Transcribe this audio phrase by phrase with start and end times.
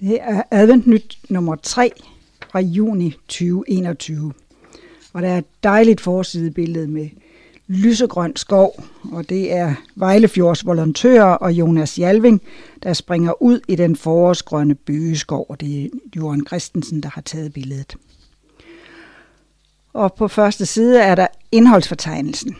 [0.00, 1.92] Det er adventnyt nummer 3
[2.50, 4.32] fra juni 2021.
[5.12, 7.08] Og der er et dejligt forsidebillede med
[7.66, 12.42] lysegrøn skov, og det er Vejlefjords volontører og Jonas Jalving,
[12.82, 17.52] der springer ud i den forårsgrønne bøgeskov, og det er Jørgen Christensen, der har taget
[17.52, 17.96] billedet.
[19.92, 22.56] Og på første side er der indholdsfortegnelsen.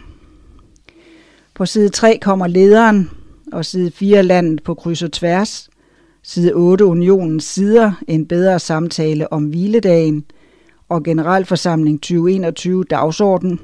[1.54, 3.10] På side 3 kommer lederen,
[3.52, 5.70] og side 4 landet på kryds og tværs.
[6.28, 10.24] Side 8 unionens sider, en bedre samtale om hviledagen
[10.88, 13.60] og generalforsamling 2021 dagsorden.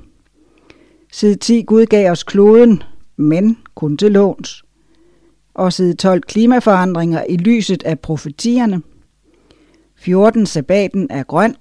[1.12, 2.82] Side 10 Gud gav os kloden,
[3.16, 4.64] men kun til låns.
[5.54, 8.82] Og side 12 klimaforandringer i lyset af profetierne.
[9.96, 11.56] 14 sabbaten er grøn.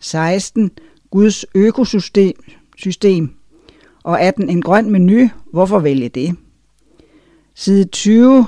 [0.00, 0.70] 16
[1.10, 2.44] Guds økosystem
[2.76, 3.30] system.
[4.02, 5.28] og 18 en grøn menu.
[5.52, 6.36] Hvorfor vælge det?
[7.54, 8.46] Side 20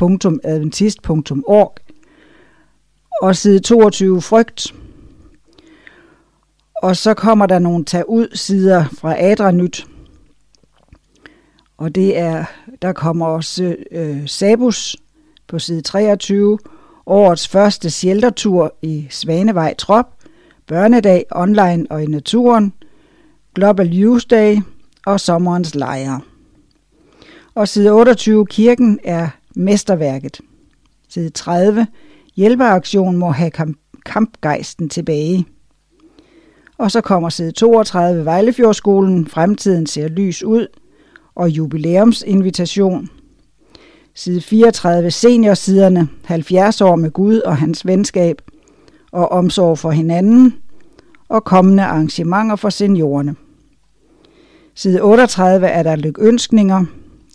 [0.00, 1.74] www.adventist.org
[3.22, 4.74] og side 22 frygt.
[6.82, 9.86] Og så kommer der nogle tag ud sider fra Adranyt.
[11.78, 12.44] Og det er,
[12.82, 14.96] der kommer også øh, Sabus
[15.46, 16.58] på side 23,
[17.06, 20.06] årets første sheltertur i Svanevej Trop,
[20.66, 22.72] børnedag online og i naturen,
[23.54, 24.56] Global Youth Day
[25.06, 26.20] og sommerens lejre.
[27.54, 30.40] Og side 28, kirken er mesterværket.
[31.08, 31.86] Side 30,
[32.36, 35.46] hjælpeaktion må have kamp kampgejsten tilbage.
[36.78, 40.66] Og så kommer side 32, Vejlefjordskolen, fremtiden ser lys ud,
[41.34, 43.08] og jubilæumsinvitation.
[44.14, 48.42] Side 34, seniorsiderne, 70 år med Gud og hans venskab,
[49.12, 50.54] og omsorg for hinanden,
[51.28, 53.36] og kommende arrangementer for seniorerne.
[54.74, 56.84] Side 38 er der lykønskninger,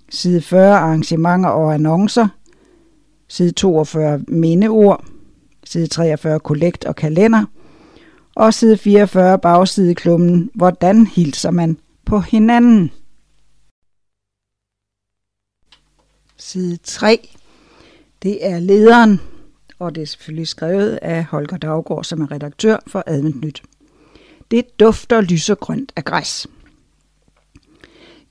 [0.09, 2.27] side 40 arrangementer og annoncer,
[3.27, 5.05] side 42 mindeord,
[5.63, 7.45] side 43 kollekt og kalender,
[8.35, 12.91] og side 44 bagsideklummen, hvordan hilser man på hinanden.
[16.37, 17.29] Side 3,
[18.23, 19.21] det er lederen,
[19.79, 23.63] og det er selvfølgelig skrevet af Holger Daggaard, som er redaktør for Adventnyt.
[24.51, 26.47] Det dufter lysegrønt af græs.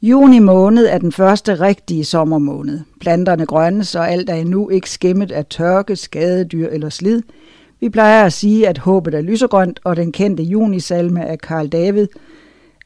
[0.04, 2.80] Juni måned er den første rigtige sommermåned.
[3.00, 7.22] Planterne grønnes, og alt er endnu ikke skimmet af tørke, skadedyr eller slid.
[7.80, 12.06] Vi plejer at sige, at håbet er lysegrønt, og den kendte junisalme af Karl David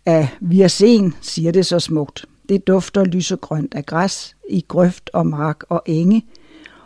[0.07, 2.25] af Virsen siger det så smukt.
[2.49, 6.27] Det dufter lysegrønt af græs i grøft og mark og enge,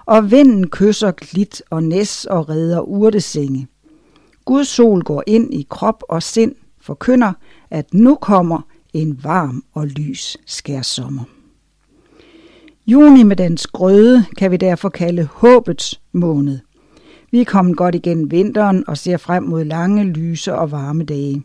[0.07, 3.67] og vinden kysser glit og næs og redder urtesenge.
[4.45, 7.33] Guds sol går ind i krop og sind, forkynder,
[7.71, 11.25] at nu kommer en varm og lys skærsommer.
[12.87, 16.59] Juni med dens grøde kan vi derfor kalde håbets måned.
[17.31, 21.43] Vi er kommet godt igennem vinteren og ser frem mod lange, lyse og varme dage.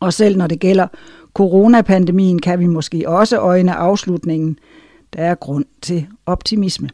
[0.00, 0.86] Og selv når det gælder
[1.34, 4.58] coronapandemien, kan vi måske også øjne afslutningen.
[5.12, 6.90] Der er grund til optimisme.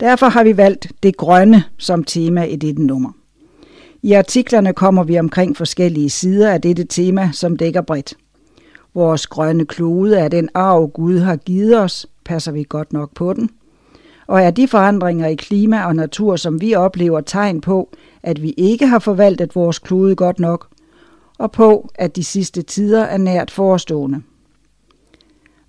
[0.00, 3.12] Derfor har vi valgt det grønne som tema i dette nummer.
[4.04, 8.14] I artiklerne kommer vi omkring forskellige sider af dette tema, som dækker bredt.
[8.94, 12.06] Vores grønne klode er den arv, Gud har givet os.
[12.24, 13.50] Passer vi godt nok på den?
[14.26, 17.88] Og er de forandringer i klima og natur, som vi oplever, tegn på,
[18.22, 20.68] at vi ikke har forvaltet vores klode godt nok,
[21.38, 24.22] og på, at de sidste tider er nært forestående.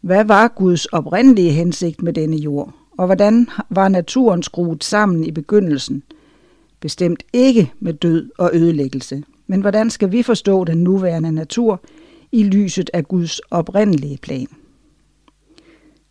[0.01, 5.31] Hvad var Guds oprindelige hensigt med denne jord, og hvordan var naturen skruet sammen i
[5.31, 6.03] begyndelsen–
[6.83, 9.23] Bestemt ikke med død og ødelæggelse.
[9.47, 11.81] Men hvordan skal vi forstå den nuværende natur
[12.31, 14.47] i lyset af Guds oprindelige plan?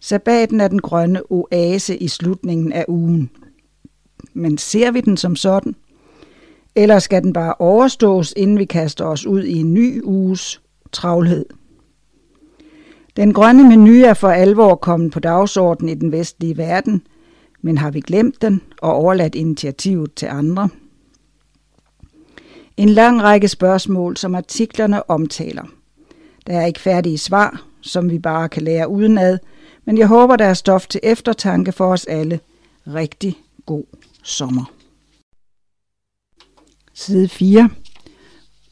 [0.00, 3.30] Sabbaten er den grønne oase i slutningen af ugen.
[4.34, 5.74] Men ser vi den som sådan?
[6.74, 10.62] Eller skal den bare overstås, inden vi kaster os ud i en ny uges
[10.92, 11.46] travlhed?
[13.16, 17.02] Den grønne menu er for alvor kommet på dagsordenen i den vestlige verden,
[17.62, 20.68] men har vi glemt den og overladt initiativet til andre?
[22.76, 25.64] En lang række spørgsmål, som artiklerne omtaler.
[26.46, 29.38] Der er ikke færdige svar, som vi bare kan lære udenad,
[29.84, 32.40] men jeg håber, der er stof til eftertanke for os alle.
[32.86, 33.84] Rigtig god
[34.22, 34.64] sommer.
[36.94, 37.70] Side 4.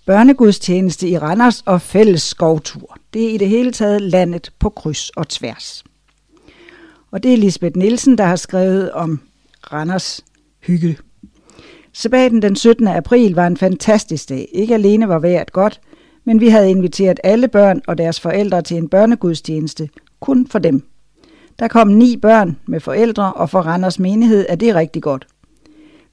[0.07, 2.97] Børnegudstjeneste i Randers og fælles skovtur.
[3.15, 5.85] Det er i det hele taget landet på kryds og tværs.
[7.11, 9.21] Og det er Lisbeth Nielsen, der har skrevet om
[9.73, 10.25] Randers
[10.61, 10.99] hygge.
[11.93, 12.89] Sabbaten den 17.
[12.89, 14.49] april var en fantastisk dag.
[14.53, 15.81] Ikke alene var vejret godt,
[16.25, 19.89] men vi havde inviteret alle børn og deres forældre til en børnegudstjeneste,
[20.21, 20.83] kun for dem.
[21.59, 25.27] Der kom ni børn med forældre, og for Randers menighed er det rigtig godt.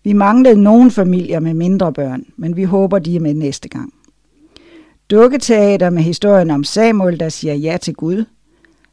[0.04, 3.94] Vi manglede nogle familier med mindre børn, men vi håber, de er med næste gang.
[5.12, 8.26] Dukketeater med historien om Samuel, der siger ja til Gud.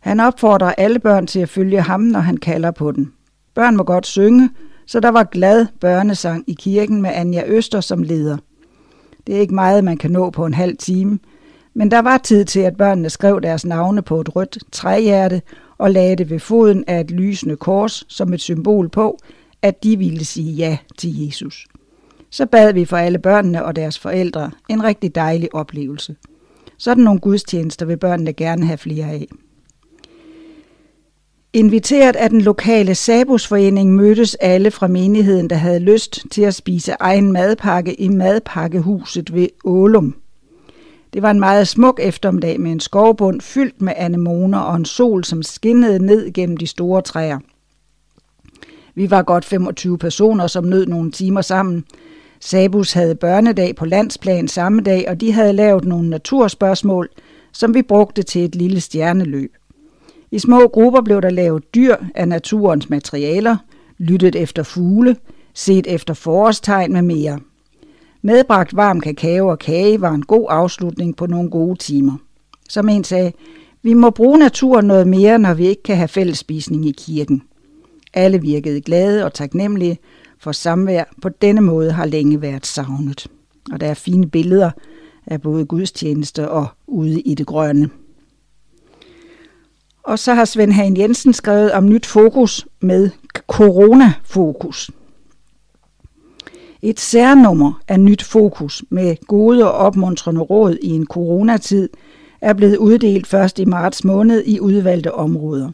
[0.04, 3.12] Han opfordrer alle børn til at følge ham, når han kalder på den.
[3.54, 4.50] Børn må godt synge,
[4.86, 8.36] så der var glad børnesang i kirken med Anja Øster som leder.
[9.26, 11.18] Det er ikke meget, man kan nå på en halv time,
[11.74, 15.42] men der var tid til, at børnene skrev deres navne på et rødt træhjerte
[15.78, 19.18] og lagde det ved foden af et lysende kors som et symbol på,
[19.62, 21.66] at de ville sige ja til Jesus.
[22.30, 26.16] Så bad vi for alle børnene og deres forældre en rigtig dejlig oplevelse.
[26.78, 29.28] Sådan nogle gudstjenester vil børnene gerne have flere af.
[31.56, 36.92] Inviteret af den lokale Sabusforening mødtes alle fra menigheden, der havde lyst til at spise
[37.00, 40.16] egen madpakke i madpakkehuset ved Ålum.
[41.12, 45.24] Det var en meget smuk eftermiddag med en skovbund fyldt med anemoner og en sol,
[45.24, 47.38] som skinnede ned gennem de store træer.
[48.94, 51.84] Vi var godt 25 personer, som nød nogle timer sammen.
[52.40, 57.08] Sabus havde børnedag på landsplan samme dag, og de havde lavet nogle naturspørgsmål,
[57.52, 59.52] som vi brugte til et lille stjerneløb.
[60.34, 63.56] I små grupper blev der lavet dyr af naturens materialer,
[63.98, 65.16] lyttet efter fugle,
[65.54, 67.40] set efter forårstegn med mere.
[68.22, 72.16] Medbragt varm kakao og kage var en god afslutning på nogle gode timer.
[72.68, 73.32] Som en sagde,
[73.82, 77.42] vi må bruge naturen noget mere, når vi ikke kan have fællesspisning i kirken.
[78.14, 79.98] Alle virkede glade og taknemmelige,
[80.38, 83.26] for samvær på denne måde har længe været savnet.
[83.72, 84.70] Og der er fine billeder
[85.26, 87.90] af både gudstjeneste og ude i det grønne.
[90.04, 93.10] Og så har Svend Hagen Jensen skrevet om nyt fokus med
[93.46, 94.90] coronafokus.
[96.82, 101.88] Et særnummer af nyt fokus med gode og opmuntrende råd i en coronatid
[102.40, 105.70] er blevet uddelt først i marts måned i udvalgte områder.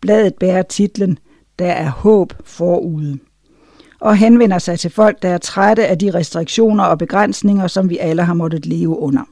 [0.00, 1.18] Bladet bærer titlen
[1.58, 3.18] Der er håb forude
[4.00, 7.98] og henvender sig til folk, der er trætte af de restriktioner og begrænsninger, som vi
[7.98, 9.22] alle har måttet leve under.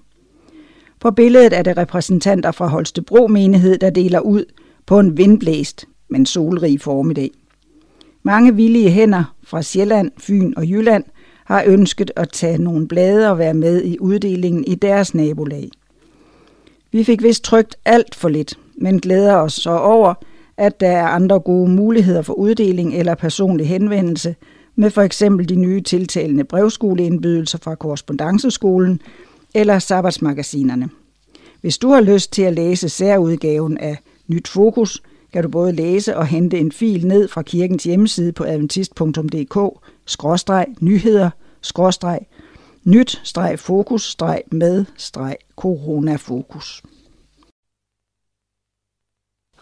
[1.05, 4.45] På billedet er det repræsentanter fra Holstebro menighed, der deler ud
[4.87, 7.31] på en vindblæst, men solrig formiddag.
[8.23, 11.05] Mange villige hænder fra Sjælland, Fyn og Jylland
[11.45, 15.69] har ønsket at tage nogle blade og være med i uddelingen i deres nabolag.
[16.93, 20.15] Vi fik vist trygt alt for lidt, men glæder os så over,
[20.57, 24.35] at der er andre gode muligheder for uddeling eller personlig henvendelse,
[24.77, 29.01] med for eksempel de nye tiltalende brevskoleindbydelser fra korrespondanceskolen
[29.55, 30.91] eller sabbatsmagasinerne.
[31.61, 35.03] Hvis du har lyst til at læse særudgaven af Nyt Fokus,
[35.33, 40.67] kan du både læse og hente en fil ned fra kirkens hjemmeside på adventist.dk, skråstreg,
[40.81, 41.31] nyheder,
[41.61, 42.21] skråstreg,
[42.85, 46.83] nyt, streg, fokus, streg, med, streg, coronafokus.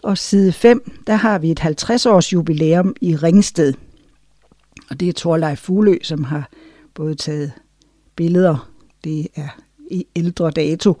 [0.03, 3.73] Og side 5, der har vi et 50-års jubilæum i Ringsted.
[4.89, 6.49] Og det er Torleif Fuglø, som har
[6.93, 7.51] både taget
[8.15, 8.69] billeder,
[9.03, 9.49] det er
[9.93, 10.93] i ældre dato,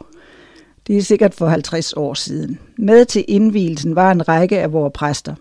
[0.87, 2.59] det er sikkert for 50 år siden.
[2.77, 5.35] Med til indvielsen var en række af vores præster.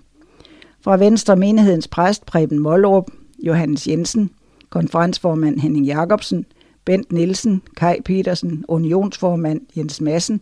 [0.81, 3.11] Fra Venstre menighedens præst Preben Mollerup,
[3.43, 4.31] Johannes Jensen,
[4.71, 6.47] konferensformand Henning Jacobsen,
[6.85, 10.41] Bent Nielsen, Kai Petersen, unionsformand Jens Madsen,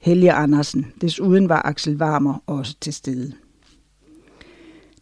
[0.00, 0.86] Helge Andersen.
[1.00, 3.32] Desuden var Axel Varmer også til stede.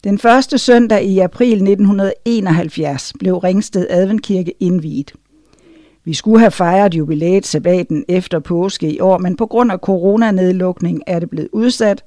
[0.04, 5.12] Den første søndag i april 1971 blev Ringsted Adventkirke indviet.
[6.04, 11.02] Vi skulle have fejret jubilæet sabbaten efter påske i år, men på grund af coronanedlukning
[11.06, 12.04] er det blevet udsat,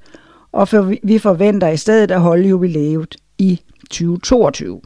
[0.52, 4.82] og for vi forventer i stedet at holde jubilæet i 2022.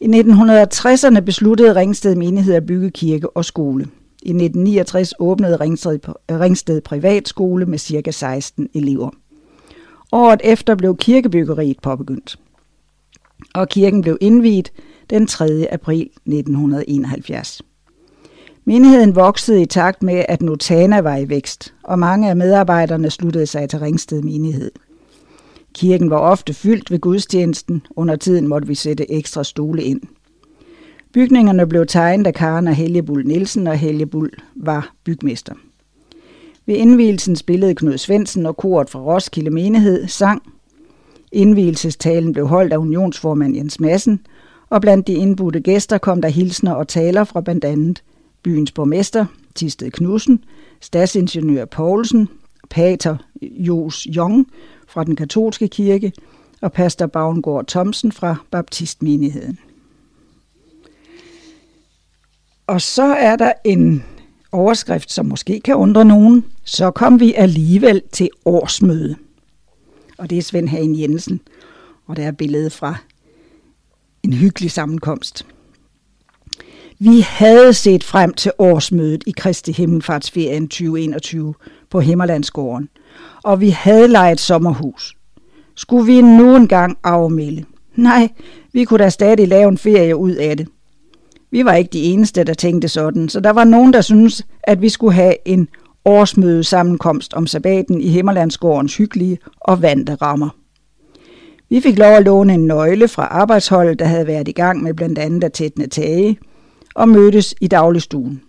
[0.00, 3.84] I 1960'erne besluttede Ringsted menighed at bygge kirke og skole.
[4.22, 5.98] I 1969 åbnede Ringsted,
[6.30, 8.10] Ringsted Privatskole med ca.
[8.10, 9.10] 16 elever.
[10.12, 12.38] Året efter blev kirkebyggeriet påbegyndt,
[13.54, 14.72] og kirken blev indviet
[15.10, 15.66] den 3.
[15.72, 17.62] april 1971.
[18.68, 23.46] Menigheden voksede i takt med, at Notana var i vækst, og mange af medarbejderne sluttede
[23.46, 24.70] sig til Ringsted menighed.
[25.74, 30.00] Kirken var ofte fyldt ved gudstjenesten, under tiden måtte vi sætte ekstra stole ind.
[31.12, 35.54] Bygningerne blev tegnet af Karen og Helge Bull Nielsen, og Helge Bull var bygmester.
[36.66, 40.42] Ved indvielsen spillede Knud Svendsen og koret fra Roskilde Menighed sang.
[41.32, 44.20] Indvielsestalen blev holdt af unionsformand Jens Madsen,
[44.70, 48.02] og blandt de indbudte gæster kom der hilsner og taler fra blandt andet
[48.46, 50.44] byens borgmester, Tisted Knudsen,
[50.80, 52.28] stadsingeniør Poulsen,
[52.70, 54.46] pater Jos Jong
[54.88, 56.12] fra den katolske kirke
[56.60, 59.58] og pastor Bavngård Thomsen fra baptistmenigheden.
[62.66, 64.04] Og så er der en
[64.52, 66.44] overskrift, som måske kan undre nogen.
[66.64, 69.16] Så kom vi alligevel til årsmøde.
[70.18, 71.40] og det er Svend Hagen Jensen.
[72.06, 72.96] Og der er billedet fra
[74.22, 75.46] en hyggelig sammenkomst.
[76.98, 81.54] Vi havde set frem til årsmødet i Kristi Himmelfartsferien 2021
[81.90, 82.88] på Himmerlandsgården,
[83.44, 85.16] og vi havde lejet sommerhus.
[85.74, 87.64] Skulle vi nu engang afmelde?
[87.94, 88.28] Nej,
[88.72, 90.68] vi kunne da stadig lave en ferie ud af det.
[91.50, 94.82] Vi var ikke de eneste, der tænkte sådan, så der var nogen, der syntes, at
[94.82, 95.68] vi skulle have en
[96.04, 100.48] årsmøde sammenkomst om sabbaten i Himmerlandsgårdens hyggelige og vante rammer.
[101.68, 104.94] Vi fik lov at låne en nøgle fra arbejdsholdet, der havde været i gang med
[104.94, 106.38] blandt andet at tætne tage,
[106.96, 108.42] og mødtes i dagligstuen.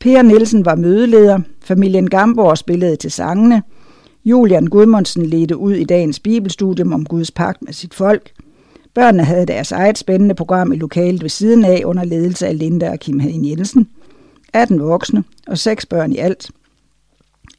[0.00, 3.62] Per Nielsen var mødeleder, familien Gamborg spillede til sangene,
[4.24, 8.32] Julian Gudmundsen ledte ud i dagens bibelstudium om Guds pagt med sit folk.
[8.94, 12.90] Børnene havde deres eget spændende program i lokalet ved siden af under ledelse af Linda
[12.90, 13.88] og Kim Hagen Jensen.
[14.52, 16.50] 18 voksne og 6 børn i alt.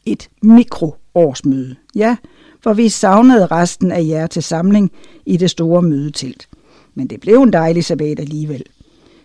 [0.06, 1.76] Et mikroårsmøde.
[1.96, 2.16] Ja,
[2.64, 4.92] for vi savnede resten af jer til samling
[5.26, 6.48] i det store mødetelt.
[6.96, 8.64] Men det blev en dejlig sabbat alligevel.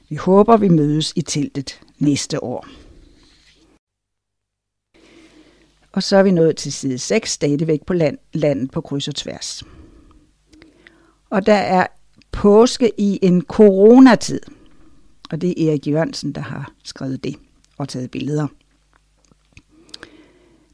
[0.09, 2.67] Vi håber, vi mødes i teltet næste år.
[5.93, 9.15] Og så er vi nået til side 6, stadigvæk på land, landet på kryds og
[9.15, 9.63] tværs.
[11.31, 11.87] Og der er
[12.33, 14.41] påske i en coronatid.
[15.31, 17.37] Og det er Erik Jørgensen, der har skrevet det
[17.79, 18.47] og taget billeder.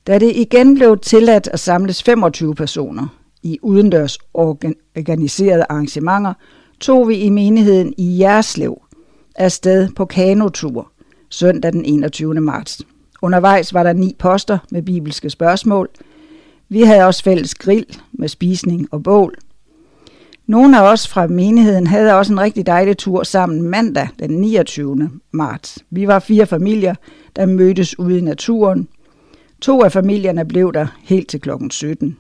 [0.07, 6.35] Da det igen blev tilladt at samles 25 personer i udendørs organiserede arrangementer,
[6.81, 8.84] tog vi i menigheden i Jerslev
[9.35, 10.91] afsted på kanotur
[11.31, 12.35] søndag den 21.
[12.35, 12.83] marts.
[13.23, 15.89] Undervejs var der ni poster med bibelske spørgsmål.
[16.69, 19.35] Vi havde også fælles grill med spisning og bål.
[20.47, 25.11] Nogle af os fra menigheden havde også en rigtig dejlig tur sammen mandag den 29.
[25.33, 25.79] marts.
[25.91, 26.95] Vi var fire familier,
[27.37, 28.89] der mødtes ude i naturen.
[29.61, 32.17] To af familierne blev der helt til klokken 17.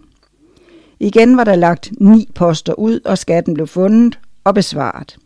[1.01, 5.17] Igen var der lagt ni poster ud, og skatten blev fundet og besvaret.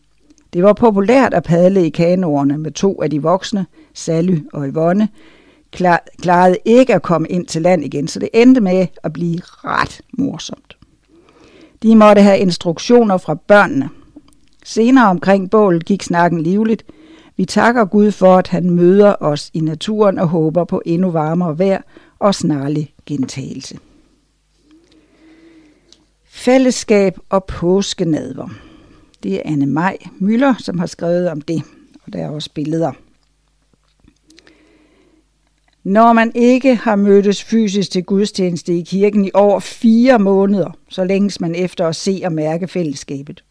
[0.53, 5.09] Det var populært at padle i kanoerne med to af de voksne, Sally og Yvonne,
[6.23, 10.01] klarede ikke at komme ind til land igen, så det endte med at blive ret
[10.13, 10.77] morsomt.
[11.83, 13.89] De måtte have instruktioner fra børnene.
[14.65, 16.85] Senere omkring bålet gik snakken livligt.
[17.37, 21.59] Vi takker Gud for, at han møder os i naturen og håber på endnu varmere
[21.59, 21.83] vejr
[22.19, 23.79] og snarlig gentagelse.
[26.25, 28.49] Fællesskab og påskenadver.
[29.23, 31.63] Det er Anne Maj Møller, som har skrevet om det,
[32.07, 32.93] og der er også billeder.
[35.85, 41.05] Når man ikke har mødtes fysisk til gudstjeneste i kirken i over fire måneder, så
[41.05, 43.45] længes man efter at se og mærke fællesskabet.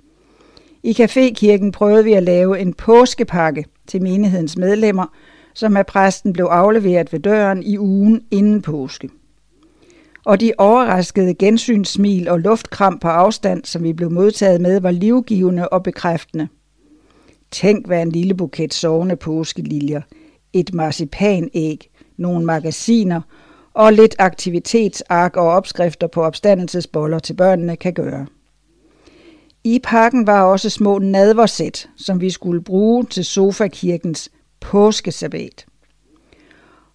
[0.84, 5.06] I Cafékirken prøvede vi at lave en påskepakke til menighedens medlemmer,
[5.54, 9.10] som af præsten blev afleveret ved døren i ugen inden påske.
[10.26, 15.70] Og de overraskede gensynssmil og luftkram på afstand, som vi blev modtaget med, var livgivende
[15.70, 16.48] og bekræftende.
[17.52, 20.02] Tænk, hvad en lille buket sovende påskeliljer,
[20.54, 23.22] et marcipanæg, nogle magasiner
[23.74, 28.26] og lidt aktivitetsark og opskrifter på opstandelsesboller til børnene kan gøre.
[29.64, 35.66] I pakken var også små nadversæt, som vi skulle bruge til Sofakirkens påskesabbat.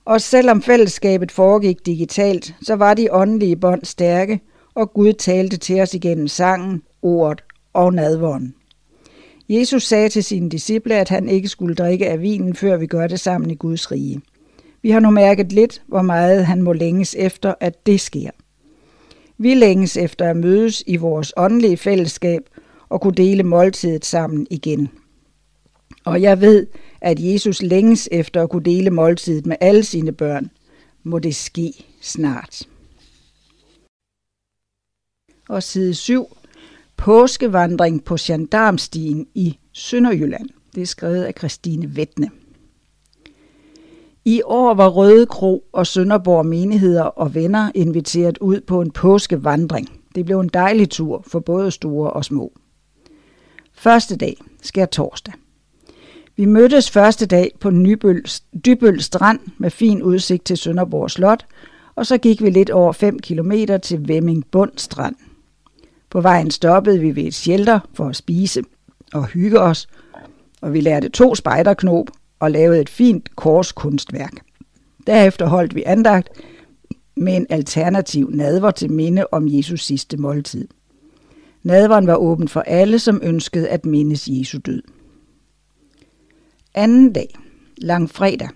[0.04, 4.40] Og selvom fællesskabet foregik digitalt, så var de åndelige bånd stærke,
[4.74, 8.54] og Gud talte til os igennem sangen, ordet og nadvånden.
[9.48, 13.06] Jesus sagde til sine disciple, at han ikke skulle drikke af vinen, før vi gør
[13.06, 14.20] det sammen i Guds rige.
[14.82, 18.30] Vi har nu mærket lidt, hvor meget han må længes efter, at det sker.
[19.38, 22.40] Vi længes efter at mødes i vores åndelige fællesskab
[22.88, 24.88] og kunne dele måltidet sammen igen.
[26.04, 26.66] Og jeg ved,
[27.00, 30.50] at Jesus længes efter at kunne dele måltidet med alle sine børn.
[31.02, 32.62] Må det ske snart.
[35.48, 36.36] Og side 7.
[36.96, 40.48] Påskevandring på Gendarmstien i Sønderjylland.
[40.74, 42.30] Det er skrevet af Christine Vettne.
[44.24, 50.00] I år var Røde Kro og Sønderborg menigheder og venner inviteret ud på en påskevandring.
[50.14, 52.52] Det blev en dejlig tur for både store og små.
[53.72, 55.34] Første dag sker torsdag.
[56.42, 58.24] Vi mødtes første dag på Nybøl,
[58.66, 61.46] Dybøl Strand med fin udsigt til Sønderborg Slot,
[61.94, 65.14] og så gik vi lidt over 5 km til Vemming Bund Strand.
[66.10, 68.62] På vejen stoppede vi ved et shelter for at spise
[69.12, 69.88] og hygge os,
[70.60, 72.06] og vi lærte to spejderknop
[72.40, 74.34] og lavede et fint korskunstværk.
[75.06, 76.28] Derefter holdt vi andagt
[77.16, 80.68] med en alternativ nadver til minde om Jesus sidste måltid.
[81.62, 84.82] Nadveren var åben for alle, som ønskede at mindes Jesu død.
[86.74, 87.28] Anden dag,
[87.76, 88.48] langfredag.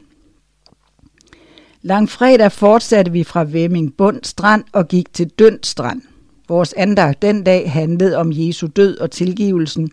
[1.83, 6.03] Langfredag fortsatte vi fra Vemming Bund Strand og gik til Dønd Strand.
[6.49, 9.91] Vores andagt den dag handlede om Jesu død og tilgivelsen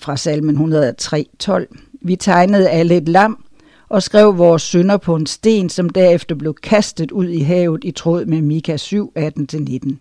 [0.00, 1.98] fra salmen 103.12.
[2.02, 3.44] Vi tegnede alle et lam
[3.88, 7.90] og skrev vores synder på en sten, som derefter blev kastet ud i havet i
[7.90, 9.94] tråd med Mika 7, 18-19.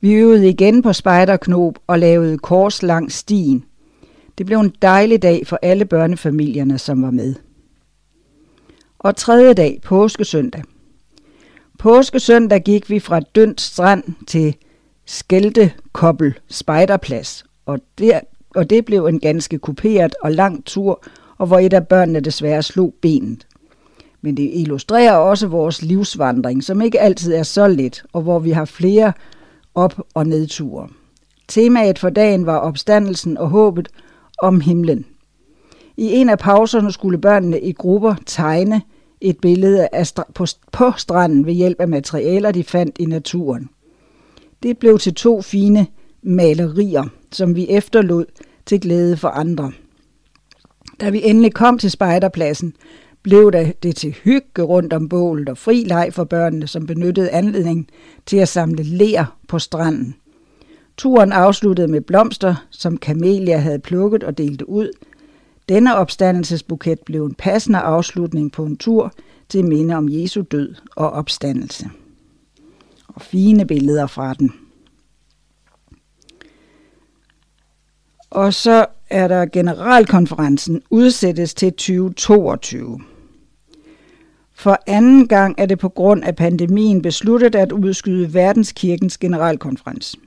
[0.00, 3.64] Vi øvede igen på spejderknob og lavede kors langs stien.
[4.38, 7.34] Det blev en dejlig dag for alle børnefamilierne, som var med.
[8.98, 10.62] Og tredje dag, påskesøndag.
[11.78, 14.56] Påskesøndag gik vi fra Dønt Strand til
[15.06, 18.20] Skelte Kobbel Spejderplads, og, der,
[18.54, 21.02] og det blev en ganske kuperet og lang tur,
[21.38, 23.46] og hvor et af børnene desværre slog benet.
[24.20, 28.50] Men det illustrerer også vores livsvandring, som ikke altid er så let, og hvor vi
[28.50, 29.12] har flere
[29.74, 30.88] op- og nedture.
[31.48, 33.88] Temaet for dagen var opstandelsen og håbet
[34.42, 35.04] om himlen.
[35.96, 38.82] I en af pauserne skulle børnene i grupper tegne
[39.20, 43.68] et billede af st- på, på stranden ved hjælp af materialer, de fandt i naturen.
[44.62, 45.86] Det blev til to fine
[46.22, 48.24] malerier, som vi efterlod
[48.66, 49.72] til glæde for andre.
[51.00, 52.74] Da vi endelig kom til spejderpladsen,
[53.22, 57.88] blev det til hygge rundt om bålet og fri leg for børnene, som benyttede anledningen
[58.26, 60.14] til at samle ler på stranden.
[60.98, 64.90] Turen afsluttede med blomster, som Camelia havde plukket og delte ud.
[65.68, 69.12] Denne opstandelsesbuket blev en passende afslutning på en tur
[69.48, 71.90] til minde om Jesu død og opstandelse.
[73.08, 74.52] Og fine billeder fra den.
[78.30, 83.00] Og så er der generalkonferencen udsættes til 2022.
[84.54, 90.18] For anden gang er det på grund af pandemien besluttet at udskyde Verdenskirkens generalkonference.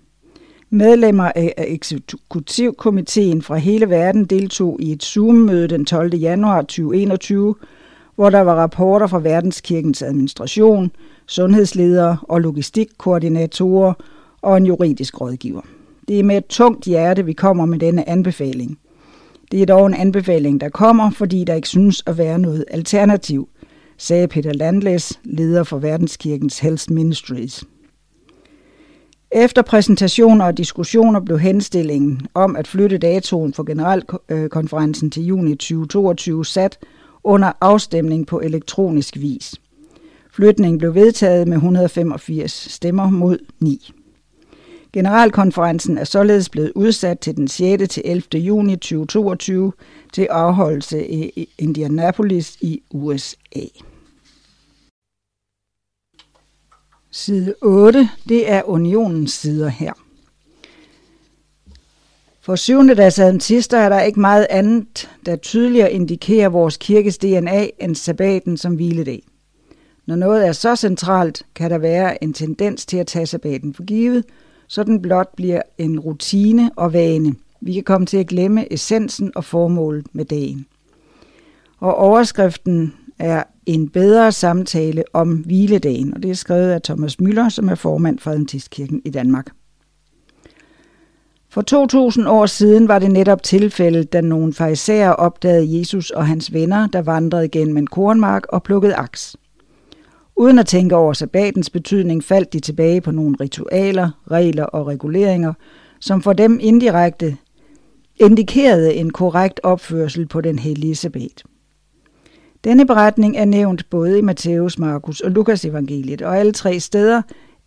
[0.73, 6.15] Medlemmer af eksekutivkomiteen fra hele verden deltog i et Zoom-møde den 12.
[6.15, 7.55] januar 2021,
[8.15, 10.91] hvor der var rapporter fra Verdenskirkens administration,
[11.27, 13.93] sundhedsledere og logistikkoordinatorer
[14.41, 15.61] og en juridisk rådgiver.
[16.07, 18.77] Det er med et tungt hjerte, vi kommer med denne anbefaling.
[19.51, 23.49] Det er dog en anbefaling, der kommer, fordi der ikke synes at være noget alternativ,
[23.97, 27.63] sagde Peter Landles, leder for Verdenskirkens Health Ministries.
[29.33, 36.45] Efter præsentationer og diskussioner blev henstillingen om at flytte datoen for generalkonferencen til juni 2022
[36.45, 36.79] sat
[37.23, 39.55] under afstemning på elektronisk vis.
[40.31, 43.91] Flytningen blev vedtaget med 185 stemmer mod 9.
[44.93, 47.89] Generalkonferencen er således blevet udsat til den 6.
[47.89, 48.23] til 11.
[48.33, 49.73] juni 2022
[50.13, 53.35] til afholdelse i Indianapolis i USA.
[57.13, 59.93] Side 8, det er unionens sider her.
[62.41, 67.67] For syvende dags adventister er der ikke meget andet, der tydeligere indikerer vores kirkes DNA
[67.79, 69.23] end sabbaten som hviledag.
[70.05, 73.83] Når noget er så centralt, kan der være en tendens til at tage sabbaten for
[73.83, 74.25] givet,
[74.67, 77.35] så den blot bliver en rutine og vane.
[77.61, 80.65] Vi kan komme til at glemme essensen og formålet med dagen.
[81.79, 87.49] Og overskriften er en bedre samtale om hviledagen, og det er skrevet af Thomas Møller,
[87.49, 89.47] som er formand for Adventistkirken i Danmark.
[91.49, 96.53] For 2000 år siden var det netop tilfældet, da nogle farisæer opdagede Jesus og hans
[96.53, 99.35] venner, der vandrede gennem en kornmark og plukkede aks.
[100.35, 105.53] Uden at tænke over sabbatens betydning, faldt de tilbage på nogle ritualer, regler og reguleringer,
[105.99, 107.37] som for dem indirekte
[108.15, 111.43] indikerede en korrekt opførsel på den hellige sabbat.
[112.63, 117.21] Denne beretning er nævnt både i Matthæus, Markus og Lukas evangeliet, og alle tre steder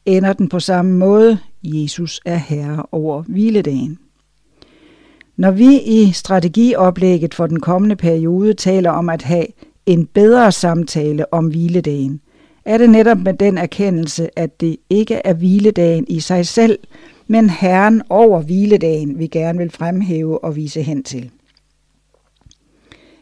[0.06, 1.38] ender den på samme måde.
[1.62, 3.98] Jesus er herre over hviledagen.
[5.36, 9.46] Når vi i strategioplægget for den kommende periode taler om at have
[9.86, 12.20] en bedre samtale om hviledagen,
[12.64, 16.78] er det netop med den erkendelse, at det ikke er hviledagen i sig selv,
[17.26, 21.30] men Herren over hviledagen, vi gerne vil fremhæve og vise hen til.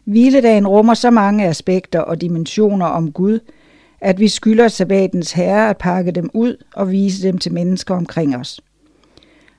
[0.04, 3.38] Hviledagen rummer så mange aspekter og dimensioner om Gud,
[4.00, 8.36] at vi skylder sabbatens herre at pakke dem ud og vise dem til mennesker omkring
[8.36, 8.60] os.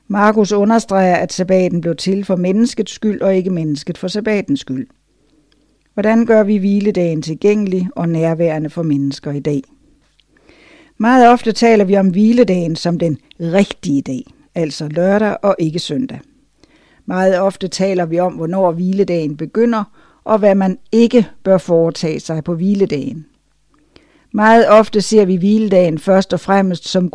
[0.07, 4.87] Markus understreger, at sabbaten blev til for menneskets skyld og ikke mennesket for sabbatens skyld.
[5.93, 9.61] Hvordan gør vi hviledagen tilgængelig og nærværende for mennesker i dag?
[10.97, 14.23] Meget ofte taler vi om hviledagen som den rigtige dag,
[14.55, 16.19] altså lørdag og ikke søndag.
[17.05, 19.83] Meget ofte taler vi om, hvornår hviledagen begynder,
[20.23, 23.25] og hvad man ikke bør foretage sig på hviledagen.
[24.31, 27.09] Meget ofte ser vi hviledagen først og fremmest som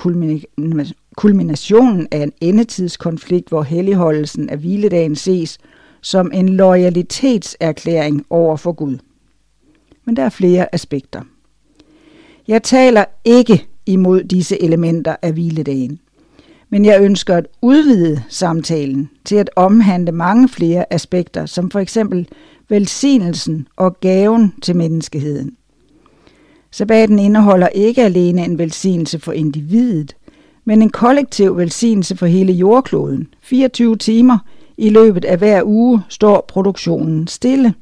[1.16, 5.58] kulminationen af en endetidskonflikt, hvor helligholdelsen af hviledagen ses
[6.00, 8.98] som en loyalitetserklæring over for Gud.
[10.04, 11.22] Men der er flere aspekter.
[12.48, 16.00] Jeg taler ikke imod disse elementer af hviledagen.
[16.70, 22.28] Men jeg ønsker at udvide samtalen til at omhandle mange flere aspekter, som for eksempel
[22.68, 25.56] velsignelsen og gaven til menneskeheden.
[26.70, 30.16] Sabbaten indeholder ikke alene en velsignelse for individet,
[30.64, 33.28] men en kollektiv velsignelse for hele jordkloden.
[33.42, 34.38] 24 timer
[34.76, 37.74] i løbet af hver uge står produktionen stille.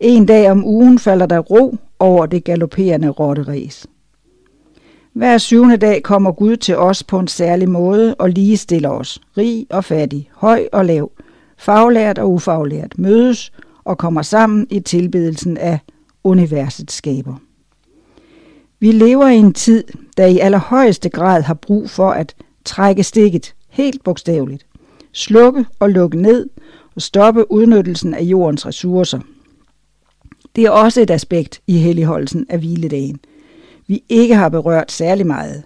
[0.00, 3.86] En dag om ugen falder der ro over det galopperende rotteræs.
[5.12, 9.66] Hver syvende dag kommer Gud til os på en særlig måde og ligestiller os, rig
[9.70, 11.10] og fattig, høj og lav,
[11.56, 13.52] faglært og ufaglært, mødes
[13.84, 15.78] og kommer sammen i tilbedelsen af
[16.24, 17.34] universets skaber.
[18.80, 19.84] Vi lever i en tid,
[20.16, 24.66] der i allerhøjeste grad har brug for at trække stikket, helt bogstaveligt,
[25.12, 26.50] slukke og lukke ned
[26.94, 29.20] og stoppe udnyttelsen af jordens ressourcer.
[30.56, 33.20] Det er også et aspekt i helligholdelsen af hviledagen,
[33.86, 35.62] vi ikke har berørt særlig meget,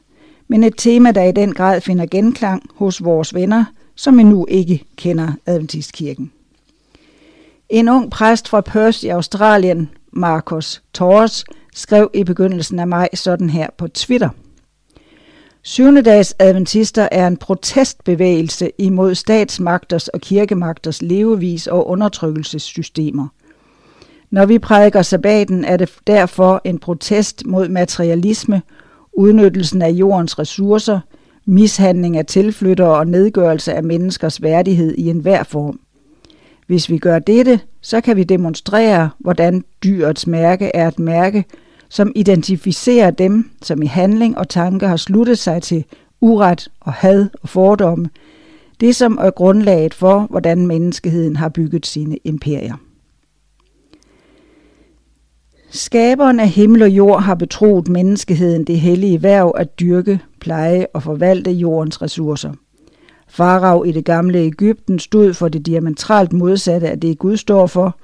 [0.48, 4.85] men et tema, der i den grad finder genklang hos vores venner, som endnu ikke
[4.96, 6.33] kender Adventistkirken.
[7.68, 13.50] En ung præst fra Perth i Australien, Marcos Torres, skrev i begyndelsen af maj sådan
[13.50, 14.29] her på Twitter.
[15.62, 23.29] Syvendedags adventister er en protestbevægelse imod statsmagters og kirkemagters levevis og undertrykkelsessystemer.
[24.31, 28.62] Når vi prædiker sabbaten, er det derfor en protest mod materialisme,
[29.12, 31.01] udnyttelsen af jordens ressourcer,
[31.45, 35.81] mishandling af tilflyttere og nedgørelse af menneskers værdighed i enhver form.
[36.67, 41.45] Hvis vi gør dette, så kan vi demonstrere, hvordan dyrets mærke er et mærke,
[41.89, 45.85] som identificerer dem, som i handling og tanke har sluttet sig til
[46.21, 48.09] uret og had og fordomme,
[48.81, 52.75] det som er grundlaget for, hvordan menneskeheden har bygget sine imperier.
[55.70, 61.02] Skaberen af himmel og jord har betroet menneskeheden det hellige værv at dyrke, pleje og
[61.02, 62.52] forvalte jordens ressourcer.
[63.29, 67.98] Farag i det gamle Ægypten stod for det diametralt modsatte af det Gud står for,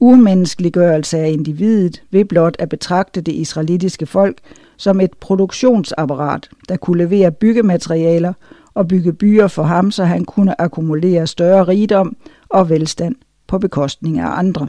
[0.00, 4.38] umenneskeliggørelse af individet ved blot at betragte det israelitiske folk
[4.76, 8.32] som et produktionsapparat, der kunne levere byggematerialer
[8.74, 12.16] og bygge byer for ham, så han kunne akkumulere større rigdom
[12.48, 13.14] og velstand
[13.46, 14.68] på bekostning af andre.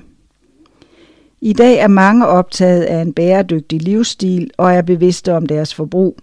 [1.45, 6.17] I dag er mange optaget af en bæredygtig livsstil og er bevidste om deres forbrug.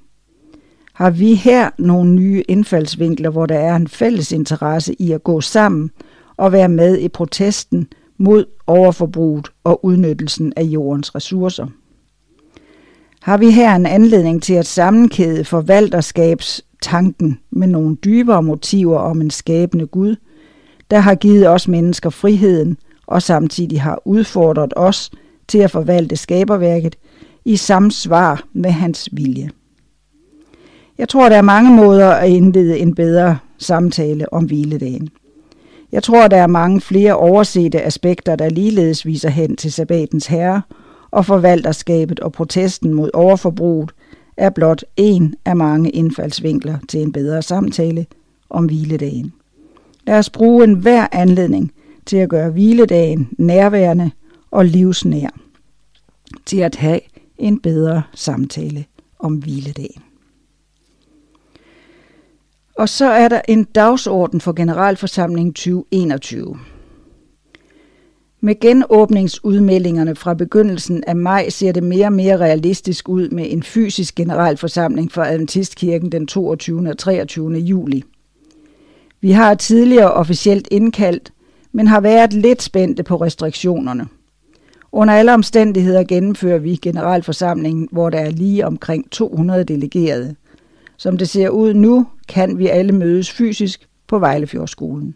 [0.95, 5.41] Har vi her nogle nye indfaldsvinkler, hvor der er en fælles interesse i at gå
[5.41, 5.91] sammen
[6.37, 11.67] og være med i protesten mod overforbruget og udnyttelsen af jordens ressourcer?
[13.21, 19.31] Har vi her en anledning til at sammenkæde forvalterskabstanken med nogle dybere motiver om en
[19.31, 20.17] skabende Gud,
[20.91, 22.77] der har givet os mennesker friheden–
[23.13, 25.11] og samtidig har udfordret os
[25.49, 26.97] til at forvalte skaberværket
[27.45, 29.51] i samsvar med hans vilje.
[30.99, 35.09] Jeg tror, der er mange måder at indlede en bedre samtale om hviledagen.
[35.93, 40.63] Jeg tror, der er mange flere oversete aspekter, der ligeledes viser hen til sabbatens herre,
[41.11, 43.91] og forvalterskabet og protesten mod overforbruget
[44.37, 48.07] er blot en af mange indfaldsvinkler til en bedre samtale
[48.51, 49.33] om hviledagen.
[50.07, 51.73] Lad os bruge enhver anledning
[52.07, 54.11] til at gøre hviledagen nærværende
[54.51, 55.29] og livsnær,
[56.47, 57.01] til at have
[57.39, 58.85] en bedre samtale
[59.19, 60.03] om hviledagen.
[62.77, 66.59] Og så er der en dagsorden for Generalforsamlingen 2021.
[68.41, 73.63] Med genåbningsudmeldingerne fra begyndelsen af maj ser det mere og mere realistisk ud med en
[73.63, 76.89] fysisk generalforsamling for Adventistkirken den 22.
[76.91, 77.53] og 23.
[77.59, 78.05] juli.
[79.21, 81.33] Vi har tidligere officielt indkaldt
[81.73, 84.07] men har været lidt spændte på restriktionerne.
[84.93, 90.35] Under alle omstændigheder gennemfører vi generalforsamlingen, hvor der er lige omkring 200 delegerede.
[90.97, 95.15] Som det ser ud nu, kan vi alle mødes fysisk på Vejlefjordskolen.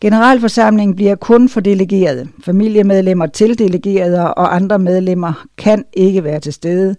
[0.00, 2.28] Generalforsamlingen bliver kun for delegerede.
[2.44, 6.96] Familiemedlemmer til delegerede og andre medlemmer kan ikke være til stede,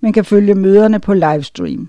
[0.00, 1.88] men kan følge møderne på livestream.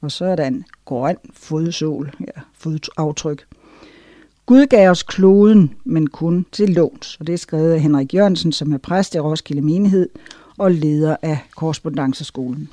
[0.00, 3.46] Og så er der en grøn fodsol, ja, fodaftryk.
[4.46, 7.16] Gud gav os kloden, men kun til låns.
[7.20, 10.08] Og det er skrevet af Henrik Jørgensen, som er præst i Roskilde Menighed
[10.58, 12.68] og leder af korrespondanceskolen.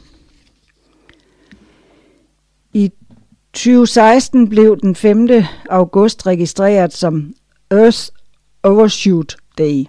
[2.73, 2.91] I
[3.57, 5.27] 2016 blev den 5.
[5.69, 7.33] august registreret som
[7.71, 7.99] Earth
[8.63, 9.85] Overshoot Day.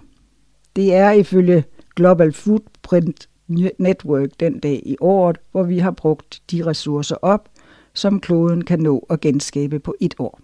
[0.75, 1.63] Det er ifølge
[1.95, 3.29] Global Footprint
[3.79, 7.49] Network den dag i året, hvor vi har brugt de ressourcer op,
[7.93, 10.39] som kloden kan nå at genskabe på et år.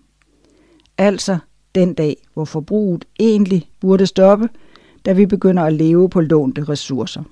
[0.97, 1.37] Altså
[1.75, 4.49] den dag, hvor forbruget egentlig burde stoppe,
[5.05, 7.23] da vi begynder at leve på lånte ressourcer.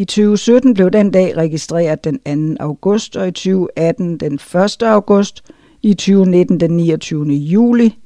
[0.00, 2.64] I 2017 blev den dag registreret den 2.
[2.64, 4.82] august, og i 2018 den 1.
[4.82, 5.44] august,
[5.82, 7.26] i 2019 den 29.
[7.26, 7.98] juli.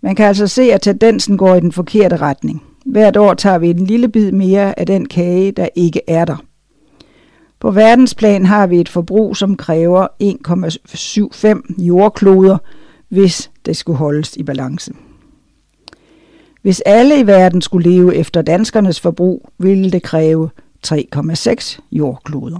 [0.00, 2.62] Man kan altså se, at tendensen går i den forkerte retning.
[2.86, 6.36] Hvert år tager vi en lille bid mere af den kage, der ikke er der.
[7.60, 12.58] På verdensplan har vi et forbrug, som kræver 1,75 jordkloder,
[13.08, 14.92] hvis det skulle holdes i balance.
[16.62, 20.50] Hvis alle i verden skulle leve efter danskernes forbrug, ville det kræve
[20.86, 22.58] 3,6 jordkloder.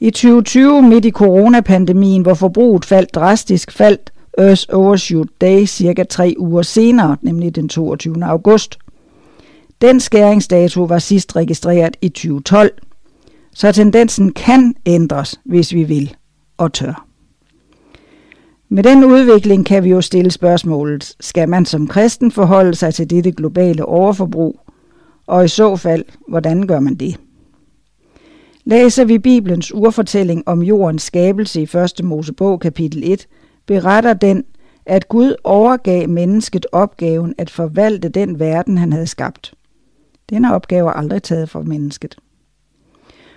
[0.00, 6.34] I 2020, midt i coronapandemien, hvor forbruget faldt drastisk, faldt Earth Overshoot Day cirka tre
[6.38, 8.24] uger senere, nemlig den 22.
[8.24, 8.78] august.
[9.80, 12.70] Den skæringsdato var sidst registreret i 2012,
[13.54, 16.14] så tendensen kan ændres, hvis vi vil
[16.58, 17.06] og tør.
[18.68, 23.10] Med den udvikling kan vi jo stille spørgsmålet, skal man som kristen forholde sig til
[23.10, 24.60] dette globale overforbrug,
[25.30, 27.16] og i så fald, hvordan gør man det?
[28.64, 31.68] Læser vi Bibelens urfortælling om jordens skabelse i
[32.00, 32.04] 1.
[32.04, 33.26] Mosebog kapitel 1,
[33.66, 34.44] beretter den,
[34.86, 39.54] at Gud overgav mennesket opgaven at forvalte den verden, han havde skabt.
[40.30, 42.16] Denne opgave er aldrig taget fra mennesket.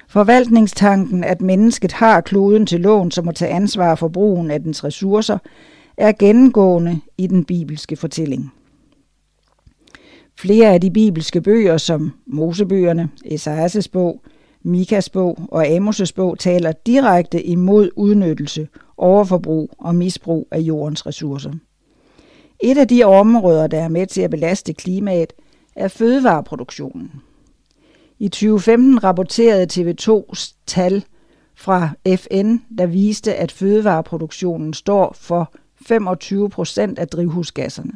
[0.10, 4.84] Forvaltningstanken, at mennesket har kloden til lån, som må tage ansvar for brugen af dens
[4.84, 5.38] ressourcer,
[5.97, 8.53] er gennemgående i den bibelske fortælling.
[10.38, 14.22] Flere af de bibelske bøger, som Mosebøgerne, Esajas bog,
[14.63, 18.67] Mikas bog og Amos' bog, taler direkte imod udnyttelse,
[18.98, 21.52] overforbrug og misbrug af jordens ressourcer.
[22.60, 25.34] Et af de områder, der er med til at belaste klimaet,
[25.76, 27.12] er fødevareproduktionen.
[28.19, 31.06] I 2015 rapporterede TV2's tal
[31.56, 35.54] fra FN, der viste, at fødevareproduktionen står for
[35.86, 37.91] 25 procent af drivhusgasserne.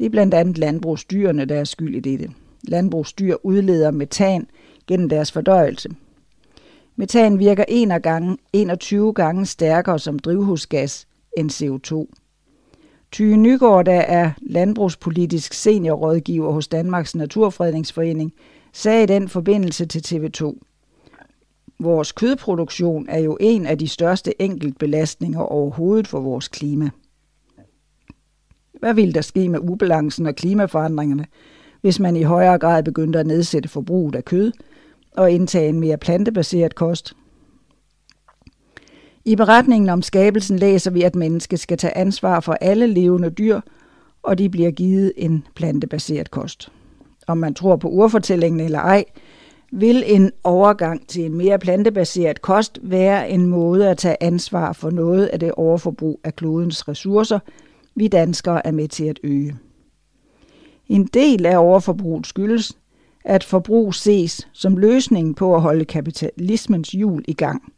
[0.00, 2.30] Det er blandt andet landbrugsdyrene, der er skyld i dette.
[2.62, 4.46] Landbrugsdyr udleder metan
[4.86, 5.88] gennem deres fordøjelse.
[6.96, 7.64] Metan virker
[8.52, 12.06] 21 gange stærkere som drivhusgas end CO2.
[13.12, 18.32] Tyge Nygaard, der er landbrugspolitisk seniorrådgiver hos Danmarks Naturfredningsforening,
[18.72, 20.58] sagde i den forbindelse til TV2.
[21.78, 26.90] Vores kødproduktion er jo en af de største enkeltbelastninger overhovedet for vores klima.
[28.80, 31.26] Hvad ville der ske med ubalancen og klimaforandringerne,
[31.80, 34.52] hvis man i højere grad begyndte at nedsætte forbruget af kød
[35.16, 37.16] og indtage en mere plantebaseret kost?
[39.24, 43.60] I beretningen om skabelsen læser vi, at mennesket skal tage ansvar for alle levende dyr,
[44.22, 46.72] og de bliver givet en plantebaseret kost.
[47.26, 49.04] Om man tror på urfortællingen eller ej,
[49.72, 54.90] vil en overgang til en mere plantebaseret kost være en måde at tage ansvar for
[54.90, 57.38] noget af det overforbrug af klodens ressourcer,
[58.00, 59.56] vi danskere er med til at øge.
[60.88, 62.78] En del af overforbruget skyldes,
[63.24, 67.72] at forbrug ses som løsningen på at holde kapitalismens hjul i gang.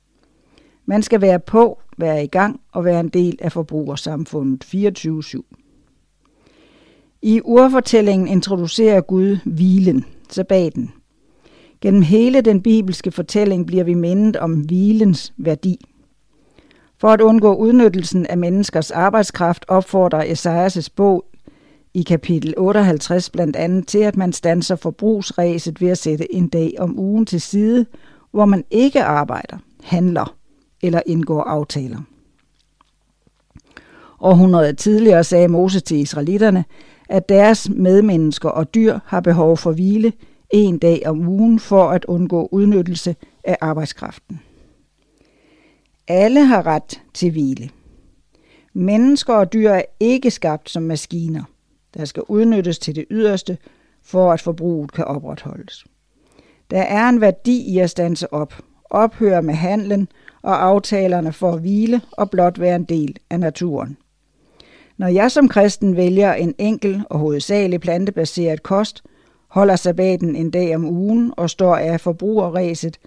[0.86, 5.40] Man skal være på, være i gang og være en del af forbrugersamfundet 24-7.
[7.22, 10.92] I urfortællingen introducerer Gud hvilen, sabbaten.
[11.80, 15.78] Gennem hele den bibelske fortælling bliver vi mindet om hvilens værdi.
[17.02, 21.24] For at undgå udnyttelsen af menneskers arbejdskraft opfordrer Esajas' bog
[21.94, 26.74] i kapitel 58 blandt andet til, at man stanser forbrugsræset ved at sætte en dag
[26.78, 27.86] om ugen til side,
[28.30, 30.36] hvor man ikke arbejder, handler
[30.82, 31.98] eller indgår aftaler.
[34.20, 36.64] Århundreder tidligere sagde Moses til israelitterne,
[37.08, 40.12] at deres medmennesker og dyr har behov for hvile
[40.50, 44.40] en dag om ugen for at undgå udnyttelse af arbejdskraften.
[46.08, 47.70] Alle har ret til hvile.
[48.72, 51.44] Mennesker og dyr er ikke skabt som maskiner,
[51.94, 53.58] der skal udnyttes til det yderste,
[54.02, 55.84] for at forbruget kan opretholdes.
[56.70, 58.54] Der er en værdi i at stanse op,
[58.90, 60.08] ophøre med handlen
[60.42, 63.96] og aftalerne for at hvile og blot være en del af naturen.
[64.96, 69.02] Når jeg som kristen vælger en enkel og hovedsagelig plantebaseret kost,
[69.48, 72.98] holder sabbaten en dag om ugen og står af forbrugerræset,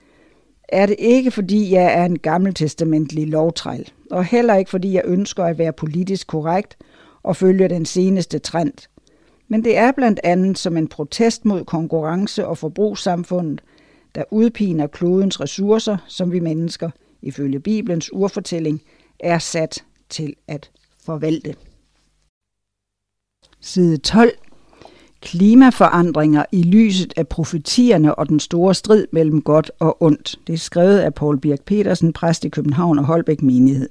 [0.69, 5.43] er det ikke fordi jeg er en gammeltestamentlig lovtræl, og heller ikke fordi jeg ønsker
[5.43, 6.77] at være politisk korrekt
[7.23, 8.87] og følge den seneste trend.
[9.47, 13.61] Men det er blandt andet som en protest mod konkurrence- og forbrugssamfundet,
[14.15, 16.89] der udpiner klodens ressourcer, som vi mennesker,
[17.21, 18.81] ifølge Bibelens urfortælling,
[19.19, 20.71] er sat til at
[21.05, 21.55] forvalte.
[23.61, 24.37] Side 12.
[25.25, 30.35] Klimaforandringer i lyset af profetierne og den store strid mellem godt og ondt.
[30.47, 33.89] Det er skrevet af Paul Birk Petersen, præst i København og Holbæk Menighed.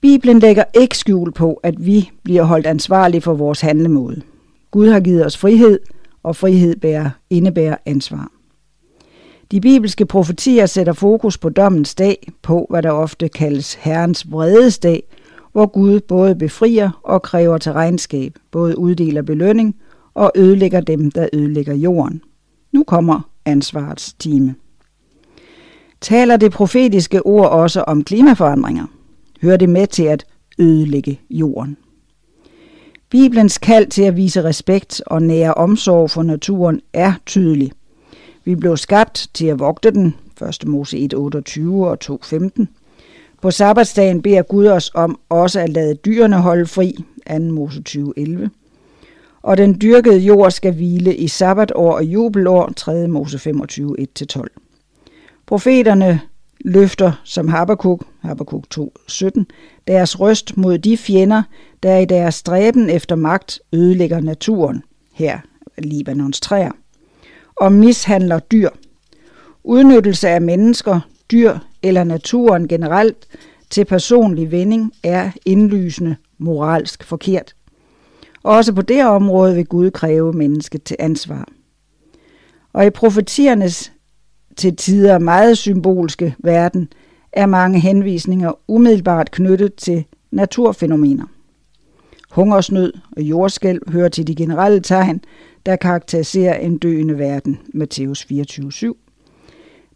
[0.00, 4.22] Bibelen lægger ikke skjul på, at vi bliver holdt ansvarlige for vores handlemåde.
[4.70, 5.80] Gud har givet os frihed,
[6.22, 8.30] og frihed bærer, indebærer ansvar.
[9.50, 15.02] De bibelske profetier sætter fokus på dommens dag, på hvad der ofte kaldes Herrens vredesdag,
[15.58, 19.76] hvor Gud både befrier og kræver til regnskab, både uddeler belønning
[20.14, 22.22] og ødelægger dem, der ødelægger jorden.
[22.72, 24.54] Nu kommer ansvarets time.
[26.00, 28.86] Taler det profetiske ord også om klimaforandringer?
[29.42, 30.26] Hører det med til at
[30.58, 31.76] ødelægge jorden?
[33.10, 37.72] Bibelens kald til at vise respekt og nære omsorg for naturen er tydelig.
[38.44, 40.14] Vi blev skabt til at vogte den,
[40.62, 40.66] 1.
[40.66, 42.66] Mose 1.28 og 2.15.
[43.42, 47.38] På sabbatsdagen beder Gud os om også at lade dyrene holde fri, 2.
[47.38, 48.48] Mose 20.11.
[49.42, 53.06] Og den dyrkede jord skal hvile i sabbatår og jubelår, 3.
[53.08, 54.42] Mose 25, 1-12.
[55.46, 56.20] Profeterne
[56.64, 59.44] løfter som Habakkuk, Habakkuk 2.17,
[59.86, 61.42] deres røst mod de fjender,
[61.82, 65.38] der i deres stræben efter magt ødelægger naturen, her
[65.78, 66.72] Libanons træer,
[67.56, 68.68] og mishandler dyr.
[69.64, 73.26] Udnyttelse af mennesker, dyr eller naturen generelt
[73.70, 77.54] til personlig vinding er indlysende moralsk forkert.
[78.42, 81.48] Også på det område vil Gud kræve mennesket til ansvar.
[82.72, 83.92] Og i profetiernes
[84.56, 86.88] til tider meget symbolske verden
[87.32, 91.24] er mange henvisninger umiddelbart knyttet til naturfænomener.
[92.30, 95.20] Hungersnød og jordskælv hører til de generelle tegn,
[95.66, 97.58] der karakteriserer en døende verden.
[97.74, 99.07] Matthæus 24:7.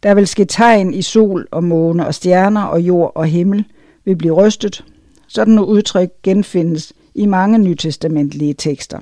[0.03, 3.65] Der vil ske tegn i sol og måne og stjerner og jord og himmel
[4.05, 4.85] vil blive rystet.
[5.27, 8.99] Sådan nogle udtryk genfindes i mange nytestamentlige tekster.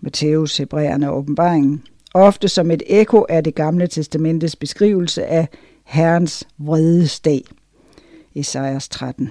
[0.00, 1.82] Matthæus, Hebræerne og åbenbaringen.
[2.14, 5.48] Ofte som et ekko af det gamle testamentes beskrivelse af
[5.84, 7.44] Herrens vredesdag.
[8.34, 9.30] Esajas 13.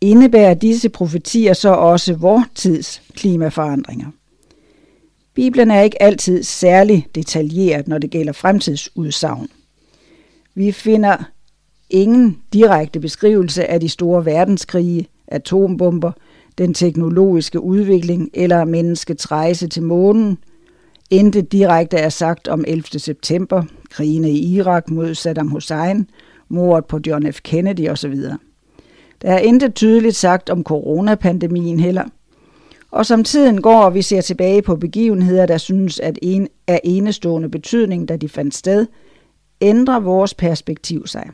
[0.00, 4.06] Indebærer disse profetier så også vor tids klimaforandringer?
[5.34, 9.48] Bibelen er ikke altid særlig detaljeret, når det gælder fremtidsudsagn.
[10.54, 11.16] Vi finder
[11.90, 16.12] ingen direkte beskrivelse af de store verdenskrige, atombomber,
[16.58, 20.38] den teknologiske udvikling eller menneskets rejse til månen.
[21.10, 22.82] Intet direkte er sagt om 11.
[22.84, 26.10] september, krigene i Irak mod Saddam Hussein,
[26.48, 27.40] mordet på John F.
[27.42, 28.14] Kennedy osv.
[29.22, 32.04] Der er intet tydeligt sagt om coronapandemien heller–
[32.94, 36.78] og som tiden går, og vi ser tilbage på begivenheder, der synes at en, er
[36.84, 38.86] enestående betydning, da de fandt sted,
[39.60, 41.30] ændrer vores perspektiv sig.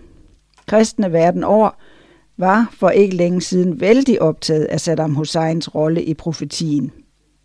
[0.66, 1.70] Kristne verden over
[2.36, 6.90] var for ikke længe siden vældig optaget af Saddam Husseins rolle i profetien.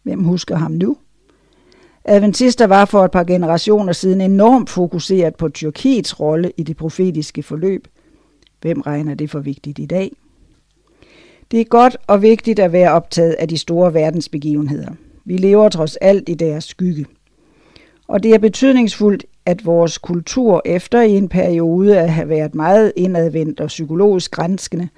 [0.03, 0.97] Hvem husker ham nu?
[2.05, 7.43] Adventister var for et par generationer siden enormt fokuseret på Tyrkiets rolle i det profetiske
[7.43, 7.87] forløb.
[8.61, 10.11] Hvem regner det for vigtigt i dag?
[11.51, 14.91] Det er godt og vigtigt at være optaget af de store verdensbegivenheder.
[15.25, 17.05] Vi lever trods alt i deres skygge.
[18.07, 22.93] Og det er betydningsfuldt, at vores kultur efter i en periode at have været meget
[22.95, 24.89] indadvendt og psykologisk grænskende,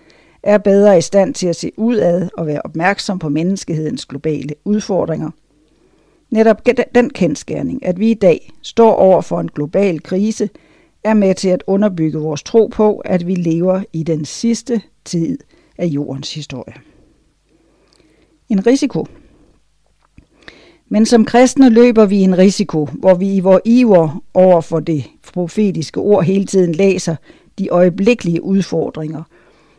[0.44, 5.30] er bedre i stand til at se udad og være opmærksom på menneskehedens globale udfordringer.
[6.30, 6.62] Netop
[6.96, 10.50] den kendskærning, at vi i dag står over for en global krise,
[11.04, 15.38] er med til at underbygge vores tro på, at vi lever i den sidste tid
[15.78, 16.74] af jordens historie.
[18.50, 19.06] En risiko.
[20.90, 25.04] Men som kristne løber vi en risiko, hvor vi i vores iver over for det
[25.34, 27.16] profetiske ord hele tiden læser
[27.60, 29.24] de øjeblikkelige udfordringer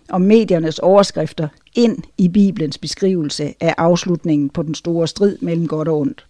[0.09, 5.89] og mediernes overskrifter ind i Bibelens beskrivelse af afslutningen på den store strid mellem godt
[5.89, 6.27] og ondt.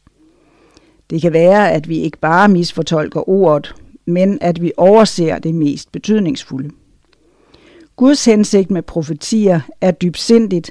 [1.10, 3.74] Det kan være, at vi ikke bare misfortolker ordet,
[4.06, 6.70] men at vi overser det mest betydningsfulde.
[7.99, 10.70] Guds hensigt med profetier er dybsindigt,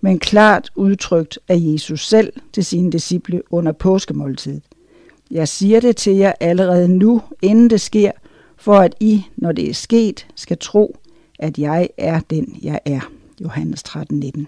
[0.00, 4.62] men klart udtrykt af Jesus selv til sine disciple under påskemåltidet.
[5.30, 8.10] Jeg siger det til jer allerede nu, inden det sker,
[8.56, 10.96] for at I, når det er sket, skal tro,
[11.38, 13.10] at jeg er den, jeg er.
[13.40, 14.46] Johannes 13, 19.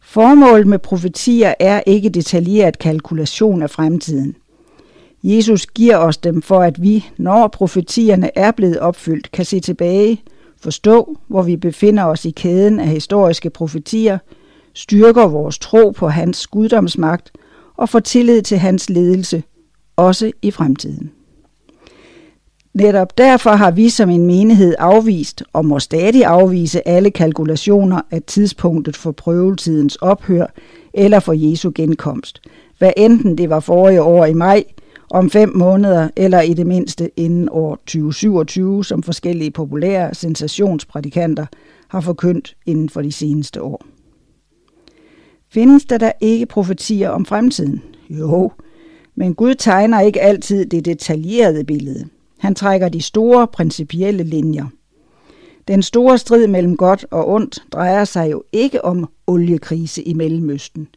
[0.00, 4.36] Formålet med profetier er ikke detaljeret kalkulation af fremtiden.
[5.22, 10.22] Jesus giver os dem for, at vi, når profetierne er blevet opfyldt, kan se tilbage,
[10.60, 14.18] forstå, hvor vi befinder os i kæden af historiske profetier,
[14.74, 17.32] styrker vores tro på hans guddomsmagt
[17.76, 19.42] og får tillid til hans ledelse,
[19.96, 21.10] også i fremtiden.
[22.74, 28.22] Netop derfor har vi som en menighed afvist og må stadig afvise alle kalkulationer af
[28.22, 30.46] tidspunktet for prøvetidens ophør
[30.94, 32.40] eller for Jesu genkomst,
[32.78, 34.64] hvad enten det var forrige år i maj,
[35.10, 41.46] om fem måneder eller i det mindste inden år 2027, som forskellige populære sensationsprædikanter
[41.88, 43.84] har forkyndt inden for de seneste år.
[45.50, 47.82] Findes der da ikke profetier om fremtiden?
[48.10, 48.52] Jo,
[49.14, 52.08] men Gud tegner ikke altid det detaljerede billede.
[52.38, 54.66] Han trækker de store principielle linjer.
[55.68, 60.88] Den store strid mellem godt og ondt drejer sig jo ikke om oliekrise i Mellemøsten,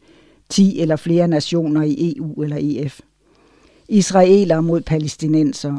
[0.48, 3.00] 10 eller flere nationer i EU eller EF.
[3.88, 5.76] Israeler mod palæstinenser,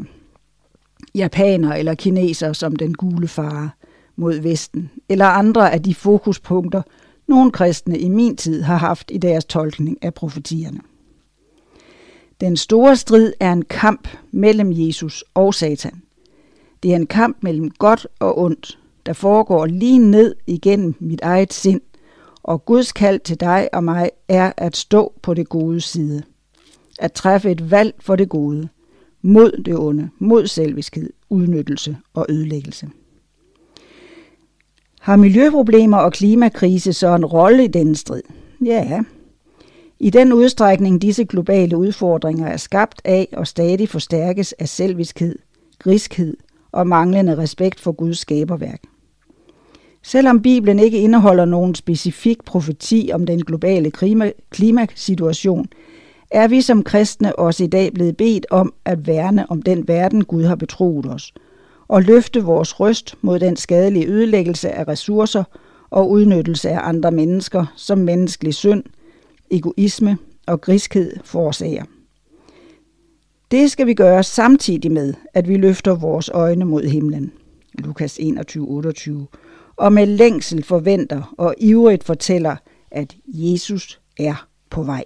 [1.15, 3.69] japanere eller kinesere som den gule fare
[4.15, 6.81] mod Vesten, eller andre af de fokuspunkter,
[7.27, 10.79] nogle kristne i min tid har haft i deres tolkning af profetierne.
[12.41, 16.01] Den store strid er en kamp mellem Jesus og Satan.
[16.83, 21.53] Det er en kamp mellem godt og ondt, der foregår lige ned igennem mit eget
[21.53, 21.81] sind,
[22.43, 26.23] og Guds kald til dig og mig er at stå på det gode side.
[26.99, 28.69] At træffe et valg for det gode,
[29.21, 32.89] mod det onde, mod selviskhed, udnyttelse og ødelæggelse.
[34.99, 38.21] Har miljøproblemer og klimakrise så en rolle i denne strid?
[38.65, 39.01] Ja,
[39.99, 45.39] i den udstrækning disse globale udfordringer er skabt af og stadig forstærkes af selviskhed,
[45.79, 46.37] griskhed
[46.71, 48.81] og manglende respekt for Guds skaberværk.
[50.03, 55.65] Selvom Bibelen ikke indeholder nogen specifik profeti om den globale klima klimasituation,
[56.33, 60.23] er vi som kristne også i dag blevet bedt om at værne om den verden,
[60.23, 61.33] Gud har betroet os,
[61.87, 65.43] og løfte vores røst mod den skadelige ødelæggelse af ressourcer
[65.89, 68.83] og udnyttelse af andre mennesker som menneskelig synd–
[69.51, 70.17] egoisme
[70.47, 71.83] og griskhed forårsager.
[73.51, 77.31] Det skal vi gøre samtidig med, at vi løfter vores øjne mod himlen.
[77.73, 79.27] Lukas 21, 28.
[79.75, 82.55] Og med længsel forventer og ivrigt fortæller,
[82.91, 85.03] at Jesus er på vej.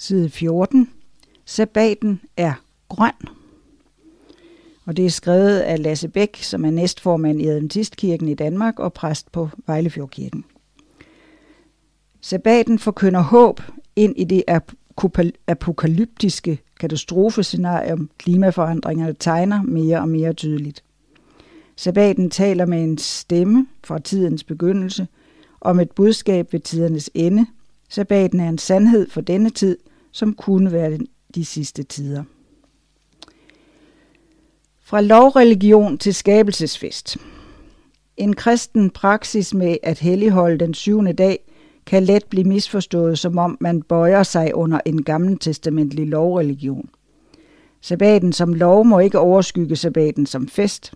[0.00, 0.90] Side 14.
[1.44, 2.52] Sabbaten er
[2.88, 3.12] grøn.
[4.86, 8.92] Og det er skrevet af Lasse Bæk, som er næstformand i Adventistkirken i Danmark og
[8.92, 10.44] præst på Vejlefjordkirken.
[12.20, 13.60] Sabbaten forkynder håb
[13.96, 14.44] ind i det
[15.46, 20.84] apokalyptiske katastrofescenarium, klimaforandringerne tegner mere og mere tydeligt.
[21.76, 25.08] Sabbaten taler med en stemme fra tidens begyndelse,
[25.60, 27.46] om et budskab ved tidernes ende.
[27.88, 29.78] Sabbaten er en sandhed for denne tid,
[30.12, 30.98] som kunne være
[31.34, 32.24] de sidste tider.
[34.82, 37.16] Fra lovreligion til skabelsesfest.
[38.16, 41.38] En kristen praksis med at helligholde den syvende dag
[41.86, 46.88] kan let blive misforstået, som om man bøjer sig under en gammeltestamentlig lovreligion.
[47.80, 50.92] Sabbaten som lov må ikke overskygge sabbaten som fest.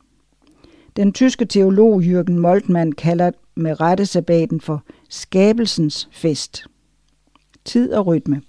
[0.96, 6.64] Den tyske teolog Jürgen Moltmann kalder med rette sabbaten for skabelsens fest.
[7.64, 8.42] Tid og rytme.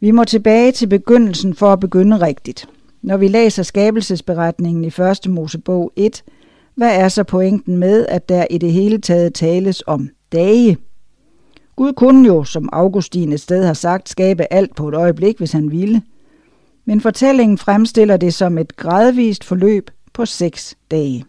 [0.00, 2.68] Vi må tilbage til begyndelsen for at begynde rigtigt.
[3.02, 5.20] Når vi læser skabelsesberetningen i 1.
[5.28, 6.24] Mosebog 1,
[6.74, 10.76] hvad er så pointen med, at der i det hele taget tales om dage?
[11.76, 15.52] Gud kunne jo, som Augustin et sted har sagt, skabe alt på et øjeblik, hvis
[15.52, 16.02] han ville.
[16.84, 21.24] Men fortællingen fremstiller det som et gradvist forløb på seks dage.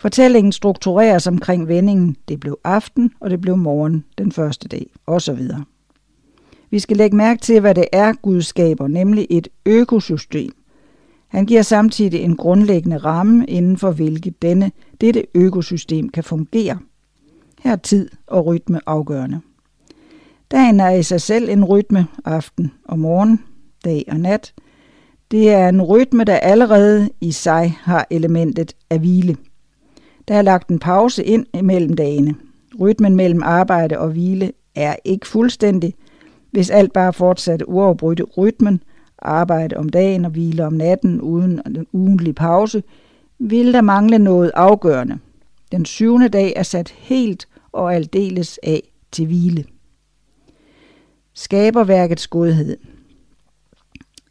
[0.00, 5.40] Fortællingen struktureres omkring vendingen, det blev aften, og det blev morgen den første dag, osv.
[6.72, 10.52] Vi skal lægge mærke til, hvad det er, Gud skaber, nemlig et økosystem.
[11.28, 16.78] Han giver samtidig en grundlæggende ramme, inden for hvilket denne, dette økosystem kan fungere.
[17.60, 19.40] Her er tid og rytme afgørende.
[20.50, 23.40] Dagen er i sig selv en rytme, aften og morgen,
[23.84, 24.54] dag og nat.
[25.30, 29.36] Det er en rytme, der allerede i sig har elementet af hvile.
[30.28, 32.34] Der er lagt en pause ind imellem dagene.
[32.80, 35.94] Rytmen mellem arbejde og hvile er ikke fuldstændig,
[36.52, 38.82] hvis alt bare fortsatte uafbrudt rytmen,
[39.18, 42.82] arbejde om dagen og hvile om natten uden en ugentlig pause,
[43.38, 45.18] ville der mangle noget afgørende.
[45.72, 48.82] Den syvende dag er sat helt og aldeles af
[49.12, 49.64] til hvile.
[51.34, 52.76] Skaberværkets godhed.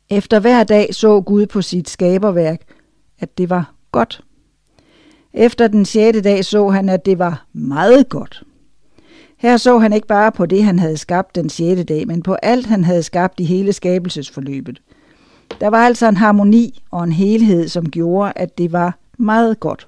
[0.10, 2.62] Efter hver dag så Gud på sit skaberværk,
[3.20, 4.24] at det var godt.
[5.34, 8.44] Efter den sjette dag så han, at det var meget godt.
[9.42, 12.34] Her så han ikke bare på det, han havde skabt den sjette dag, men på
[12.34, 14.82] alt, han havde skabt i hele skabelsesforløbet.
[15.62, 19.88] Der var altså en harmoni og en helhed, som gjorde, at det var meget godt.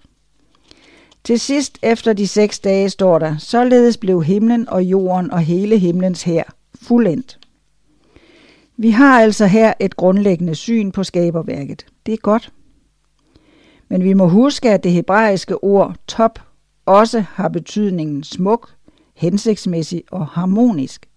[1.24, 5.78] Til sidst efter de seks dage står der, således blev himlen og jorden og hele
[5.78, 6.44] himlens her
[6.82, 7.40] fuldendt.
[8.78, 11.86] Vi har altså her et grundlæggende syn på skaberværket.
[12.06, 12.52] Det er godt.
[13.90, 16.40] Men vi må huske, at det hebraiske ord top
[16.86, 18.70] også har betydningen smuk,
[19.14, 21.10] hensigtsmæssig og harmonisk.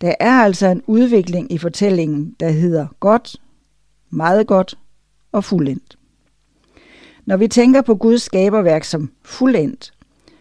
[0.00, 3.36] Der er altså en udvikling i fortællingen, der hedder godt,
[4.10, 4.78] meget godt
[5.32, 5.98] og fuldendt.
[7.26, 9.92] Når vi tænker på Guds skaberværk som fuldendt,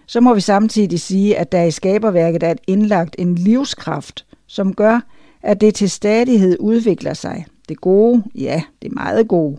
[0.06, 5.00] så må vi samtidig sige, at der i skaberværket er indlagt en livskraft, som gør,
[5.42, 7.46] at det til stadighed udvikler sig.
[7.70, 9.58] Det gode, ja, det meget gode.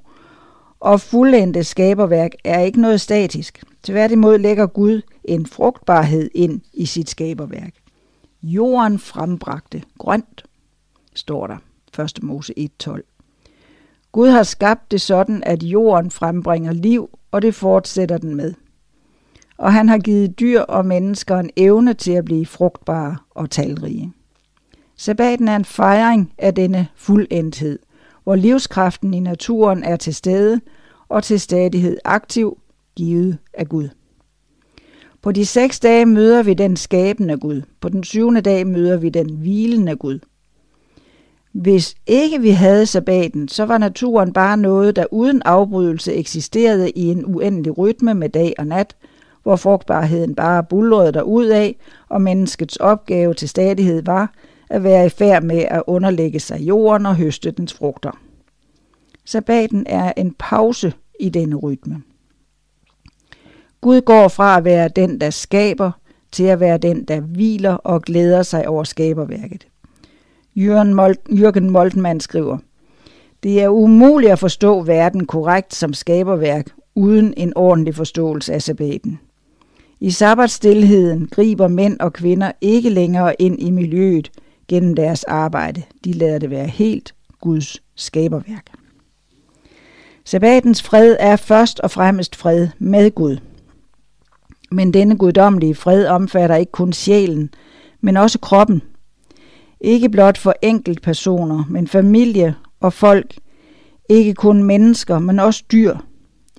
[0.80, 3.62] Og fuldendte skaberværk er ikke noget statisk.
[3.82, 7.74] Tværtimod lægger Gud en frugtbarhed ind i sit skaberværk.
[8.42, 10.44] Jorden frembragte grønt,
[11.14, 11.56] står der.
[12.02, 12.22] 1.
[12.22, 13.00] Mose 1.12.
[14.12, 18.54] Gud har skabt det sådan, at jorden frembringer liv, og det fortsætter den med.
[19.56, 24.12] Og han har givet dyr og mennesker en evne til at blive frugtbare og talrige.
[24.96, 27.78] Sabbaten er en fejring af denne fuldendthed,
[28.24, 30.60] hvor livskraften i naturen er til stede
[31.08, 32.58] og til stadighed aktiv,
[32.96, 33.88] givet af Gud.
[35.22, 37.62] På de seks dage møder vi den skabende Gud.
[37.80, 40.18] På den syvende dag møder vi den hvilende Gud.
[41.52, 47.02] Hvis ikke vi havde sabbaten, så var naturen bare noget, der uden afbrydelse eksisterede i
[47.02, 48.96] en uendelig rytme med dag og nat,
[49.42, 51.76] hvor frugtbarheden bare bulrede ud af,
[52.08, 54.34] og menneskets opgave til stadighed var
[54.70, 58.18] at være i færd med at underlægge sig jorden og høste dens frugter.
[59.24, 62.02] Sabbaten er en pause i denne rytme.
[63.82, 65.90] Gud går fra at være den, der skaber,
[66.32, 69.66] til at være den, der hviler og glæder sig over skaberværket.
[70.56, 72.58] Jørgen Moltmann skriver,
[73.42, 79.20] Det er umuligt at forstå verden korrekt som skaberværk, uden en ordentlig forståelse af sabbaten.
[80.00, 84.30] I sabbatstilheden griber mænd og kvinder ikke længere ind i miljøet
[84.68, 85.82] gennem deres arbejde.
[86.04, 88.66] De lader det være helt Guds skaberværk.
[90.24, 93.36] Sabbatens fred er først og fremmest fred med Gud.
[94.72, 97.50] Men denne guddommelige fred omfatter ikke kun sjælen,
[98.00, 98.82] men også kroppen.
[99.80, 103.34] Ikke blot for enkelt personer, men familie og folk.
[104.08, 105.96] Ikke kun mennesker, men også dyr.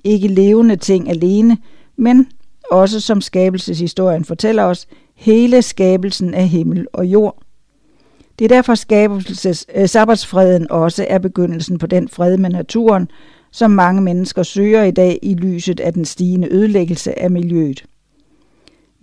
[0.04, 1.58] Ikke levende ting alene,
[1.96, 2.26] men
[2.70, 7.42] også som skabelseshistorien fortæller os, hele skabelsen af himmel og jord.
[8.38, 13.08] Det er derfor skabelses, øh, sabbatsfreden også er begyndelsen på den fred med naturen,
[13.50, 17.84] som mange mennesker søger i dag i lyset af den stigende ødelæggelse af miljøet.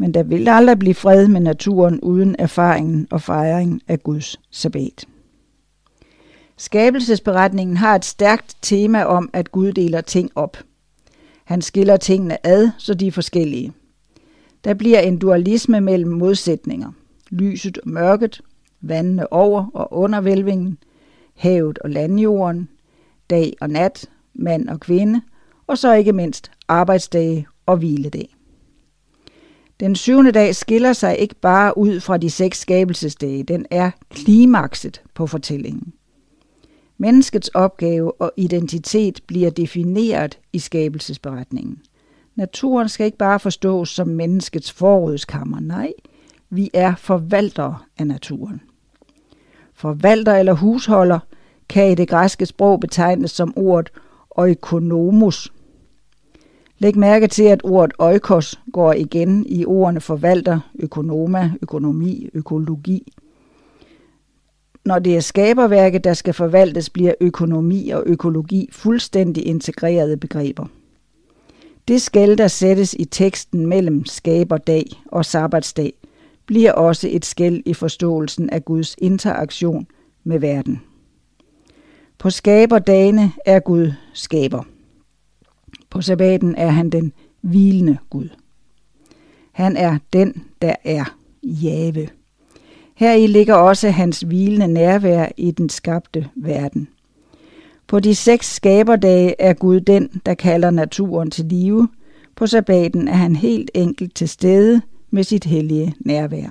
[0.02, 5.06] Men der vil aldrig blive fred med naturen uden erfaringen og fejringen af Guds sabbat.
[6.58, 10.58] Skabelsesberetningen har et stærkt tema om, at Gud deler ting op.
[11.46, 13.74] Han skiller tingene ad, så de er forskellige.
[14.64, 16.92] Der bliver en dualisme mellem modsætninger.
[17.30, 18.42] Lyset og mørket,
[18.82, 20.78] vandene over og under vælvingen,
[21.36, 22.70] havet og landjorden,
[23.30, 25.22] dag og nat, mand og kvinde,
[25.68, 28.41] og så ikke mindst arbejdsdage og hviledage.
[29.82, 35.02] Den syvende dag skiller sig ikke bare ud fra de seks skabelsesdage, den er klimakset
[35.14, 35.94] på fortællingen.
[36.98, 41.80] Menneskets opgave og identitet bliver defineret i skabelsesberetningen.
[42.36, 45.94] Naturen skal ikke bare forstås som menneskets forrådskammer, nej,
[46.50, 48.62] vi er forvaltere af naturen.
[49.74, 51.20] Forvalter eller husholder
[51.70, 53.90] kan i det græske sprog betegnes som ordet
[54.30, 55.54] oikonomos.
[56.82, 63.14] Læg mærke til, at ordet øjkos går igen i ordene forvalter, økonoma, økonomi, økologi.
[64.86, 70.66] Når det er skaberværket, der skal forvaltes, bliver økonomi og økologi fuldstændig integrerede begreber.
[71.88, 75.94] Det skæld, der sættes i teksten mellem skaberdag og sabbatsdag,
[76.46, 79.88] bliver også et skæld i forståelsen af Guds interaktion
[80.24, 80.82] med verden.
[82.18, 84.64] På skaberdagene er Gud skaber.
[85.92, 88.30] På sabbaten er han den hvilende Gud.
[89.52, 92.08] Han er den, der er Jave.
[92.96, 96.88] Her i ligger også hans hvilende nærvær i den skabte verden.
[97.88, 101.88] På de seks skaberdage er Gud den, der kalder naturen til live.
[102.36, 106.50] På sabbaten er han helt enkelt til stede med sit hellige nærvær.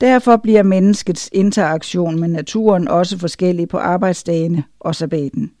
[0.00, 5.52] Derfor bliver menneskets interaktion med naturen også forskellig på arbejdsdagene og sabbaten.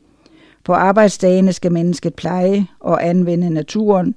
[0.66, 4.14] På arbejdsdagene skal mennesket pleje og anvende naturen.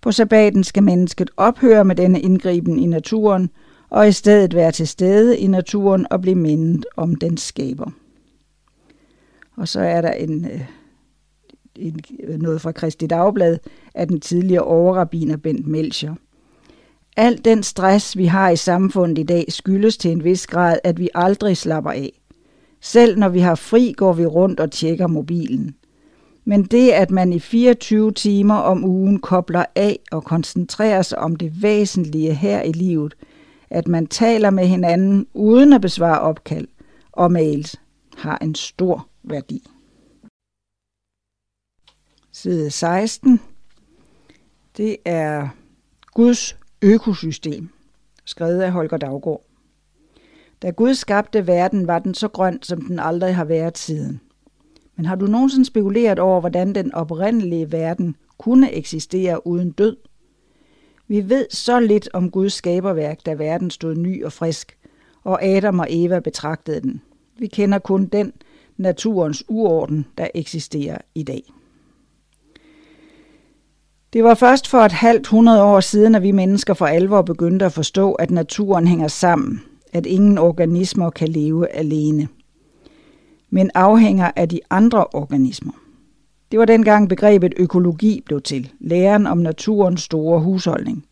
[0.00, 3.50] På sabbaten skal mennesket ophøre med denne indgriben i naturen
[3.90, 7.90] og i stedet være til stede i naturen og blive mindet om den skaber.
[9.56, 10.64] Og så er der en, øh,
[11.76, 13.58] en, øh, noget fra Kristi Dagblad
[13.94, 16.14] af den tidligere overrabiner Bent Melcher.
[17.16, 20.98] Al den stress, vi har i samfundet i dag, skyldes til en vis grad, at
[20.98, 22.20] vi aldrig slapper af.
[22.80, 25.76] Selv når vi har fri, går vi rundt og tjekker mobilen.
[26.44, 31.36] Men det, at man i 24 timer om ugen kobler af og koncentrerer sig om
[31.36, 33.14] det væsentlige her i livet,
[33.70, 36.68] at man taler med hinanden uden at besvare opkald
[37.12, 37.80] og mails,
[38.16, 39.66] har en stor værdi.
[42.32, 43.40] Side 16.
[44.76, 45.48] Det er
[46.14, 47.68] Guds økosystem,
[48.24, 49.44] skrevet af Holger Daggaard.
[50.62, 54.20] Da Gud skabte verden, var den så grøn, som den aldrig har været siden.
[54.96, 59.96] Men har du nogensinde spekuleret over, hvordan den oprindelige verden kunne eksistere uden død?
[61.08, 64.78] Vi ved så lidt om Guds skaberværk, da verden stod ny og frisk,
[65.24, 67.00] og Adam og Eva betragtede den.
[67.38, 68.32] Vi kender kun den
[68.76, 71.42] naturens uorden, der eksisterer i dag.
[74.12, 77.64] Det var først for et halvt hundrede år siden, at vi mennesker for alvor begyndte
[77.64, 79.62] at forstå, at naturen hænger sammen,
[79.92, 82.28] at ingen organismer kan leve alene,
[83.54, 85.72] men afhænger af de andre organismer.
[86.50, 91.04] Det var dengang begrebet økologi blev til, læren om naturens store husholdning.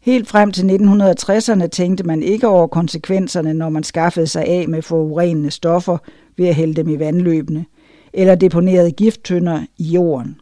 [0.00, 4.82] Helt frem til 1960'erne tænkte man ikke over konsekvenserne, når man skaffede sig af med
[4.82, 5.98] forurenende stoffer
[6.36, 7.64] ved at hælde dem i vandløbene,
[8.12, 10.40] eller deponerede gifttønder i jorden.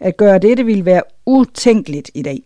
[0.00, 2.42] At gøre dette ville være utænkeligt i dag,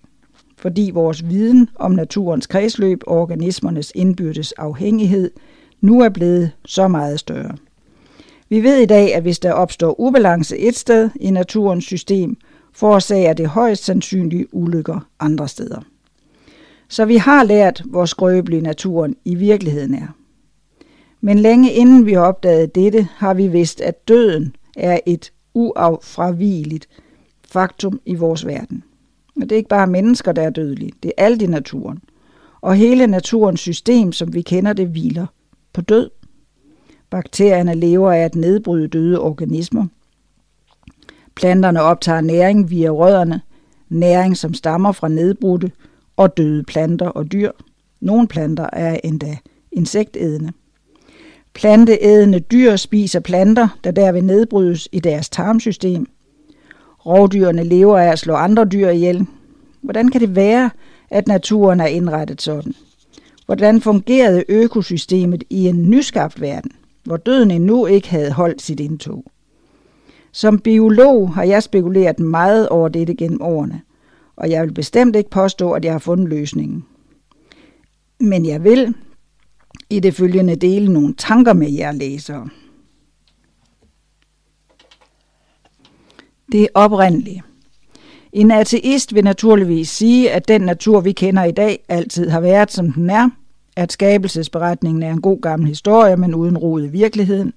[0.57, 5.31] fordi vores viden om naturens kredsløb og organismernes indbyrdes afhængighed
[5.81, 7.57] nu er blevet så meget større.
[8.49, 12.37] Vi ved i dag, at hvis der opstår ubalance et sted i naturens system,
[12.72, 15.81] forårsager det højst sandsynlige ulykker andre steder.
[16.89, 20.09] Så vi har lært, hvor skrøbelig naturen i virkeligheden er.
[21.20, 26.89] Men længe inden vi opdagede dette, har vi vidst, at døden er et uafravigeligt
[27.49, 28.85] faktum i vores verden.
[29.37, 31.99] Og det er ikke bare mennesker, der er dødelige, det er alt i naturen.
[32.61, 35.26] Og hele naturens system, som vi kender det, hviler
[35.79, 36.11] på død.
[37.11, 39.87] Bakterierne lever af at nedbryde døde organismer.
[41.35, 43.41] Planterne optager næring via rødderne,
[43.89, 45.72] næring som stammer fra nedbrudte
[46.16, 47.51] og døde planter og dyr.
[48.01, 49.37] Nogle planter er endda
[49.72, 50.53] insektædende.
[51.55, 56.07] Planteædende dyr spiser planter, der derved nedbrydes i deres tarmsystem.
[57.07, 59.26] Rovdyrene lever af at slå andre dyr ihjel.
[59.81, 60.70] Hvordan kan det være,
[61.11, 62.74] at naturen er indrettet sådan?
[63.49, 66.70] Hvordan fungerede økosystemet i en nyskabt verden,
[67.05, 69.24] hvor døden endnu ikke havde holdt sit indtog?
[70.32, 73.82] Som biolog har jeg spekuleret meget over dette gennem årene,
[74.36, 76.84] og jeg vil bestemt ikke påstå, at jeg har fundet løsningen.
[78.20, 78.94] Men jeg vil
[79.90, 82.49] i det følgende dele nogle tanker med jer læsere.
[86.53, 87.42] Det oprindelige.
[88.33, 92.72] En ateist vil naturligvis sige, at den natur, vi kender i dag, altid har været,
[92.72, 93.31] som den er,
[93.76, 97.53] at skabelsesberetningen er en god gammel historie, men uden rod i virkeligheden.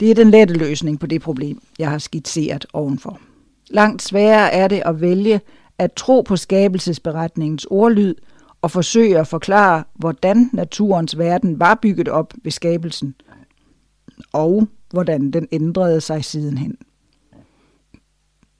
[0.00, 3.20] Det er den lette løsning på det problem, jeg har skitseret ovenfor.
[3.70, 5.40] Langt sværere er det at vælge
[5.78, 8.14] at tro på skabelsesberetningens ordlyd
[8.62, 13.14] og forsøge at forklare, hvordan naturens verden var bygget op ved skabelsen,
[14.32, 16.76] og hvordan den ændrede sig sidenhen.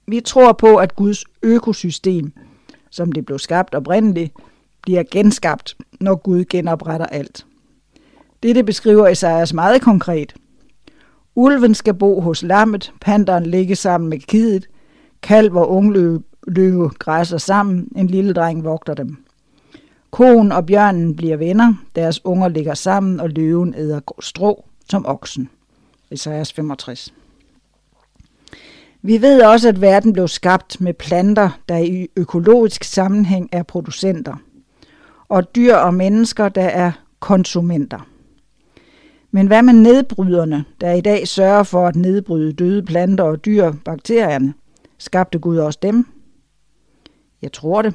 [0.09, 2.31] Vi tror på, at Guds økosystem,
[2.89, 4.33] som det blev skabt oprindeligt,
[4.81, 7.45] bliver genskabt, når Gud genopretter alt.
[8.43, 10.35] Dette beskriver Esajas meget konkret.
[11.35, 14.67] Ulven skal bo hos lammet, panderen ligge sammen med kidet,
[15.21, 19.17] Kalv og ungløve løve græsser sammen, en lille dreng vogter dem.
[20.11, 25.49] Koen og bjørnen bliver venner, deres unger ligger sammen, og løven æder strå som oksen.
[26.11, 27.13] Esajas 65.
[29.01, 34.35] Vi ved også, at verden blev skabt med planter, der i økologisk sammenhæng er producenter,
[35.29, 38.07] og dyr og mennesker, der er konsumenter.
[39.31, 43.73] Men hvad med nedbryderne, der i dag sørger for at nedbryde døde planter og dyr,
[43.85, 44.53] bakterierne?
[44.97, 46.05] Skabte Gud også dem?
[47.41, 47.93] Jeg tror det.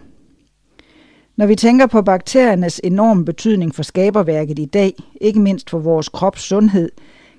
[1.37, 6.09] Når vi tænker på bakteriernes enorme betydning for skaberværket i dag, ikke mindst for vores
[6.09, 6.91] krops sundhed,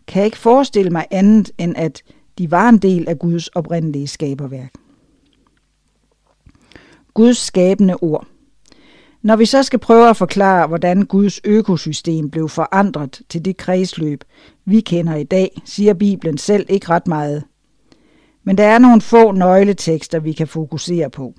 [0.08, 2.04] kan jeg ikke forestille mig andet end at
[2.38, 4.74] de var en del af Guds oprindelige skaberværk.
[7.14, 8.28] Guds skabende ord.
[9.22, 14.24] Når vi så skal prøve at forklare, hvordan Guds økosystem blev forandret til det kredsløb,
[14.66, 17.44] vi kender i dag, siger Bibelen selv ikke ret meget.
[18.44, 21.34] Men der er nogle få nøgletekster, vi kan fokusere på.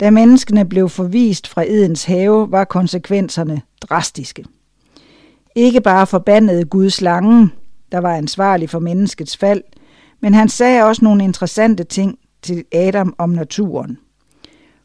[0.00, 4.44] Da menneskene blev forvist fra Edens have, var konsekvenserne drastiske.
[5.54, 7.52] Ikke bare forbandede Gud slangen,
[7.92, 9.62] der var ansvarlig for menneskets fald,
[10.20, 13.98] men han sagde også nogle interessante ting til Adam om naturen.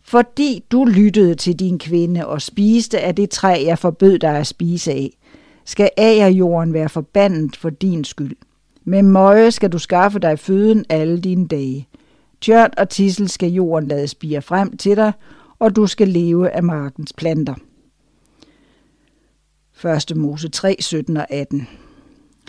[0.03, 4.47] Fordi du lyttede til din kvinde og spiste af det træ, jeg forbød dig at
[4.47, 5.17] spise af,
[5.65, 5.89] skal
[6.33, 8.35] jorden være forbandet for din skyld.
[8.83, 11.87] Med møje skal du skaffe dig føden alle dine dage.
[12.41, 15.13] Tjørt og tissel skal jorden lade spire frem til dig,
[15.59, 17.55] og du skal leve af markens planter.
[20.11, 20.17] 1.
[20.17, 21.67] Mose 3, 17 og 18.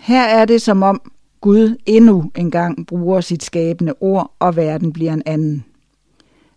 [0.01, 5.13] Her er det som om Gud endnu engang bruger sit skabende ord, og verden bliver
[5.13, 5.65] en anden.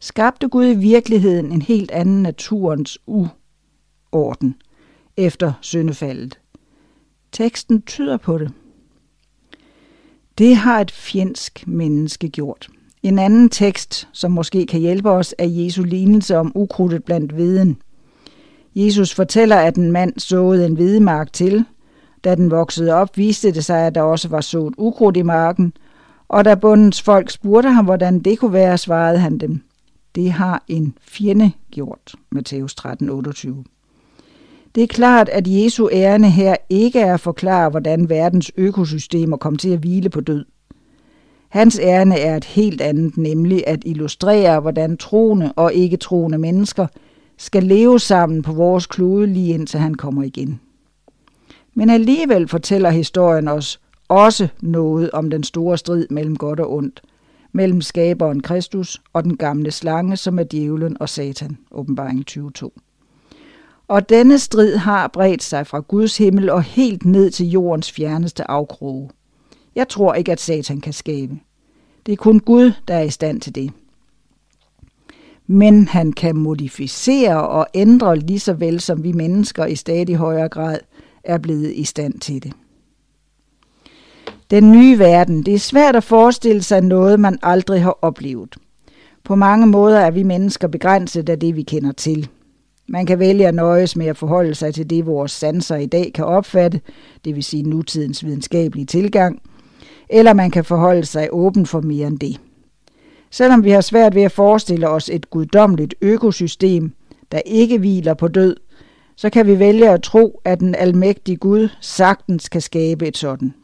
[0.00, 4.54] Skabte Gud i virkeligheden en helt anden naturens uorden
[5.16, 6.38] efter syndefaldet?
[7.32, 8.52] Teksten tyder på det.
[10.38, 12.68] Det har et fjendsk menneske gjort.
[13.02, 17.76] En anden tekst, som måske kan hjælpe os, er Jesu lignelse om ukrudtet blandt viden.
[18.74, 21.64] Jesus fortæller, at en mand såede en hvedemark til.
[22.24, 25.72] Da den voksede op, viste det sig, at der også var sået ukrudt i marken,
[26.28, 29.62] og da bundens folk spurgte ham, hvordan det kunne være, svarede han dem.
[30.14, 33.64] Det har en fjende gjort, Matthæus 13, 28.
[34.74, 39.56] Det er klart, at Jesu ærne her ikke er at forklare, hvordan verdens økosystemer kom
[39.56, 40.44] til at hvile på død.
[41.48, 46.86] Hans ærne er et helt andet, nemlig at illustrere, hvordan troende og ikke troende mennesker
[47.38, 50.60] skal leve sammen på vores klode lige indtil han kommer igen.
[51.74, 57.02] Men alligevel fortæller historien os også noget om den store strid mellem godt og ondt,
[57.52, 62.70] mellem skaberen Kristus og den gamle slange, som er djævlen og satan, åbenbaring 22.
[63.88, 68.50] Og denne strid har bredt sig fra Guds himmel og helt ned til jordens fjerneste
[68.50, 69.10] afkroge.
[69.74, 71.38] Jeg tror ikke, at Satan kan skabe.
[72.06, 73.72] Det er kun Gud, der er i stand til det.
[75.46, 80.48] Men han kan modificere og ændre lige så vel som vi mennesker i stadig højere
[80.48, 80.78] grad
[81.24, 82.52] er blevet i stand til det.
[84.50, 85.42] Den nye verden.
[85.42, 88.56] Det er svært at forestille sig noget, man aldrig har oplevet.
[89.24, 92.28] På mange måder er vi mennesker begrænset af det, vi kender til.
[92.88, 96.12] Man kan vælge at nøjes med at forholde sig til det, vores sanser i dag
[96.14, 96.80] kan opfatte,
[97.24, 99.42] det vil sige nutidens videnskabelige tilgang,
[100.08, 102.40] eller man kan forholde sig åben for mere end det.
[103.30, 106.92] Selvom vi har svært ved at forestille os et guddommeligt økosystem,
[107.32, 108.56] der ikke hviler på død,
[109.20, 113.54] så kan vi vælge at tro, at den almægtige Gud sagtens kan skabe et sådan.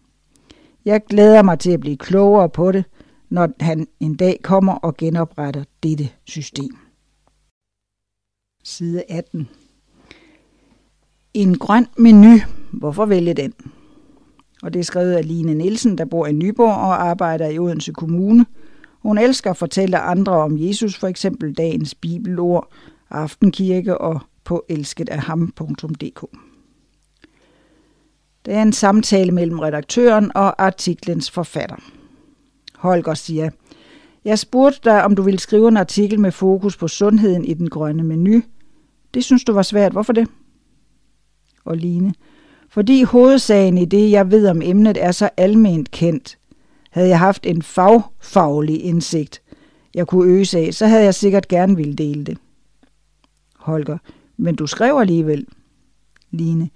[0.85, 2.85] Jeg glæder mig til at blive klogere på det,
[3.29, 6.77] når han en dag kommer og genopretter dette system.
[8.65, 9.49] Side 18.
[11.35, 12.39] En grøn menu.
[12.73, 13.55] Hvorfor vælge den?
[14.63, 17.93] Og det er skrevet af Line Nielsen, der bor i Nyborg og arbejder i Odense
[17.93, 18.47] Kommune.
[19.03, 22.73] Hun elsker at fortælle andre om Jesus, for eksempel dagens bibelord,
[23.11, 26.27] aftenkirke og på elsketafham.dk.
[28.45, 31.77] Det er en samtale mellem redaktøren og artiklens forfatter.
[32.75, 33.51] Holger siger,
[34.25, 37.71] jeg spurgte dig, om du ville skrive en artikel med fokus på sundheden i den
[37.71, 38.43] grønne menu.
[39.15, 39.93] Det synes du var svært.
[39.93, 40.29] Hvorfor det?
[41.65, 42.15] Og Line,
[42.69, 46.39] fordi hovedsagen i det, jeg ved om emnet, er så alment kendt.
[46.91, 49.43] Havde jeg haft en fagfaglig indsigt,
[49.95, 52.39] jeg kunne øse af, så havde jeg sikkert gerne ville dele det.
[53.57, 53.99] Holger,
[54.37, 55.47] men du skrev alligevel.
[56.31, 56.71] Line,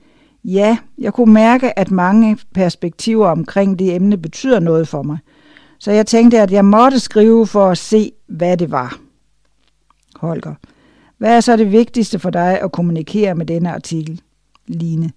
[0.44, 5.18] ja, jeg kunne mærke, at mange perspektiver omkring det emne betyder noget for mig.
[5.78, 8.98] Så jeg tænkte, at jeg måtte skrive for at se, hvad det var.
[10.16, 10.54] Holger,
[11.18, 14.22] hvad er så det vigtigste for dig at kommunikere med denne artikel?
[14.66, 15.12] Line,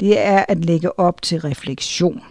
[0.00, 2.22] det er at lægge op til refleksion.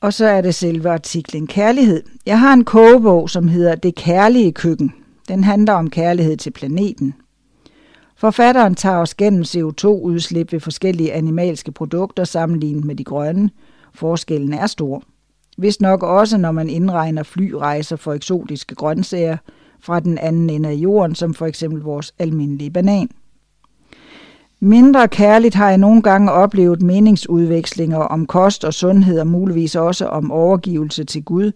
[0.00, 2.02] Og så er det selve artiklen Kærlighed.
[2.26, 4.94] Jeg har en kogebog, som hedder Det kærlige køkken.
[5.28, 7.14] Den handler om kærlighed til planeten.
[8.16, 13.50] Forfatteren tager os gennem CO2-udslip ved forskellige animalske produkter sammenlignet med de grønne.
[13.94, 15.02] Forskellen er stor.
[15.56, 19.36] Hvis nok også, når man indregner flyrejser for eksotiske grøntsager
[19.80, 23.08] fra den anden ende af jorden, som for eksempel vores almindelige banan.
[24.60, 30.06] Mindre kærligt har jeg nogle gange oplevet meningsudvekslinger om kost og sundhed og muligvis også
[30.06, 31.52] om overgivelse til Gud,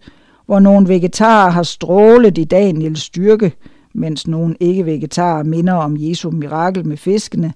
[0.51, 3.53] hvor nogle vegetarer har strålet i Daniels styrke,
[3.93, 7.53] mens nogle ikke-vegetarer minder om Jesu mirakel med fiskene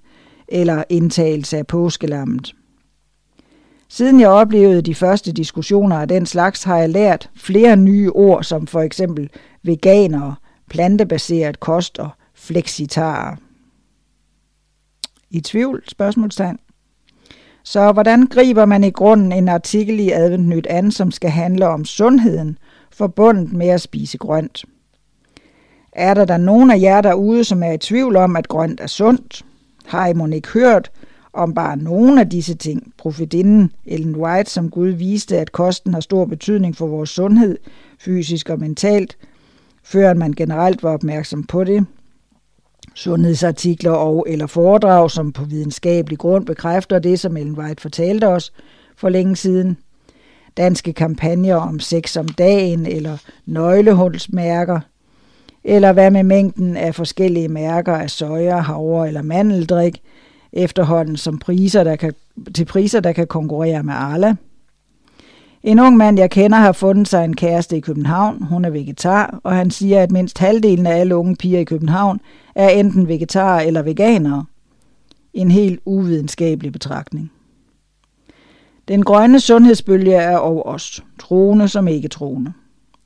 [0.48, 2.56] eller indtagelse af påskelammet.
[3.90, 8.44] Siden jeg oplevede de første diskussioner af den slags, har jeg lært flere nye ord,
[8.44, 9.30] som for eksempel
[9.64, 10.36] veganere,
[10.70, 13.36] plantebaseret kost og flexitarer.
[15.30, 15.84] I tvivl?
[15.88, 16.60] Spørgsmålstegn.
[17.64, 21.68] Så hvordan griber man i grunden en artikel i Advent Nyt an, som skal handle
[21.68, 22.58] om sundheden,
[22.98, 24.66] forbundet med at spise grønt?
[25.92, 28.88] Er der da nogen af jer derude, som er i tvivl om, at grønt er
[28.88, 29.46] sundt?
[29.86, 30.92] Har I mon ikke hørt
[31.34, 32.94] om bare nogen af disse ting?
[32.98, 37.58] Profetinden Ellen White, som Gud viste, at kosten har stor betydning for vores sundhed,
[38.00, 39.18] fysisk og mentalt,
[39.84, 41.86] før man generelt var opmærksom på det.
[42.94, 48.54] Sundhedsartikler og eller foredrag, som på videnskabelig grund bekræfter det, som Ellen White fortalte os
[48.98, 49.78] for længe siden.
[50.58, 54.80] Danske kampagner om sex om dagen eller nøglehulsmærker–
[55.66, 60.02] eller hvad med mængden af forskellige mærker af soja, havre eller mandeldrik,
[60.54, 62.14] efterhånden som priser, der kan,
[62.56, 64.36] til priser, der kan konkurrere med Arla.
[65.64, 68.44] En ung mand, jeg kender, har fundet sig en kæreste i København.
[68.44, 72.20] Hun er vegetar, og han siger, at mindst halvdelen af alle unge piger i København
[72.56, 74.46] er enten vegetarer eller veganere.
[75.34, 77.32] En helt uvidenskabelig betragtning.
[78.88, 82.54] Den grønne sundhedsbølge er over os, troende som ikke troende.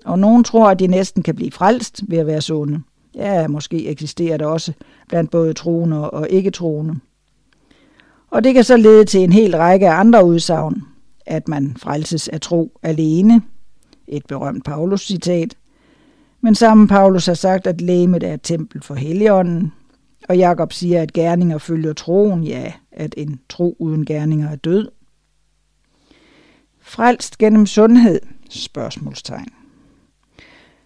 [0.05, 2.81] Og nogen tror, at de næsten kan blive frelst ved at være sunde.
[3.15, 4.73] Ja, måske eksisterer det også
[5.07, 6.95] blandt både troende og ikke-troende.
[8.31, 10.83] Og det kan så lede til en hel række andre udsagn.
[11.25, 13.41] At man frelses af tro alene.
[14.07, 15.57] Et berømt Paulus-citat.
[16.41, 19.73] Men sammen Paulus har sagt, at lægemet er et tempel for Helligånden.
[20.29, 22.43] Og Jakob siger, at gerninger følger troen.
[22.43, 24.87] Ja, at en tro uden gerninger er død.
[26.89, 28.19] Frelst gennem sundhed?
[28.49, 29.47] Spørgsmålstegn.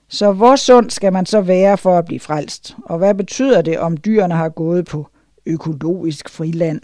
[0.07, 2.75] Så hvor sund skal man så være for at blive frelst?
[2.85, 5.07] Og hvad betyder det, om dyrene har gået på
[5.45, 6.81] økologisk friland?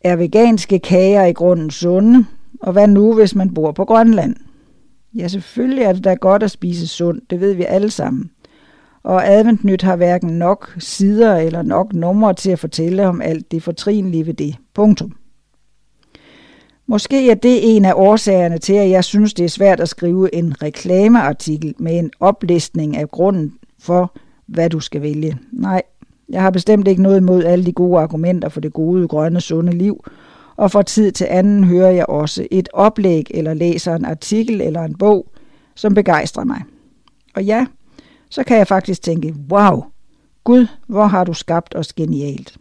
[0.00, 2.26] Er veganske kager i grunden sunde?
[2.60, 4.36] Og hvad nu, hvis man bor på Grønland?
[5.14, 8.30] Ja, selvfølgelig er det da godt at spise sundt, det ved vi alle sammen.
[9.02, 13.62] Og Adventnyt har hverken nok sider eller nok numre til at fortælle om alt det
[13.62, 14.56] fortrinlige ved det.
[14.74, 15.16] Punktum.
[16.90, 20.34] Måske er det en af årsagerne til, at jeg synes, det er svært at skrive
[20.34, 24.12] en reklameartikel med en oplistning af grunden for,
[24.46, 25.38] hvad du skal vælge.
[25.52, 25.82] Nej,
[26.28, 29.72] jeg har bestemt ikke noget imod alle de gode argumenter for det gode, grønne, sunde
[29.72, 30.04] liv,
[30.56, 34.82] og fra tid til anden hører jeg også et oplæg eller læser en artikel eller
[34.82, 35.26] en bog,
[35.74, 36.62] som begejstrer mig.
[37.34, 37.66] Og ja,
[38.30, 39.84] så kan jeg faktisk tænke, wow,
[40.44, 42.59] Gud, hvor har du skabt os genialt.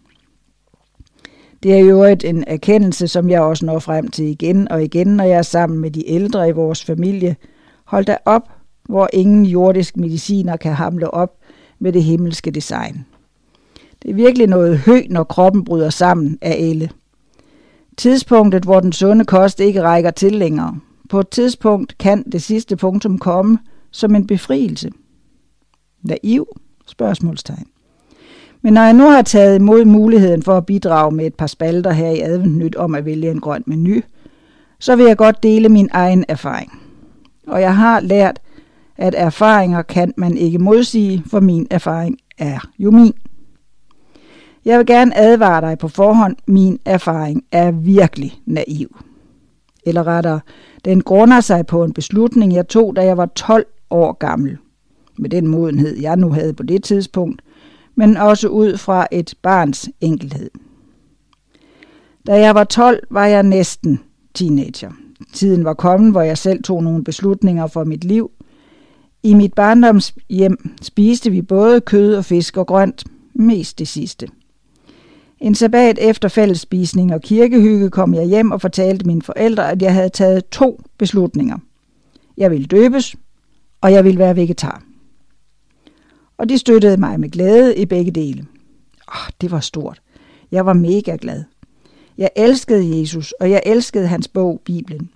[1.63, 5.07] Det er jo et en erkendelse, som jeg også når frem til igen og igen,
[5.07, 7.35] når jeg er sammen med de ældre i vores familie.
[7.85, 8.49] Hold da op,
[8.83, 11.37] hvor ingen jordisk mediciner kan hamle op
[11.79, 13.05] med det himmelske design.
[14.01, 16.89] Det er virkelig noget hø, når kroppen bryder sammen af elle.
[17.97, 20.79] Tidspunktet, hvor den sunde kost ikke rækker til længere.
[21.09, 23.59] På et tidspunkt kan det sidste punktum komme
[23.91, 24.91] som en befrielse.
[26.03, 26.47] Naiv?
[26.87, 27.67] Spørgsmålstegn.
[28.61, 31.91] Men når jeg nu har taget imod muligheden for at bidrage med et par spalter
[31.91, 34.01] her i Adventnyt om at vælge en grøn menu,
[34.79, 36.71] så vil jeg godt dele min egen erfaring.
[37.47, 38.39] Og jeg har lært,
[38.97, 43.13] at erfaringer kan man ikke modsige, for min erfaring er jo min.
[44.65, 48.97] Jeg vil gerne advare dig på forhånd, min erfaring er virkelig naiv.
[49.85, 50.39] Eller rettere,
[50.85, 54.57] den grunder sig på en beslutning, jeg tog, da jeg var 12 år gammel.
[55.17, 57.41] Med den modenhed, jeg nu havde på det tidspunkt,
[57.99, 60.49] men også ud fra et barns enkelhed.
[62.27, 63.99] Da jeg var 12, var jeg næsten
[64.33, 64.91] teenager.
[65.33, 68.31] Tiden var kommet, hvor jeg selv tog nogle beslutninger for mit liv.
[69.23, 74.27] I mit barndomshjem spiste vi både kød og fisk og grønt, mest det sidste.
[75.39, 79.93] En sabbat efter fællesspisning og kirkehygge kom jeg hjem og fortalte mine forældre, at jeg
[79.93, 81.57] havde taget to beslutninger.
[82.37, 83.15] Jeg ville døbes,
[83.81, 84.88] og jeg ville være vegetar
[86.39, 88.45] og de støttede mig med glæde i begge dele.
[89.07, 90.01] Oh, det var stort.
[90.51, 91.43] Jeg var mega glad.
[92.17, 95.09] Jeg elskede Jesus, og jeg elskede hans bog, Bibelen.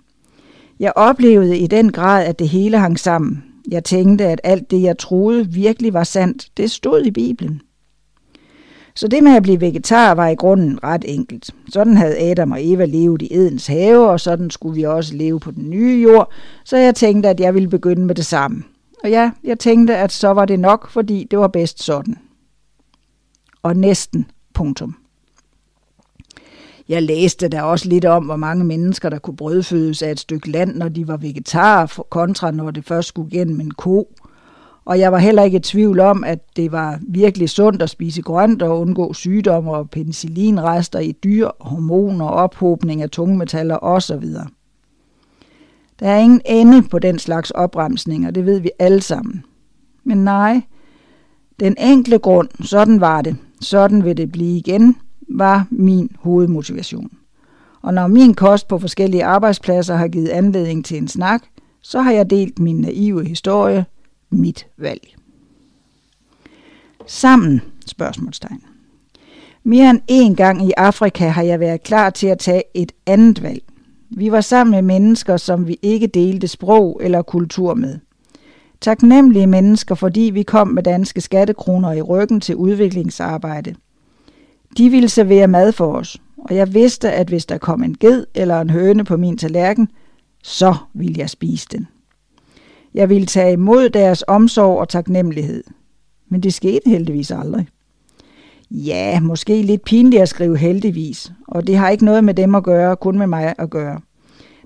[0.80, 3.44] Jeg oplevede i den grad, at det hele hang sammen.
[3.68, 7.60] Jeg tænkte, at alt det, jeg troede virkelig var sandt, det stod i Bibelen.
[8.94, 11.50] Så det med at blive vegetar var i grunden ret enkelt.
[11.68, 15.40] Sådan havde Adam og Eva levet i Edens have, og sådan skulle vi også leve
[15.40, 16.32] på den nye jord,
[16.64, 18.62] så jeg tænkte, at jeg ville begynde med det samme.
[19.04, 22.18] Og ja, jeg tænkte, at så var det nok, fordi det var bedst sådan.
[23.62, 24.96] Og næsten punktum.
[26.88, 30.50] Jeg læste der også lidt om, hvor mange mennesker, der kunne brødfødes af et stykke
[30.50, 34.08] land, når de var vegetarer, kontra når det først skulle gennem en ko.
[34.84, 38.22] Og jeg var heller ikke i tvivl om, at det var virkelig sundt at spise
[38.22, 44.24] grønt og undgå sygdomme og penicillinrester i dyr, hormoner, ophobning af tungmetaller osv.
[46.00, 49.44] Der er ingen ende på den slags opremsninger, det ved vi alle sammen.
[50.04, 50.62] Men nej,
[51.60, 54.96] den enkle grund, sådan var det, sådan vil det blive igen,
[55.28, 57.10] var min hovedmotivation.
[57.82, 61.42] Og når min kost på forskellige arbejdspladser har givet anledning til en snak,
[61.82, 63.86] så har jeg delt min naive historie,
[64.30, 65.16] mit valg.
[67.06, 68.62] Sammen, spørgsmålstegn.
[69.64, 73.42] Mere end en gang i Afrika har jeg været klar til at tage et andet
[73.42, 73.63] valg.
[74.16, 77.98] Vi var sammen med mennesker, som vi ikke delte sprog eller kultur med.
[78.80, 83.74] Taknemmelige mennesker, fordi vi kom med danske skattekroner i ryggen til udviklingsarbejde.
[84.78, 88.26] De ville servere mad for os, og jeg vidste, at hvis der kom en ged
[88.34, 89.88] eller en høne på min tallerken,
[90.42, 91.88] så ville jeg spise den.
[92.94, 95.64] Jeg ville tage imod deres omsorg og taknemmelighed.
[96.28, 97.68] Men det skete heldigvis aldrig.
[98.70, 102.64] Ja, måske lidt pinligt at skrive heldigvis, og det har ikke noget med dem at
[102.64, 104.00] gøre, kun med mig at gøre.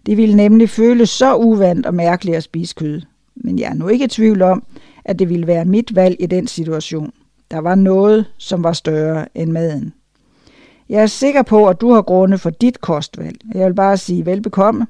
[0.07, 3.03] Det ville nemlig føles så uvandt og mærkeligt at spise kød.
[3.35, 4.63] Men jeg er nu ikke i tvivl om,
[5.05, 7.13] at det ville være mit valg i den situation.
[7.51, 9.93] Der var noget, som var større end maden.
[10.89, 13.37] Jeg er sikker på, at du har grunde for dit kostvalg.
[13.55, 14.87] Jeg vil bare sige velbekomme.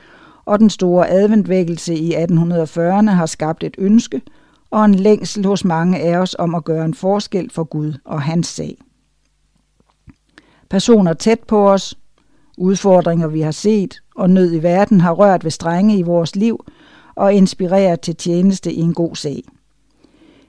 [0.45, 4.20] og den store adventvækkelse i 1840'erne har skabt et ønske
[4.75, 8.22] og en længsel hos mange af os om at gøre en forskel for Gud og
[8.22, 8.77] hans sag.
[10.70, 11.99] Personer tæt på os,
[12.59, 16.64] udfordringer vi har set og nød i verden har rørt ved strenge i vores liv
[17.14, 19.43] og inspireret til tjeneste i en god sag.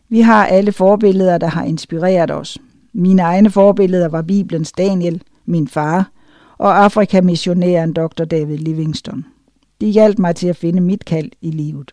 [0.10, 2.58] Vi har alle forbilleder, der har inspireret os,
[2.94, 6.12] mine egne forbilleder var Bibelens Daniel, min far,
[6.58, 8.24] og Afrikamissionæren Dr.
[8.24, 9.24] David Livingstone.
[9.82, 11.92] De hjalp mig til at finde mit kald i livet.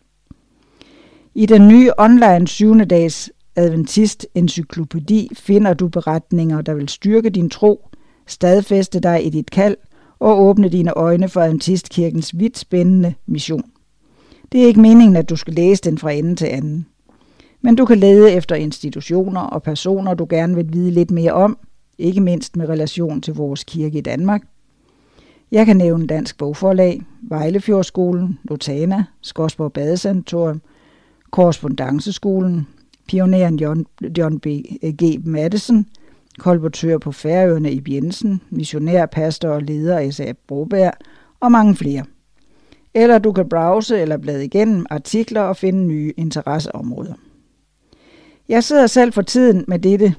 [1.34, 2.78] I den nye online 7.
[2.84, 7.88] dags Adventist encyklopædi finder du beretninger, der vil styrke din tro,
[8.26, 9.76] stadfæste dig i dit kald
[10.18, 13.70] og åbne dine øjne for Adventistkirkens vidt spændende mission.
[14.52, 16.86] Det er ikke meningen, at du skal læse den fra ende til anden.
[17.60, 21.58] Men du kan lede efter institutioner og personer, du gerne vil vide lidt mere om,
[21.98, 24.42] ikke mindst med relation til vores kirke i Danmark.
[25.52, 30.60] Jeg kan nævne Dansk Bogforlag, Vejlefjordskolen, Lotana, Skodsborg Badesanatorium,
[31.32, 32.66] Korrespondanceskolen,
[33.08, 33.86] pioneren John,
[34.18, 34.46] John B.
[35.02, 35.20] G.
[35.24, 35.86] Madison,
[36.38, 40.32] kolportør på Færøerne i Jensen, missionær, pastor og leder af S.A.
[40.48, 40.92] Broberg
[41.40, 42.04] og mange flere.
[42.94, 47.14] Eller du kan browse eller blade igennem artikler og finde nye interesseområder.
[48.48, 50.14] Jeg sidder selv for tiden med dette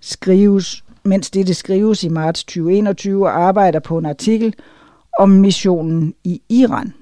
[0.00, 4.54] skrives, mens dette skrives i marts 2021 og arbejder på en artikel
[5.18, 6.92] om missionen i Iran.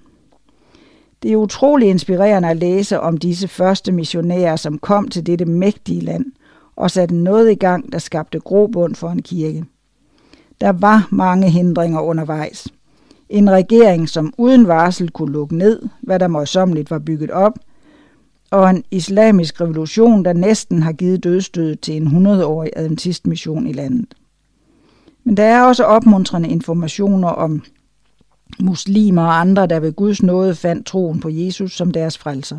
[1.22, 6.00] Det er utrolig inspirerende at læse om disse første missionærer, som kom til dette mægtige
[6.00, 6.24] land
[6.76, 9.64] og satte noget i gang, der skabte grobund for en kirke.
[10.60, 12.68] Der var mange hindringer undervejs.
[13.28, 17.58] En regering, som uden varsel kunne lukke ned, hvad der møjsommeligt var bygget op,
[18.50, 24.14] og en islamisk revolution, der næsten har givet dødstød til en 100-årig adventistmission i landet.
[25.24, 27.62] Men der er også opmuntrende informationer om
[28.60, 32.58] muslimer og andre, der ved Guds nåde fandt troen på Jesus som deres frelser.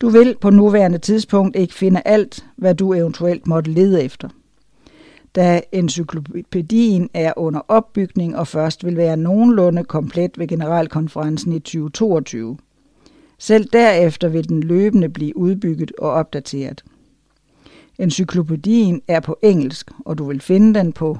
[0.00, 4.28] Du vil på nuværende tidspunkt ikke finde alt, hvad du eventuelt måtte lede efter.
[5.34, 12.58] Da encyklopædien er under opbygning og først vil være nogenlunde komplet ved generalkonferencen i 2022.
[13.38, 16.84] Selv derefter vil den løbende blive udbygget og opdateret.
[17.98, 21.18] Encyklopædien er på engelsk, og du vil finde den på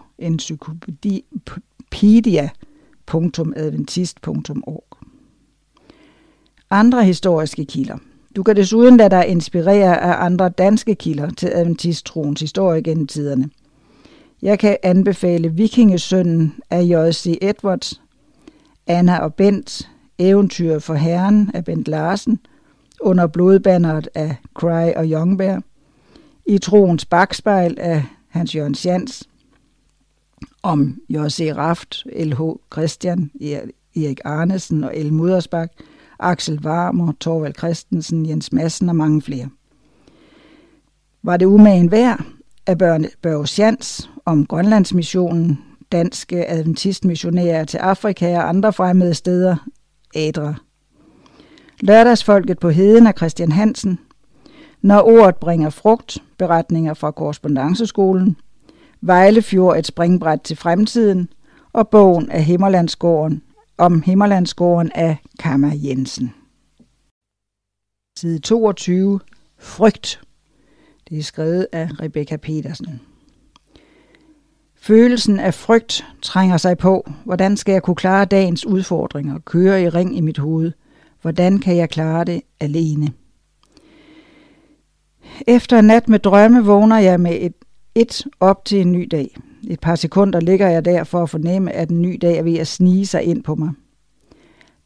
[3.15, 4.85] www.adventist.org.
[6.71, 7.99] Andre historiske kilder.
[8.37, 13.51] Du kan desuden lade dig inspirere af andre danske kilder til adventisttroens historie gennem tiderne.
[14.43, 17.39] Jeg kan anbefale Vikingesønnen af J.C.
[17.43, 18.01] Edwards,
[18.87, 22.39] Anna og Bent, Eventyr for Herren af Bent Larsen,
[23.01, 25.63] Under blodbanneret af Cry og Youngberg,
[26.47, 29.28] I troens bagspejl af Hans Jørgen Sjans,
[30.69, 31.53] om J.C.
[31.57, 32.41] Raft, L.H.
[32.73, 33.31] Christian,
[33.97, 35.73] Erik Arnesen og El Mudersbak,
[36.19, 39.49] Axel Varmer, Torvald Christensen, Jens Madsen og mange flere.
[41.23, 42.21] Var det umagen værd
[42.67, 42.79] af
[43.23, 45.59] Børge Sjans om Grønlandsmissionen,
[45.93, 49.57] danske adventistmissionærer til Afrika og andre fremmede steder,
[50.15, 50.55] Adra.
[51.81, 53.99] Lørdagsfolket på heden af Christian Hansen,
[54.83, 58.37] Når ordet bringer frugt, beretninger fra korrespondanceskolen,
[59.01, 61.29] Vejlefjord et springbræt til fremtiden,
[61.73, 63.43] og bogen af Himmerlandsgården
[63.79, 66.35] om Himmerlandsgården af Kammer Jensen.
[68.19, 69.21] Side 22.
[69.59, 70.21] Frygt.
[71.09, 73.01] Det er skrevet af Rebecca Petersen.
[74.77, 77.11] Følelsen af frygt trænger sig på.
[77.25, 79.39] Hvordan skal jeg kunne klare dagens udfordringer?
[79.39, 80.73] Køre i ring i mit hoved.
[81.23, 83.13] Hvordan kan jeg klare det alene?
[85.47, 87.55] Efter en nat med drømme vågner jeg med et,
[88.01, 89.37] et op til en ny dag.
[89.69, 92.59] Et par sekunder ligger jeg der for at fornemme, at en ny dag er ved
[92.59, 93.71] at snige sig ind på mig.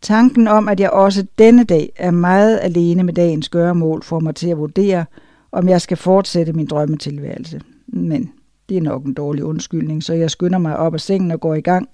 [0.01, 4.35] Tanken om, at jeg også denne dag er meget alene med dagens gøremål, får mig
[4.35, 5.05] til at vurdere,
[5.53, 7.61] om jeg skal fortsætte min drømmetilværelse.
[7.87, 8.33] Men
[8.69, 11.55] det er nok en dårlig undskyldning, så jeg skynder mig op af sengen og går
[11.55, 11.89] i gang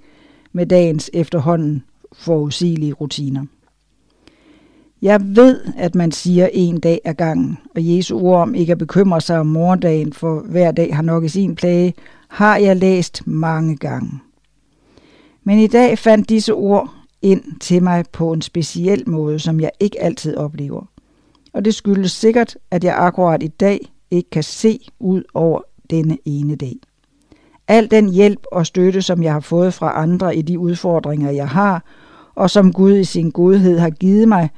[0.53, 3.45] med dagens efterhånden forudsigelige rutiner.
[5.03, 8.79] Jeg ved, at man siger en dag ad gangen, og Jesu ord om ikke at
[8.79, 11.95] bekymre sig om morgendagen, for hver dag har nok i sin plage,
[12.29, 14.11] har jeg læst mange gange.
[15.45, 19.71] Men i dag fandt disse ord ind til mig på en speciel måde, som jeg
[19.81, 20.83] ikke altid oplever.
[21.53, 26.19] Og det skyldes sikkert, at jeg akkurat i dag ikke kan se ud over denne
[26.25, 26.77] ene dag.
[27.69, 31.49] Al den hjælp og støtte, som jeg har fået fra andre i de udfordringer, jeg
[31.49, 31.85] har,
[32.35, 34.51] og som Gud i sin godhed har givet mig,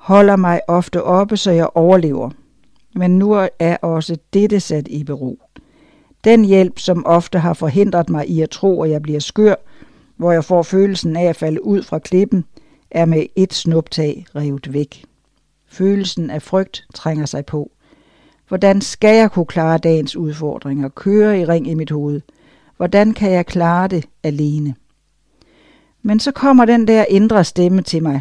[0.00, 2.30] holder mig ofte oppe, så jeg overlever.
[2.94, 5.38] Men nu er også dette sat i bero.
[6.24, 9.54] Den hjælp, som ofte har forhindret mig i at tro, at jeg bliver skør,
[10.16, 12.44] hvor jeg får følelsen af at falde ud fra klippen,
[12.90, 15.04] er med et snuptag revet væk.
[15.68, 17.70] Følelsen af frygt trænger sig på.
[18.48, 22.20] Hvordan skal jeg kunne klare dagens udfordringer, køre i ring i mit hoved?
[22.76, 24.74] Hvordan kan jeg klare det alene?
[26.02, 28.20] Men så kommer den der indre stemme til mig.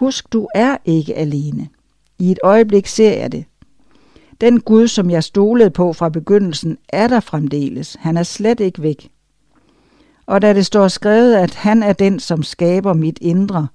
[0.00, 1.68] Husk, du er ikke alene.
[2.18, 3.44] I et øjeblik ser jeg det.
[4.40, 7.96] Den Gud, som jeg stolede på fra begyndelsen, er der fremdeles.
[8.00, 9.10] Han er slet ikke væk.
[10.26, 13.68] Og da det står skrevet, at han er den, som skaber mit indre,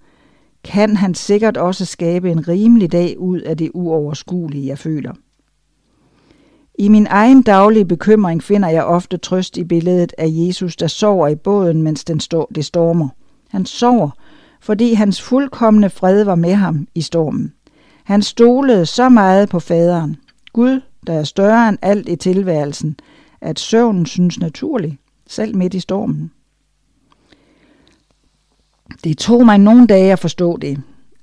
[0.64, 5.14] kan han sikkert også skabe en rimelig dag ud af det uoverskuelige, jeg føler.
[6.80, 11.28] I min egen daglige bekymring finder jeg ofte trøst i billedet af Jesus, der sover
[11.28, 13.10] i båden, mens den stå, det stormer.
[13.50, 14.10] Han sover,
[14.66, 17.54] fordi hans fuldkommende fred var med ham i stormen.
[18.04, 20.18] Han stolede så meget på faderen,
[20.54, 22.98] Gud, der er større end alt i tilværelsen,
[23.42, 24.98] at søvnen synes naturlig,
[25.28, 26.32] selv midt i stormen.
[29.04, 30.82] Det tog mig nogle dage at forstå det,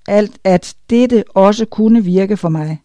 [0.09, 2.83] alt at dette også kunne virke for mig.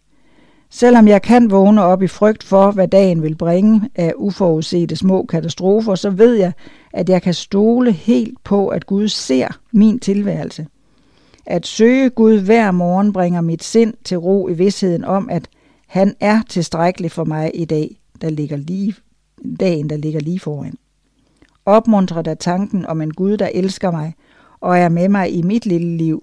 [0.70, 5.26] Selvom jeg kan vågne op i frygt for, hvad dagen vil bringe af uforudsete små
[5.26, 6.52] katastrofer, så ved jeg,
[6.98, 10.66] at jeg kan stole helt på, at Gud ser min tilværelse.
[11.46, 15.48] At søge Gud hver morgen bringer mit sind til ro i vidsheden om, at
[15.86, 18.94] han er tilstrækkelig for mig i dag, der ligger lige,
[19.60, 20.74] dagen, der ligger lige foran.
[21.66, 24.14] Opmuntrer der tanken om en Gud, der elsker mig
[24.60, 26.22] og er med mig i mit lille liv,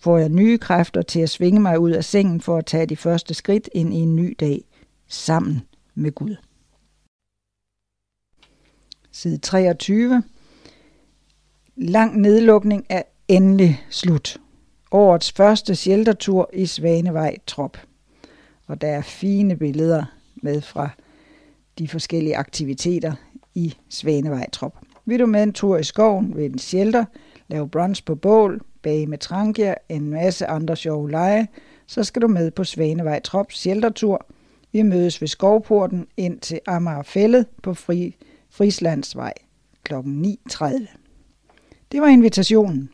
[0.00, 2.96] får jeg nye kræfter til at svinge mig ud af sengen for at tage de
[2.96, 4.64] første skridt ind i en ny dag
[5.08, 5.62] sammen
[5.94, 6.36] med Gud.
[9.16, 10.22] Side 23.
[11.76, 14.40] Lang nedlukning er endelig slut.
[14.90, 17.78] Årets første sheltertur i Svanevej Trop.
[18.66, 20.04] Og der er fine billeder
[20.36, 20.88] med fra
[21.78, 23.12] de forskellige aktiviteter
[23.54, 24.78] i Svanevej Trop.
[25.04, 27.04] Vil du med en tur i skoven ved en shelter,
[27.48, 31.48] lave brunch på bål, bage med trankia, en masse andre sjove lege,
[31.86, 34.26] så skal du med på Svanevej Trop sheltertur.
[34.72, 38.16] Vi mødes ved skovporten ind til Amagerfællet på Fri,
[38.56, 39.32] Frislandsvej
[39.84, 39.94] kl.
[39.94, 40.96] 9.30.
[41.92, 42.90] Det var invitationen.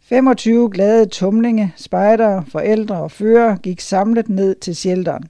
[0.00, 5.24] 25 glade tumlinge, spejdere, forældre og fører gik samlet ned til shelteren.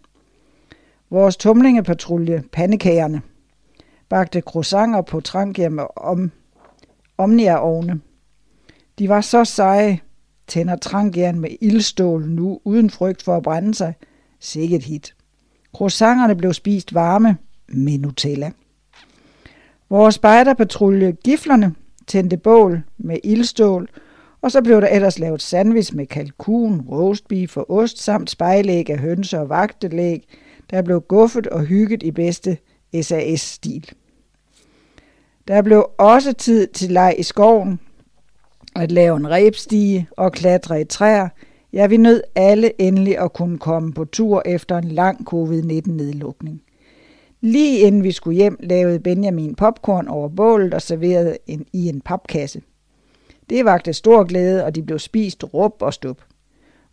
[1.11, 3.23] Vores tumlingepatrulje, pandekagerne,
[4.09, 6.31] bagte croissanter på trankia om,
[7.19, 8.01] omnia-ovne.
[8.98, 10.01] De var så seje,
[10.47, 13.94] tænder trangjern med ildstål nu, uden frygt for at brænde sig.
[14.40, 15.15] Sikkert hit.
[15.73, 17.36] Croissanterne blev spist varme
[17.69, 18.52] med Nutella.
[19.90, 21.74] Vores spejderpatrulje Giflerne
[22.06, 23.89] tændte bål med ildstål,
[24.43, 28.98] og så blev der ellers lavet sandwich med kalkun, roastbeef og ost samt spejlæg af
[28.98, 30.28] hønser og vagtelæg,
[30.70, 32.59] der blev guffet og hygget i bedste
[33.02, 33.90] SAS-stil.
[35.48, 37.81] Der blev også tid til leg i skoven,
[38.77, 41.28] at lave en rebstige og klatre i træer.
[41.73, 46.62] Ja, vi nød alle endelig at kunne komme på tur efter en lang covid-19-nedlukning.
[47.45, 52.01] Lige inden vi skulle hjem, lavede Benjamin popcorn over bålet og serverede en, i en
[52.01, 52.62] papkasse.
[53.51, 56.23] Det vagte stor glæde, og de blev spist rup og stup.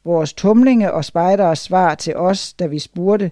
[0.03, 3.31] Vores tumlinge og spejdere svar til os, da vi spurgte,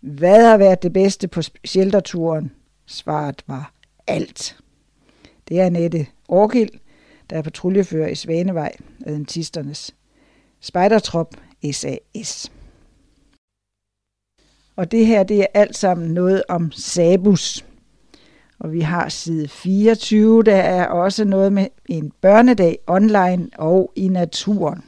[0.00, 2.52] hvad har været det bedste på shelterturen?
[2.86, 3.72] Svaret var
[4.06, 4.56] alt.
[5.48, 6.70] Det er Nette Orkild,
[7.30, 8.72] der er patruljefører i Svanevej,
[9.06, 9.94] adventisternes
[10.60, 11.34] spejdertrop
[11.72, 12.52] SAS.
[14.80, 17.64] Og det her, det er alt sammen noget om Sabus.
[18.58, 24.08] Og vi har side 24, der er også noget med en børnedag online og i
[24.08, 24.84] naturen.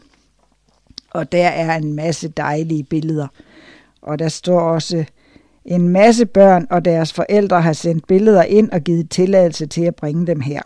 [1.10, 3.26] Og der er en masse dejlige billeder.
[4.02, 5.04] Og der står også,
[5.64, 9.96] en masse børn og deres forældre har sendt billeder ind og givet tilladelse til at
[9.96, 10.62] bringe dem her.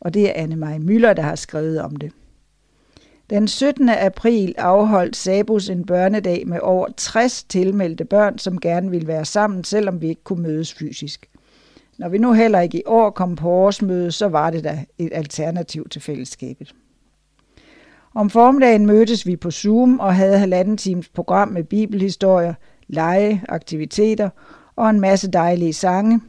[0.00, 2.12] Og det er Anne-Marie Møller, der har skrevet om det.
[3.30, 3.88] Den 17.
[3.88, 9.64] april afholdt Sabus en børnedag med over 60 tilmeldte børn, som gerne ville være sammen,
[9.64, 11.28] selvom vi ikke kunne mødes fysisk.
[11.98, 15.10] Når vi nu heller ikke i år kom på årsmøde, så var det da et
[15.12, 16.74] alternativ til fællesskabet.
[18.14, 22.54] Om formiddagen mødtes vi på Zoom og havde halvanden times program med bibelhistorier,
[22.88, 24.30] lege, aktiviteter
[24.76, 26.20] og en masse dejlige sange.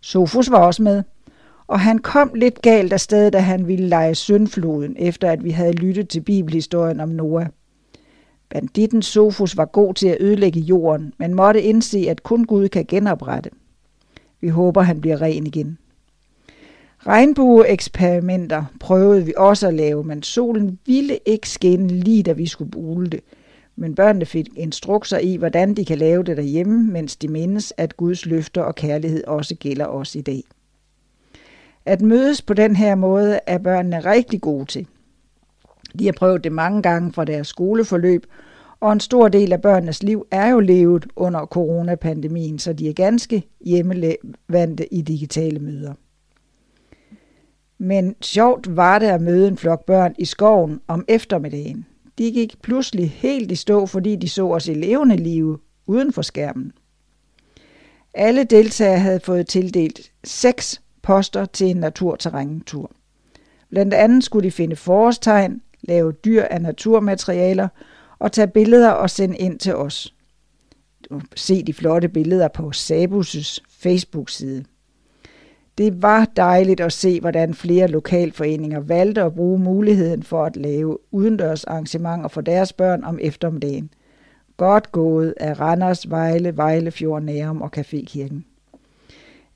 [0.00, 1.02] Sofus var også med,
[1.66, 5.50] og han kom lidt galt af sted, da han ville lege syndfloden, efter at vi
[5.50, 7.46] havde lyttet til bibelhistorien om Noah.
[8.50, 12.84] Banditten Sofus var god til at ødelægge jorden, men måtte indse, at kun Gud kan
[12.84, 13.50] genoprette.
[14.40, 15.78] Vi håber, han bliver ren igen.
[17.06, 22.70] Regnbueeksperimenter prøvede vi også at lave, men solen ville ikke skinne lige da vi skulle
[22.70, 23.20] bruge det.
[23.76, 27.96] Men børnene fik instrukser i, hvordan de kan lave det derhjemme, mens de mindes, at
[27.96, 30.42] Guds løfter og kærlighed også gælder os i dag.
[31.86, 34.86] At mødes på den her måde er børnene rigtig gode til.
[35.98, 38.26] De har prøvet det mange gange fra deres skoleforløb,
[38.80, 42.92] og en stor del af børnenes liv er jo levet under coronapandemien, så de er
[42.92, 45.94] ganske hjemmevandte i digitale møder.
[47.78, 51.86] Men sjovt var det at møde en flok børn i skoven om eftermiddagen.
[52.18, 56.22] De gik pludselig helt i stå, fordi de så os i levende live uden for
[56.22, 56.72] skærmen.
[58.14, 62.90] Alle deltagere havde fået tildelt seks poster til en naturterræntur.
[63.70, 67.68] Blandt andet skulle de finde forårstegn, lave dyr af naturmaterialer
[68.18, 70.14] og tage billeder og sende ind til os.
[71.36, 74.64] Se de flotte billeder på Sabus' Facebook-side.
[75.78, 80.98] Det var dejligt at se, hvordan flere lokalforeninger valgte at bruge muligheden for at lave
[81.10, 83.90] udendørs arrangementer for deres børn om eftermiddagen.
[84.56, 88.53] Godt gået af Randers, Vejle, Vejlefjord, Nærum og Cafékirken.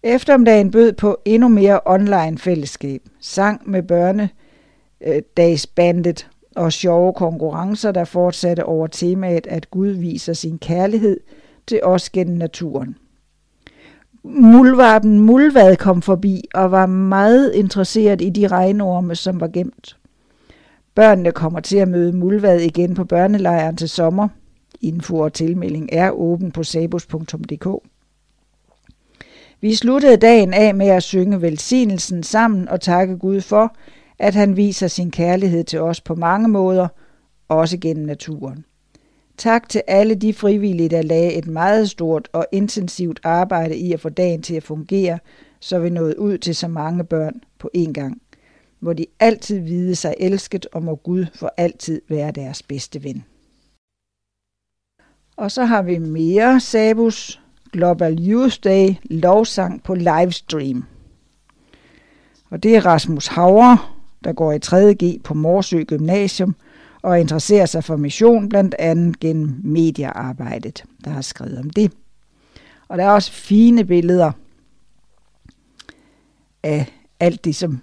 [0.02, 8.04] Eftermiddagen bød på endnu mere online fællesskab, sang med børnedagsbandet øh, og sjove konkurrencer, der
[8.04, 11.20] fortsatte over temaet, at Gud viser sin kærlighed
[11.66, 12.96] til os gennem naturen.
[14.22, 19.96] Mulvarpen Mulvad kom forbi og var meget interesseret i de regnorme, som var gemt.
[20.94, 24.28] Børnene kommer til at møde Mulvad igen på børnelejren til sommer.
[24.80, 27.66] Info og tilmelding er åben på sabus.dk.
[29.60, 33.76] Vi sluttede dagen af med at synge velsignelsen sammen og takke Gud for,
[34.18, 36.88] at han viser sin kærlighed til os på mange måder,
[37.48, 38.64] også gennem naturen.
[39.36, 44.00] Tak til alle de frivillige, der lagde et meget stort og intensivt arbejde i at
[44.00, 45.18] få dagen til at fungere,
[45.60, 48.22] så vi nåede ud til så mange børn på én gang.
[48.80, 53.24] Må de altid vide sig elsket, og må Gud for altid være deres bedste ven.
[55.36, 57.40] Og så har vi mere Sabus
[57.72, 60.84] Global Youth Day lovsang på livestream.
[62.50, 66.54] Og det er Rasmus Hauer, der går i 3.G på Morsø Gymnasium
[67.02, 71.92] og interesserer sig for mission, blandt andet gennem mediearbejdet, der har skrevet om det.
[72.88, 74.32] Og der er også fine billeder
[76.62, 76.86] af
[77.20, 77.80] alt det, som,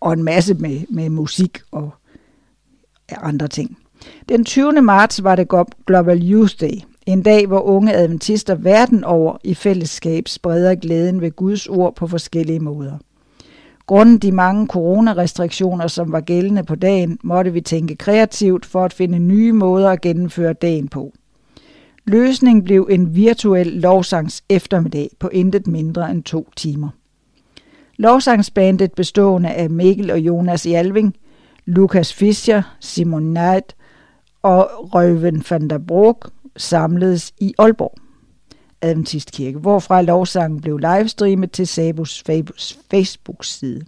[0.00, 1.90] og en masse med, med musik og
[3.08, 3.78] andre ting.
[4.28, 4.72] Den 20.
[4.72, 5.48] marts var det
[5.86, 11.30] Global Youth Day, en dag, hvor unge adventister verden over i fællesskab spreder glæden ved
[11.30, 12.98] Guds ord på forskellige måder.
[13.86, 18.92] Grundet de mange coronarestriktioner, som var gældende på dagen, måtte vi tænke kreativt for at
[18.92, 21.12] finde nye måder at gennemføre dagen på.
[22.04, 26.88] Løsningen blev en virtuel lovsangs eftermiddag på intet mindre end to timer.
[27.96, 31.14] Lovsangsbandet bestående af Mikkel og Jonas Jalving,
[31.64, 33.62] Lukas Fischer, Simon Neid
[34.42, 37.94] og Røven van der Broek samledes i Aalborg
[38.82, 42.24] Adventistkirke, hvorfra lovsangen blev livestreamet til Sabus
[42.90, 43.84] Facebook-side.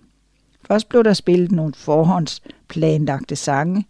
[0.68, 3.86] Først blev der spillet nogle forhåndsplanlagte sange,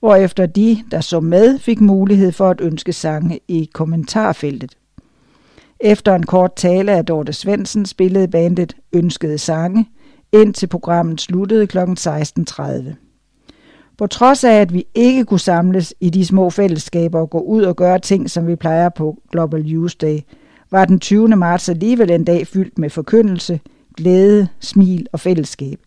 [0.00, 4.76] hvorefter de, der så med, fik mulighed for at ønske sange i kommentarfeltet.
[5.80, 9.88] Efter en kort tale af Dorte Svendsen spillede bandet ønskede sange,
[10.32, 11.78] indtil programmet sluttede kl.
[11.78, 13.03] 16.30.
[13.98, 17.62] På trods af, at vi ikke kunne samles i de små fællesskaber og gå ud
[17.62, 20.20] og gøre ting, som vi plejer på Global Youth Day,
[20.70, 21.28] var den 20.
[21.28, 23.60] marts alligevel en dag fyldt med forkyndelse,
[23.96, 25.78] glæde, smil og fællesskab.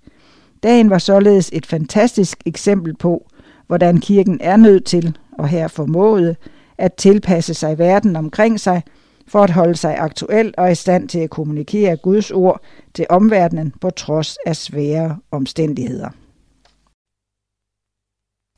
[0.64, 3.30] Dagen var således et fantastisk eksempel på,
[3.68, 6.36] hvordan kirken er nødt til, og her formåede,
[6.78, 8.84] at tilpasse sig verden omkring sig,
[9.28, 12.62] for at holde sig aktuel og i stand til at kommunikere Guds ord
[12.94, 16.10] til omverdenen på trods af svære omstændigheder.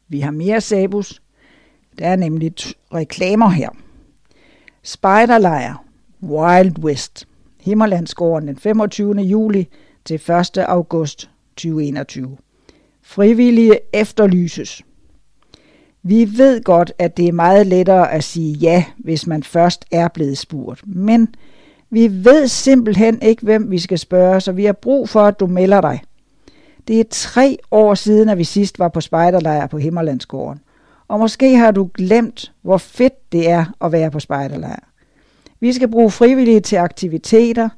[0.10, 1.22] Vi har mere sabus.
[2.00, 2.54] Der er nemlig
[2.94, 3.70] reklamer her.
[4.84, 5.86] Spejderlejr
[6.24, 7.28] Wild West.
[7.62, 9.14] Himmerlandsgården den 25.
[9.16, 9.68] juli
[10.06, 10.58] til 1.
[10.58, 12.38] august 2021.
[13.02, 14.82] Frivillige efterlyses.
[16.04, 20.08] Vi ved godt, at det er meget lettere at sige ja, hvis man først er
[20.08, 20.84] blevet spurgt.
[20.88, 21.28] Men
[21.90, 25.48] vi ved simpelthen ikke, hvem vi skal spørge, så vi har brug for, at du
[25.48, 26.02] melder dig.
[26.90, 30.60] Det er tre år siden, at vi sidst var på spejderlejr på Himmerlandsgården.
[31.08, 34.90] Og måske har du glemt, hvor fedt det er at være på spejderlejr.
[35.60, 37.70] Vi skal bruge frivillige til aktiviteter,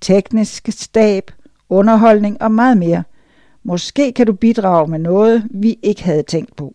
[0.00, 1.30] teknisk stab,
[1.68, 3.02] underholdning og meget mere.
[3.62, 6.74] Måske kan du bidrage med noget, vi ikke havde tænkt på.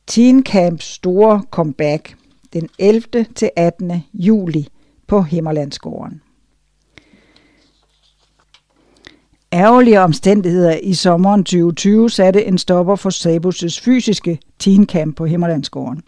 [0.07, 2.17] Teen Camps store comeback
[2.53, 3.25] den 11.
[3.35, 3.93] til 18.
[4.15, 4.69] juli
[5.07, 6.23] på Himmerlandsgården.
[9.53, 16.03] Ærgerlige omstændigheder i sommeren 2020 satte en stopper for Sabus' fysiske teen camp på Himmerlandsgården.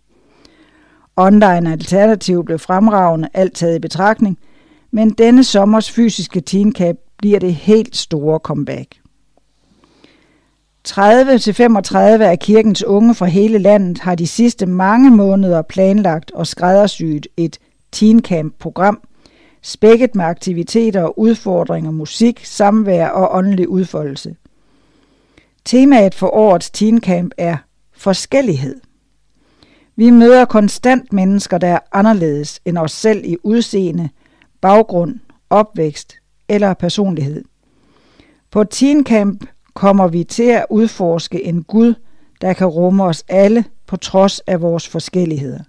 [1.17, 4.39] Online alternativ blev fremragende, alt taget i betragtning,
[4.91, 8.95] men denne sommers fysiske teencap bliver det helt store comeback.
[10.89, 17.27] 30-35 af kirkens unge fra hele landet har de sidste mange måneder planlagt og skræddersyet
[17.37, 17.59] et
[17.93, 19.01] teencamp-program,
[19.63, 24.37] spækket med aktiviteter og udfordringer, musik, samvær og åndelig udfoldelse.
[25.65, 27.57] Temaet for årets teencamp er
[27.97, 28.81] forskellighed.
[29.97, 34.09] Vi møder konstant mennesker, der er anderledes end os selv i udseende,
[34.61, 35.15] baggrund,
[35.51, 36.15] opvækst
[36.49, 37.45] eller personlighed.
[38.51, 39.45] På Teen Camp
[39.75, 41.95] kommer vi til at udforske en Gud,
[42.41, 45.61] der kan rumme os alle på trods af vores forskelligheder.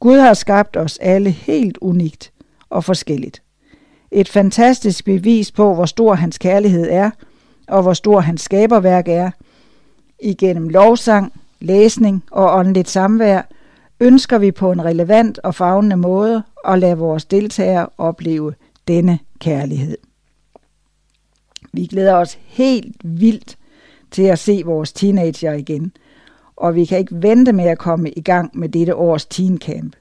[0.00, 2.32] Gud har skabt os alle helt unikt
[2.70, 3.42] og forskelligt.
[4.10, 7.10] Et fantastisk bevis på, hvor stor hans kærlighed er,
[7.68, 9.30] og hvor stor hans skaberværk er.
[10.22, 13.42] Igennem lovsang, læsning og åndeligt samvær
[14.00, 18.54] ønsker vi på en relevant og fagnende måde at lade vores deltagere opleve
[18.88, 19.98] denne kærlighed.
[21.72, 23.58] Vi glæder os helt vildt
[24.10, 25.92] til at se vores teenager igen,
[26.56, 29.96] og vi kan ikke vente med at komme i gang med dette års teencamp.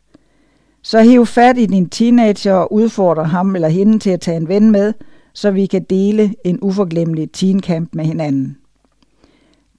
[0.82, 4.48] Så hiv fat i din teenager og udfordre ham eller hende til at tage en
[4.48, 4.94] ven med,
[5.34, 8.58] så vi kan dele en uforglemmelig teencamp med hinanden.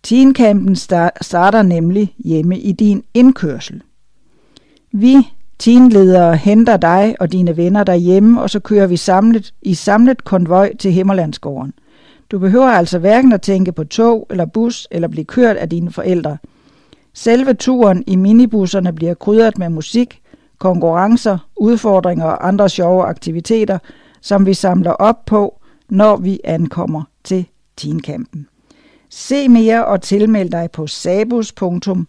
[0.07, 0.77] Teenkampen
[1.21, 3.83] starter nemlig hjemme i din indkørsel.
[4.93, 5.17] Vi
[5.59, 10.77] teenledere henter dig og dine venner derhjemme, og så kører vi samlet i samlet konvoj
[10.77, 11.73] til Himmerlandsgården.
[12.31, 15.91] Du behøver altså hverken at tænke på tog eller bus eller blive kørt af dine
[15.93, 16.39] forældre.
[17.15, 20.21] Selve turen i minibusserne bliver krydret med musik,
[20.59, 23.79] konkurrencer, udfordringer og andre sjove aktiviteter,
[24.21, 27.47] som vi samler op på, når vi ankommer til
[27.77, 28.47] teencampen.
[29.09, 32.07] Se mere og tilmeld dig på sabus.dk.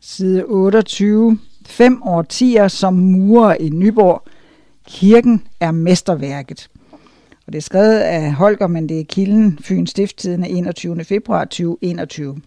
[0.00, 1.38] Side 28.
[1.66, 4.22] Fem årtier som murer i Nyborg.
[4.86, 6.70] Kirken er mesterværket.
[7.46, 11.04] Og det er skrevet af Holger, men det er kilden Fyns Stifttiden 21.
[11.04, 12.40] februar 2021.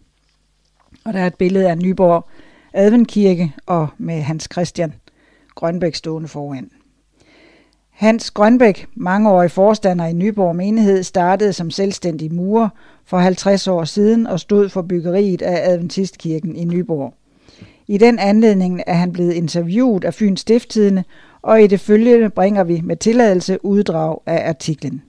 [1.05, 2.29] Og der er et billede af Nyborg
[2.73, 4.93] Adventkirke og med Hans Christian
[5.55, 6.71] Grønbæk stående foran.
[7.99, 12.69] Hans Grønbæk, mangeårig forstander i Nyborg Menighed, startede som selvstændig murer
[13.05, 17.13] for 50 år siden og stod for byggeriet af Adventistkirken i Nyborg.
[17.87, 21.03] I den anledning er han blevet interviewet af Fyns Stifttidene,
[21.41, 25.01] og i det følgende bringer vi med tilladelse uddrag af artiklen.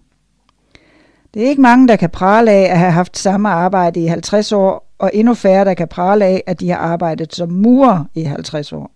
[1.35, 4.53] Det er ikke mange, der kan prale af at have haft samme arbejde i 50
[4.53, 8.23] år, og endnu færre, der kan prale af, at de har arbejdet som murer i
[8.23, 8.91] 50 år.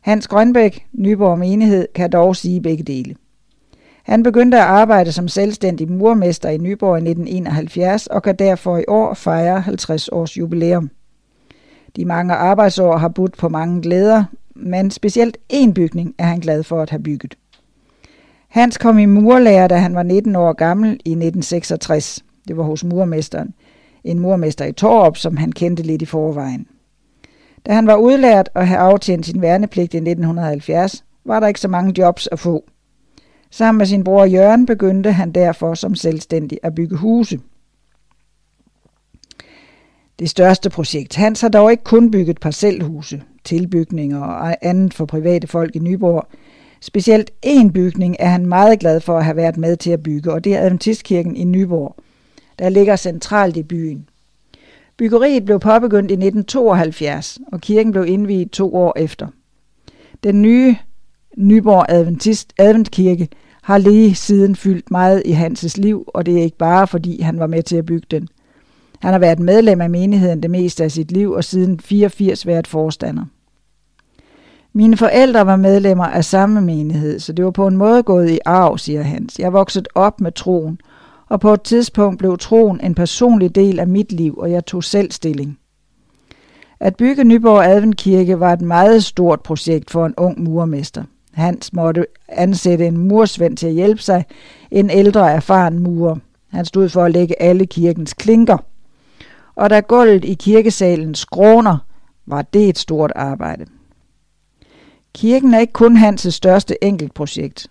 [0.00, 3.14] Hans Grønbæk, Nyborg Menighed, kan dog sige begge dele.
[4.02, 8.84] Han begyndte at arbejde som selvstændig murmester i Nyborg i 1971 og kan derfor i
[8.88, 10.90] år fejre 50 års jubilæum.
[11.96, 14.24] De mange arbejdsår har budt på mange glæder,
[14.56, 17.36] men specielt én bygning er han glad for at have bygget.
[18.48, 22.24] Hans kom i murlærer, da han var 19 år gammel i 1966.
[22.48, 23.54] Det var hos murmesteren.
[24.04, 26.66] En murmester i Torup, som han kendte lidt i forvejen.
[27.66, 31.68] Da han var udlært og havde aftjent sin værnepligt i 1970, var der ikke så
[31.68, 32.64] mange jobs at få.
[33.50, 37.40] Sammen med sin bror Jørgen begyndte han derfor som selvstændig at bygge huse.
[40.18, 41.16] Det største projekt.
[41.16, 46.26] Hans har dog ikke kun bygget parcelhuse, tilbygninger og andet for private folk i Nyborg.
[46.80, 50.32] Specielt én bygning er han meget glad for at have været med til at bygge,
[50.32, 51.96] og det er Adventistkirken i Nyborg,
[52.58, 54.08] der ligger centralt i byen.
[55.00, 59.26] Byggeriet blev påbegyndt i 1972, og kirken blev indviet to år efter.
[60.24, 60.76] Den nye
[61.36, 63.28] Nyborg Adventist Adventkirke
[63.62, 67.38] har lige siden fyldt meget i Hanses liv, og det er ikke bare fordi han
[67.38, 68.28] var med til at bygge den.
[68.98, 72.66] Han har været medlem af menigheden det meste af sit liv og siden 84 været
[72.66, 73.24] forstander.
[74.72, 78.38] Mine forældre var medlemmer af samme menighed, så det var på en måde gået i
[78.44, 79.38] arv, siger Hans.
[79.38, 80.80] Jeg voksede op med troen,
[81.30, 84.84] og på et tidspunkt blev troen en personlig del af mit liv, og jeg tog
[84.84, 85.58] selv stilling.
[86.80, 91.04] At bygge Nyborg Adventkirke var et meget stort projekt for en ung murmester.
[91.32, 94.24] Hans måtte ansætte en mursvend til at hjælpe sig,
[94.70, 96.16] en ældre erfaren murer.
[96.48, 98.58] Han stod for at lægge alle kirkens klinker.
[99.54, 101.78] Og da gulvet i kirkesalen skråner,
[102.26, 103.66] var det et stort arbejde.
[105.14, 107.66] Kirken er ikke kun hans største enkeltprojekt.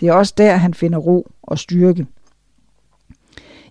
[0.00, 2.06] Det er også der, han finder ro og styrke.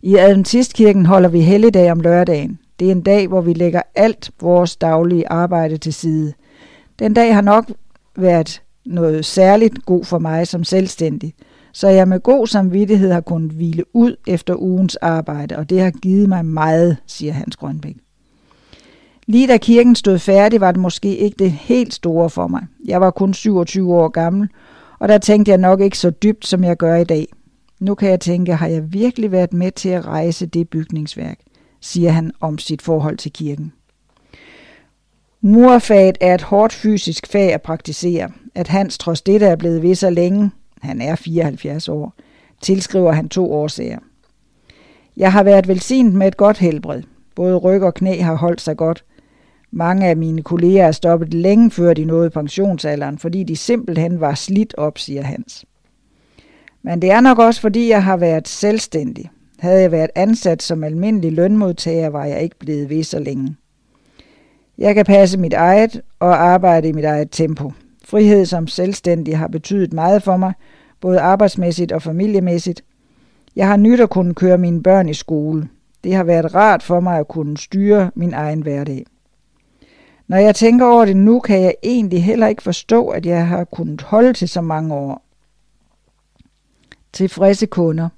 [0.05, 2.59] I Adventistkirken holder vi helligdag om lørdagen.
[2.79, 6.33] Det er en dag, hvor vi lægger alt vores daglige arbejde til side.
[6.99, 7.71] Den dag har nok
[8.15, 11.33] været noget særligt god for mig som selvstændig,
[11.73, 15.91] så jeg med god samvittighed har kunnet hvile ud efter ugens arbejde, og det har
[15.91, 17.95] givet mig meget, siger Hans Grønbæk.
[19.27, 22.65] Lige da kirken stod færdig, var det måske ikke det helt store for mig.
[22.85, 24.49] Jeg var kun 27 år gammel,
[24.99, 27.27] og der tænkte jeg nok ikke så dybt, som jeg gør i dag.
[27.83, 31.39] Nu kan jeg tænke, har jeg virkelig været med til at rejse det bygningsværk,
[31.81, 33.73] siger han om sit forhold til kirken.
[35.41, 38.31] Murfaget er et hårdt fysisk fag at praktisere.
[38.55, 40.51] At Hans trods dette er blevet ved så længe,
[40.81, 42.13] han er 74 år,
[42.61, 43.99] tilskriver han to årsager.
[45.17, 47.03] Jeg har været velsignet med et godt helbred.
[47.35, 49.03] Både ryg og knæ har holdt sig godt.
[49.71, 54.33] Mange af mine kolleger er stoppet længe før de nåede pensionsalderen, fordi de simpelthen var
[54.33, 55.65] slidt op, siger Hans.
[56.83, 59.29] Men det er nok også, fordi jeg har været selvstændig.
[59.59, 63.55] Havde jeg været ansat som almindelig lønmodtager, var jeg ikke blevet ved så længe.
[64.77, 67.71] Jeg kan passe mit eget og arbejde i mit eget tempo.
[68.05, 70.53] Frihed som selvstændig har betydet meget for mig,
[71.01, 72.83] både arbejdsmæssigt og familiemæssigt.
[73.55, 75.67] Jeg har nyt at kunne køre mine børn i skole.
[76.03, 79.05] Det har været rart for mig at kunne styre min egen hverdag.
[80.27, 83.63] Når jeg tænker over det nu, kan jeg egentlig heller ikke forstå, at jeg har
[83.63, 85.22] kunnet holde til så mange år.
[87.13, 88.09] Tilfredse kunder.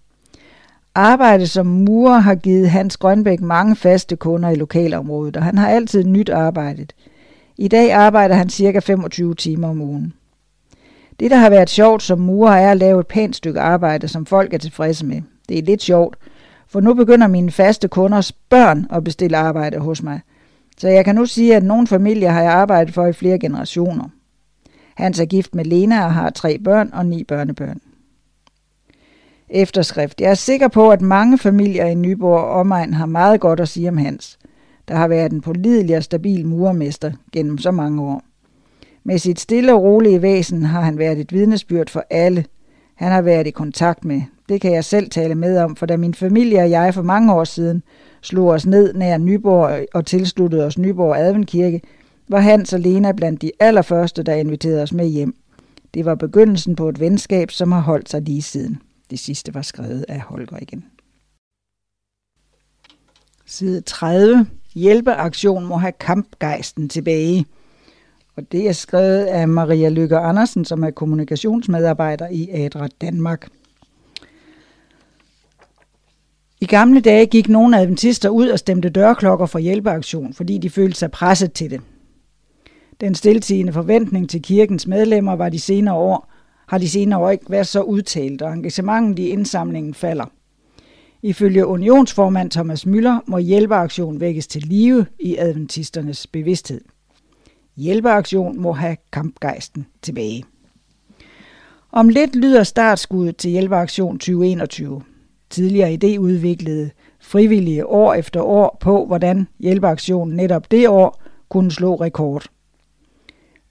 [0.95, 5.69] Arbejdet som murer har givet Hans Grønbæk mange faste kunder i lokalområdet, og han har
[5.69, 6.93] altid nyt arbejdet.
[7.57, 10.13] I dag arbejder han cirka 25 timer om ugen.
[11.19, 14.26] Det, der har været sjovt som murer, er at lave et pænt stykke arbejde, som
[14.26, 15.22] folk er tilfredse med.
[15.49, 16.17] Det er lidt sjovt,
[16.67, 20.19] for nu begynder mine faste kunders børn at bestille arbejde hos mig.
[20.77, 24.09] Så jeg kan nu sige, at nogle familier har jeg arbejdet for i flere generationer.
[24.95, 27.81] Hans er gift med Lena og har tre børn og ni børnebørn.
[29.49, 30.22] Efterskrift.
[30.22, 33.67] Jeg er sikker på, at mange familier i Nyborg og omegn har meget godt at
[33.67, 34.39] sige om Hans,
[34.88, 38.22] der har været en pålidelig og stabil murermester gennem så mange år.
[39.03, 42.45] Med sit stille og rolige væsen har han været et vidnesbyrd for alle,
[42.95, 44.22] han har været i kontakt med.
[44.49, 47.34] Det kan jeg selv tale med om, for da min familie og jeg for mange
[47.34, 47.84] år siden
[48.22, 51.81] slog os ned nær Nyborg og tilsluttede os Nyborg Adventkirke,
[52.27, 55.35] var Hans og Lena blandt de allerførste, der inviterede os med hjem.
[55.93, 58.80] Det var begyndelsen på et venskab, som har holdt sig lige siden.
[59.10, 60.86] Det sidste var skrevet af Holger igen.
[63.45, 64.48] Side 30.
[64.76, 67.45] Hjælpeaktion må have kampgejsten tilbage.
[68.36, 73.48] Og det er skrevet af Maria Lykke Andersen, som er kommunikationsmedarbejder i Adra Danmark.
[76.61, 80.99] I gamle dage gik nogle adventister ud og stemte dørklokker for hjælpeaktion, fordi de følte
[80.99, 81.82] sig presset til det.
[83.02, 86.32] Den stiltigende forventning til kirkens medlemmer var de senere år,
[86.68, 90.26] har de senere år ikke været så udtalt, og engagementet i indsamlingen falder.
[91.22, 96.82] Ifølge unionsformand Thomas Møller må hjælpeaktion vækkes til live i adventisternes bevidsthed.
[97.78, 100.44] Hjælpeaktion må have kampgejsten tilbage.
[101.92, 105.02] Om lidt lyder startskuddet til Hjælpeaktion 2021.
[105.50, 106.90] Tidligere idé udviklede
[107.20, 112.46] frivillige år efter år på, hvordan hjælpeaktionen netop det år kunne slå rekord.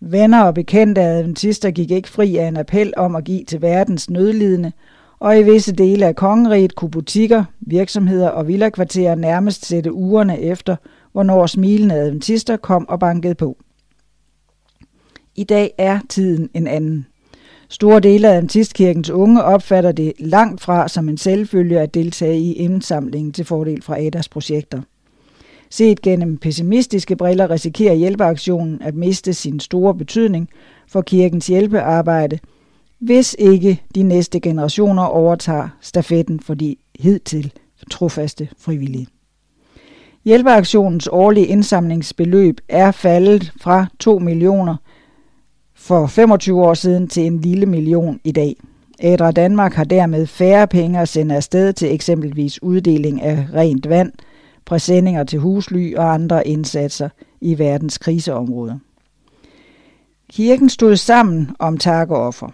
[0.01, 4.11] Venner og bekendte adventister gik ikke fri af en appel om at give til verdens
[4.11, 4.73] nødlidende,
[5.19, 10.77] og i visse dele af kongeriget kunne butikker, virksomheder og villakvarterer nærmest sætte ugerne efter,
[11.13, 13.57] hvornår smilende adventister kom og bankede på.
[15.37, 17.07] I dag er tiden en anden.
[17.69, 22.53] Store dele af Adventistkirkens unge opfatter det langt fra som en selvfølge at deltage i
[22.53, 24.83] indsamlingen til fordel fra Adas projekter.
[25.71, 30.49] Set gennem pessimistiske briller risikerer hjælpeaktionen at miste sin store betydning
[30.89, 32.39] for kirkens hjælpearbejde,
[32.99, 37.53] hvis ikke de næste generationer overtager stafetten for de hidtil
[37.91, 39.07] trofaste frivillige.
[40.25, 44.77] Hjælpeaktionens årlige indsamlingsbeløb er faldet fra 2 millioner
[45.75, 48.57] for 25 år siden til en lille million i dag.
[49.01, 54.13] Ædra Danmark har dermed færre penge at sende afsted til eksempelvis uddeling af rent vand,
[54.65, 57.09] præsendinger til husly og andre indsatser
[57.41, 58.79] i verdens kriseområder.
[60.31, 62.49] Kirken stod sammen om takkeoffer.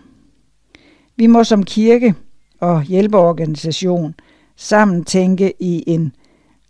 [1.17, 2.15] Vi må som kirke
[2.61, 4.15] og hjælpeorganisation
[4.57, 6.13] sammen tænke i en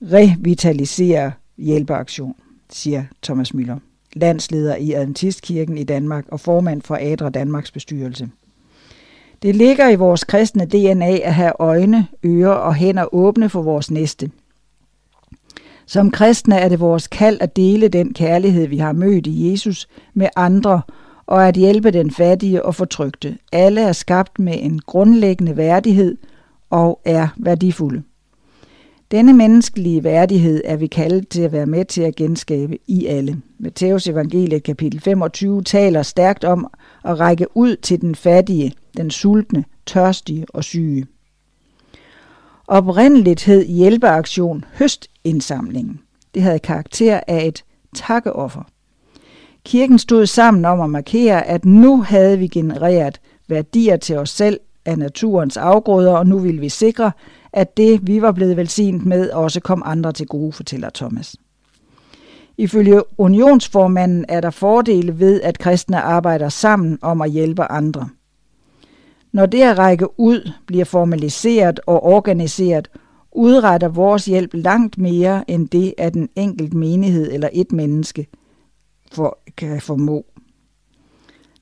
[0.03, 2.35] revitalisere hjælpeaktion,
[2.71, 3.79] siger Thomas Møller
[4.13, 8.31] landsleder i Adventistkirken i Danmark og formand for Adra Danmarks bestyrelse.
[9.43, 13.91] Det ligger i vores kristne DNA at have øjne, ører og hænder åbne for vores
[13.91, 14.31] næste.
[15.91, 19.89] Som kristne er det vores kald at dele den kærlighed, vi har mødt i Jesus
[20.15, 20.83] med andre,
[21.27, 23.39] og at hjælpe den fattige og fortrygte.
[23.53, 26.17] Alle er skabt med en grundlæggende værdighed
[26.71, 28.03] og er værdifulde.
[29.11, 33.43] Denne menneskelige værdighed er vi kaldet til at være med til at genskabe i alle.
[33.59, 36.67] Matteus evangeliet kapitel 25 taler stærkt om
[37.05, 41.07] at række ud til den fattige, den sultne, tørstige og syge.
[42.67, 46.01] Oprindeligt hed hjælpeaktion høst indsamlingen.
[46.35, 47.65] Det havde karakter af et
[47.95, 48.63] takkeoffer.
[49.65, 54.61] Kirken stod sammen om at markere, at nu havde vi genereret værdier til os selv
[54.85, 57.13] af naturens afgrøder, og nu ville vi sikre,
[57.53, 61.37] at det, vi var blevet velsignet med, også kom andre til gode, fortæller Thomas.
[62.59, 68.09] Ifølge unionsformanden er der fordele ved, at kristne arbejder sammen om at hjælpe andre.
[69.33, 72.91] Når det at række ud bliver formaliseret og organiseret,
[73.33, 78.27] udretter vores hjælp langt mere end det, at en enkelt menighed eller et menneske
[79.13, 80.27] for, kan formå.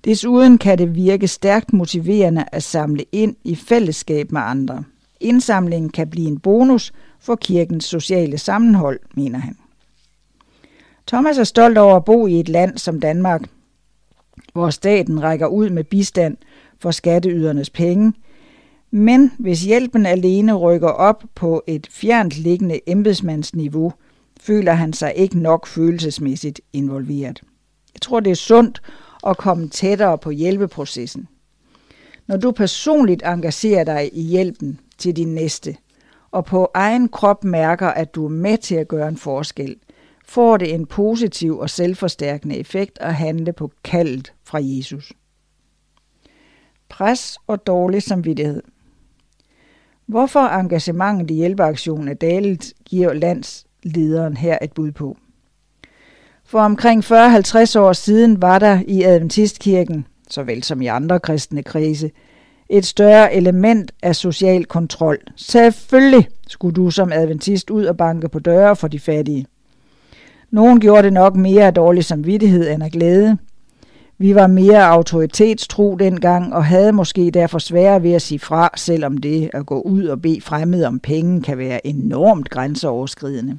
[0.04, 4.84] Desuden kan det virke stærkt motiverende at samle ind i fællesskab med andre.
[5.20, 9.56] Indsamlingen kan blive en bonus for kirkens sociale sammenhold, mener han.
[11.06, 13.42] Thomas er stolt over at bo i et land som Danmark.
[14.52, 16.36] hvor staten rækker ud med bistand
[16.78, 18.12] for skatteydernes penge,
[18.90, 23.92] men hvis hjælpen alene rykker op på et fjernt liggende embedsmandsniveau,
[24.40, 27.42] føler han sig ikke nok følelsesmæssigt involveret.
[27.94, 28.82] Jeg tror, det er sundt
[29.26, 31.28] at komme tættere på hjælpeprocessen.
[32.26, 35.76] Når du personligt engagerer dig i hjælpen til din næste,
[36.30, 39.76] og på egen krop mærker, at du er med til at gøre en forskel,
[40.24, 45.12] får det en positiv og selvforstærkende effekt at handle på kaldet fra Jesus.
[46.88, 48.62] Pres og dårlig samvittighed.
[50.08, 55.16] Hvorfor engagementet i hjælpeaktionen er dalet, giver landslederen her et bud på.
[56.44, 62.10] For omkring 40-50 år siden var der i Adventistkirken, såvel som i andre kristne krise,
[62.68, 65.18] et større element af social kontrol.
[65.36, 69.46] Selvfølgelig skulle du som adventist ud og banke på døre for de fattige.
[70.50, 73.38] Nogen gjorde det nok mere af dårlig samvittighed end af glæde.
[74.20, 79.18] Vi var mere autoritetstro dengang og havde måske derfor svære ved at sige fra, selvom
[79.18, 83.58] det at gå ud og bede fremmede om penge kan være enormt grænseoverskridende.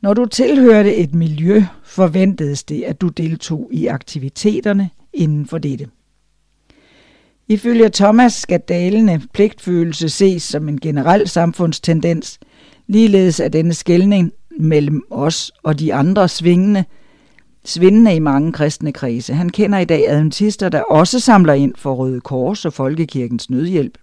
[0.00, 5.88] Når du tilhørte et miljø, forventedes det, at du deltog i aktiviteterne inden for dette.
[7.48, 12.38] Ifølge Thomas skal dalende pligtfølelse ses som en generel samfundstendens,
[12.86, 16.84] ligeledes er denne skældning mellem os og de andre svingende,
[17.64, 19.34] svindende i mange kristne kredse.
[19.34, 23.98] Han kender i dag adventister, der også samler ind for Røde Kors og Folkekirkens nødhjælp.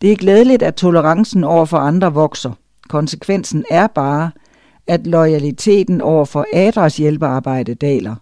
[0.00, 2.52] Det er glædeligt, at tolerancen over for andre vokser.
[2.88, 4.30] Konsekvensen er bare,
[4.86, 8.14] at loyaliteten over for Adras hjælpearbejde daler,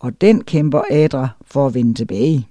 [0.00, 2.48] og den kæmper Adra for at vende tilbage.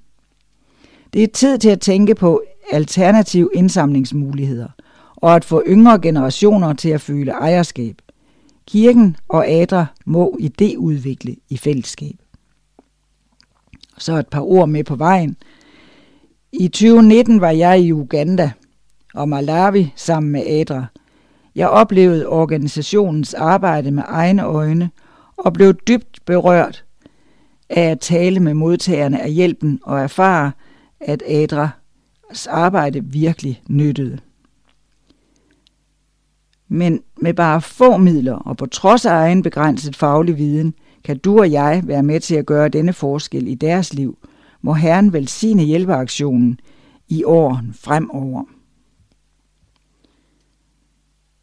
[1.13, 2.41] Det er tid til at tænke på
[2.71, 4.67] alternative indsamlingsmuligheder
[5.15, 7.95] og at få yngre generationer til at føle ejerskab.
[8.67, 12.15] Kirken og Adra må idéudvikle i fællesskab.
[13.97, 15.37] Så et par ord med på vejen.
[16.53, 18.51] I 2019 var jeg i Uganda
[19.13, 20.85] og Malawi sammen med Adra.
[21.55, 24.89] Jeg oplevede organisationens arbejde med egne øjne
[25.37, 26.85] og blev dybt berørt
[27.69, 30.51] af at tale med modtagerne af hjælpen og erfare,
[30.99, 34.19] at Adras arbejde virkelig nyttede.
[36.73, 40.73] Men med bare få midler og på trods af egen begrænset faglig viden,
[41.03, 44.17] kan du og jeg være med til at gøre denne forskel i deres liv,
[44.61, 46.59] må Herren velsigne hjælpeaktionen
[47.07, 48.43] i åren fremover.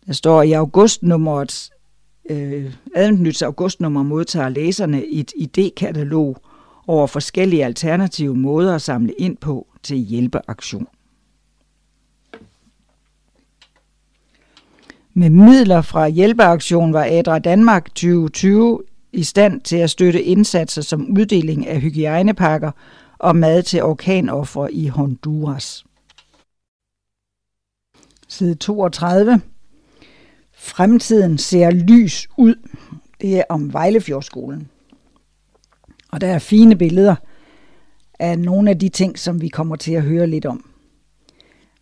[0.07, 1.71] Der står i augustnummeret,
[2.31, 6.35] øh, Adventnyts augustnummer modtager læserne et idékatalog
[6.87, 10.87] over forskellige alternative måder at samle ind på til hjælpeaktion.
[15.19, 18.83] Med midler fra hjælpeaktionen var Adra Danmark 2020
[19.13, 22.71] i stand til at støtte indsatser som uddeling af hygiejnepakker
[23.19, 25.85] og mad til orkanoffer i Honduras.
[28.29, 29.41] Side 32.
[30.53, 32.55] Fremtiden ser lys ud.
[33.21, 34.69] Det er om Vejlefjordskolen.
[36.13, 37.17] Og der er fine billeder
[38.19, 40.71] af nogle af de ting, som vi kommer til at høre lidt om.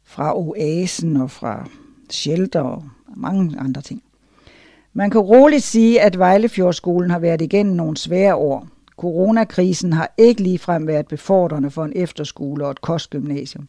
[0.04, 1.68] Fra oasen og fra
[2.10, 2.84] shelter og
[3.16, 4.02] mange andre ting.
[4.92, 8.68] Man kan roligt sige, at Vejlefjordskolen har været igennem nogle svære år.
[8.96, 13.68] Coronakrisen har ikke ligefrem været befordrende for en efterskole og et kostgymnasium.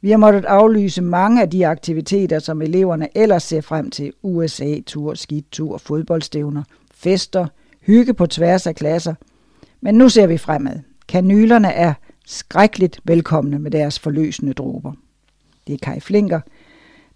[0.00, 4.12] Vi har måttet aflyse mange af de aktiviteter, som eleverne ellers ser frem til.
[4.22, 6.62] USA-tur, skidtur, fodboldstævner,
[6.94, 7.46] fester,
[7.80, 9.14] hygge på tværs af klasser.
[9.80, 10.78] Men nu ser vi fremad.
[11.08, 11.94] Kanylerne er
[12.26, 14.92] skrækkeligt velkomne med deres forløsende dråber.
[15.66, 16.40] Det er Kai Flinker,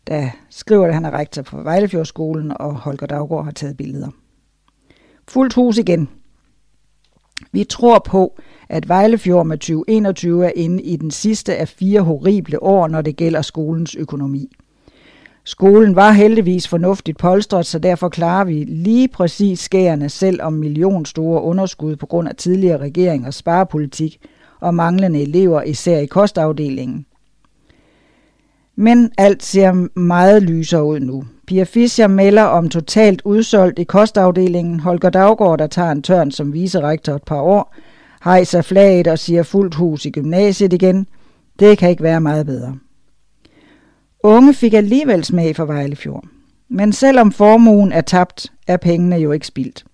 [0.07, 4.09] der skriver, at han er rektor på Vejlefjordskolen, og Holger Daggaard har taget billeder.
[5.29, 6.09] Fuldt hus igen.
[7.53, 12.63] Vi tror på, at Vejlefjord med 2021 er inde i den sidste af fire horrible
[12.63, 14.51] år, når det gælder skolens økonomi.
[15.45, 21.43] Skolen var heldigvis fornuftigt polstret, så derfor klarer vi lige præcis skærende selv om millionstore
[21.43, 24.19] underskud på grund af tidligere regeringers sparepolitik
[24.61, 27.07] og manglende elever, især i kostafdelingen.
[28.77, 31.25] Men alt ser meget lysere ud nu.
[31.47, 34.81] Pia Fischer melder om totalt udsolgt i kostafdelingen.
[34.81, 37.75] Holger Daggaard, der tager en tørn som viserektor et par år,
[38.25, 41.07] hejser flaget og siger fuldt hus i gymnasiet igen.
[41.59, 42.77] Det kan ikke være meget bedre.
[44.23, 46.25] Unge fik alligevel smag for Vejlefjord.
[46.69, 49.85] Men selvom formuen er tabt, er pengene jo ikke spildt.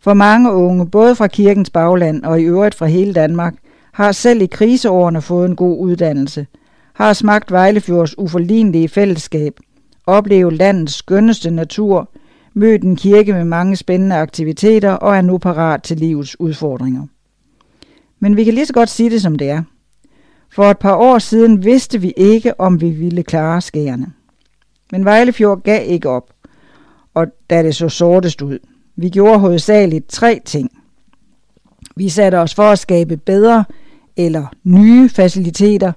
[0.00, 3.54] For mange unge, både fra kirkens bagland og i øvrigt fra hele Danmark,
[3.92, 6.46] har selv i kriseårene fået en god uddannelse,
[6.92, 9.60] har smagt Vejlefjords uforlignelige fællesskab,
[10.06, 12.10] oplevet landets skønneste natur,
[12.54, 17.06] mødt en kirke med mange spændende aktiviteter og er nu parat til livets udfordringer.
[18.20, 19.62] Men vi kan lige så godt sige det, som det er.
[20.52, 24.12] For et par år siden vidste vi ikke, om vi ville klare skærene.
[24.92, 26.32] Men Vejlefjord gav ikke op,
[27.14, 28.58] og da det så sortest ud.
[28.96, 30.70] Vi gjorde hovedsageligt tre ting.
[31.96, 33.64] Vi satte os for at skabe bedre
[34.16, 35.92] eller nye faciliteter,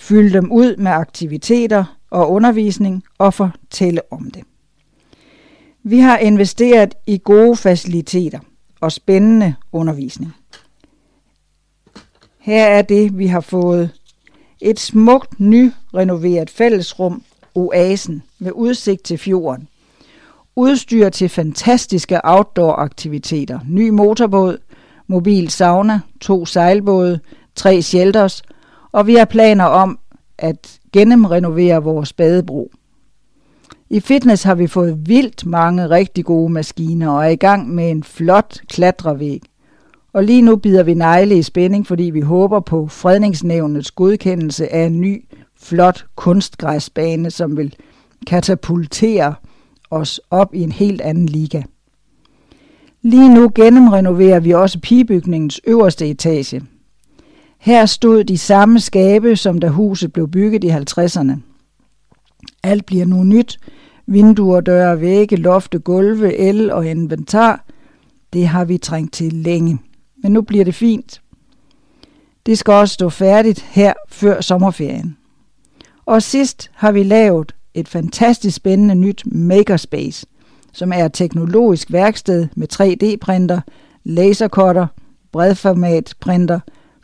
[0.00, 4.42] fylde dem ud med aktiviteter og undervisning og fortælle om det.
[5.82, 8.38] Vi har investeret i gode faciliteter
[8.80, 10.32] og spændende undervisning.
[12.38, 13.90] Her er det, vi har fået.
[14.60, 17.22] Et smukt, nyrenoveret fællesrum,
[17.54, 19.68] Oasen, med udsigt til fjorden.
[20.56, 23.58] Udstyr til fantastiske outdoor-aktiviteter.
[23.68, 24.58] Ny motorbåd,
[25.06, 27.20] mobil sauna, to sejlbåde,
[27.54, 28.42] tre shelters,
[28.92, 29.98] og vi har planer om
[30.38, 32.70] at gennemrenovere vores badebro.
[33.90, 37.90] I fitness har vi fået vildt mange rigtig gode maskiner og er i gang med
[37.90, 39.42] en flot klatrevæg.
[40.12, 44.86] Og lige nu bider vi negle i spænding, fordi vi håber på fredningsnævnets godkendelse af
[44.86, 45.24] en ny,
[45.60, 47.74] flot kunstgræsbane, som vil
[48.26, 49.34] katapultere
[49.90, 51.62] os op i en helt anden liga.
[53.02, 56.62] Lige nu gennemrenoverer vi også pigebygningens øverste etage.
[57.60, 61.32] Her stod de samme skabe, som da huset blev bygget i 50'erne.
[62.62, 63.58] Alt bliver nu nyt.
[64.06, 67.64] Vinduer, døre, vægge, lofte, gulve, el og inventar.
[68.32, 69.78] Det har vi trængt til længe.
[70.22, 71.22] Men nu bliver det fint.
[72.46, 75.16] Det skal også stå færdigt her før sommerferien.
[76.06, 80.26] Og sidst har vi lavet et fantastisk spændende nyt makerspace,
[80.72, 83.60] som er et teknologisk værksted med 3D-printer,
[84.04, 84.86] lasercutter,
[85.32, 86.60] bredformatprinter, printer,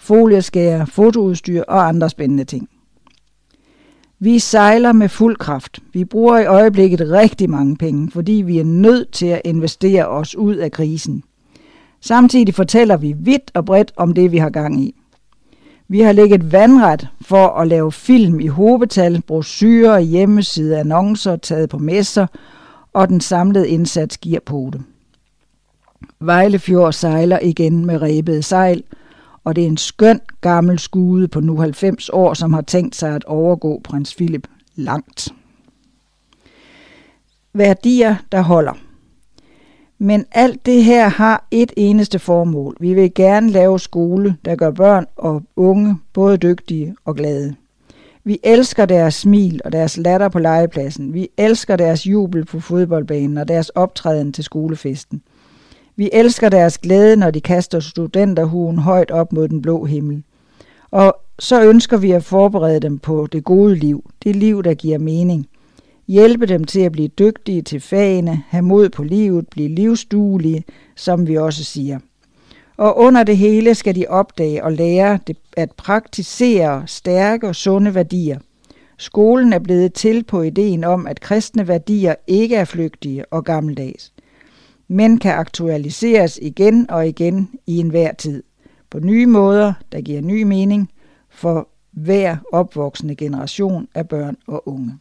[0.07, 2.69] folieskærer, fotoudstyr og andre spændende ting.
[4.19, 5.79] Vi sejler med fuld kraft.
[5.93, 10.37] Vi bruger i øjeblikket rigtig mange penge, fordi vi er nødt til at investere os
[10.37, 11.23] ud af krisen.
[12.01, 14.95] Samtidig fortæller vi vidt og bredt om det, vi har gang i.
[15.89, 21.79] Vi har lægget vandret for at lave film i hovedtal, brosyrer, hjemmeside, annoncer, taget på
[21.79, 22.27] messer,
[22.93, 24.83] og den samlede indsats giver på det.
[26.21, 28.83] Vejlefjord sejler igen med rebede sejl,
[29.47, 33.15] og det er en skøn gammel skude på nu 90 år, som har tænkt sig
[33.15, 35.29] at overgå prins Philip langt.
[37.55, 38.73] Værdier, der holder.
[39.99, 42.77] Men alt det her har et eneste formål.
[42.81, 47.55] Vi vil gerne lave skole, der gør børn og unge både dygtige og glade.
[48.25, 51.15] Vi elsker deres smil og deres latter på legepladsen.
[51.15, 55.23] Vi elsker deres jubel på fodboldbanen og deres optræden til skolefesten.
[55.99, 60.23] Vi elsker deres glæde, når de kaster studenterhuen højt op mod den blå himmel.
[60.91, 64.99] Og så ønsker vi at forberede dem på det gode liv, det liv, der giver
[64.99, 65.47] mening.
[66.09, 70.65] Hjælpe dem til at blive dygtige til fagene, have mod på livet, blive livsduelige,
[70.97, 71.99] som vi også siger.
[72.77, 75.19] Og under det hele skal de opdage og lære
[75.57, 78.39] at praktisere stærke og sunde værdier.
[78.99, 84.13] Skolen er blevet til på ideen om, at kristne værdier ikke er flygtige og gammeldags
[84.89, 88.43] men kan aktualiseres igen og igen i enhver tid,
[88.91, 90.91] på nye måder, der giver ny mening
[91.31, 94.99] for hver opvoksende generation af børn og unge.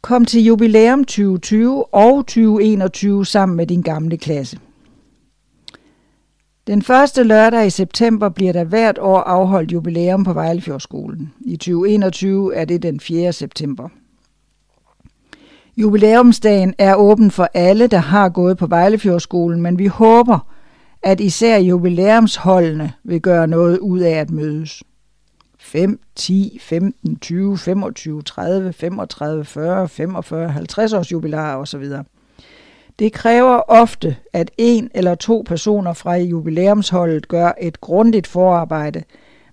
[0.00, 4.58] Kom til jubilæum 2020 og 2021 sammen med din gamle klasse.
[6.66, 11.32] Den første lørdag i september bliver der hvert år afholdt jubilæum på Vejlefjordskolen.
[11.40, 13.32] I 2021 er det den 4.
[13.32, 13.88] september.
[15.76, 20.38] Jubilæumsdagen er åben for alle, der har gået på Vejlefjordskolen, men vi håber,
[21.02, 24.82] at især jubilæumsholdene vil gøre noget ud af at mødes.
[25.58, 31.84] 5, 10, 15, 20, 25, 30, 35, 40, 45, 50 års jubilæer osv.
[32.98, 39.02] Det kræver ofte, at en eller to personer fra jubilæumsholdet gør et grundigt forarbejde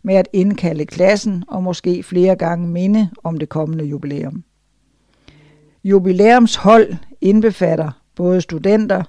[0.04, 4.44] med at indkalde klassen og måske flere gange minde om det kommende jubilæum.
[5.84, 9.04] Jubilæumshold indbefatter både studenter,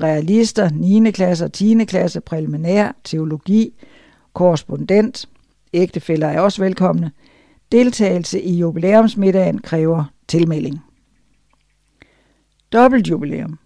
[0.00, 1.10] realister, 9.
[1.10, 1.84] klasse og 10.
[1.84, 3.74] klasse, preliminær, teologi,
[4.32, 5.28] korrespondent,
[5.74, 7.10] ægtefæller er også velkomne.
[7.72, 10.80] Deltagelse i jubilæumsmiddagen kræver tilmelding.
[12.72, 13.58] Dobbelt jubilæum.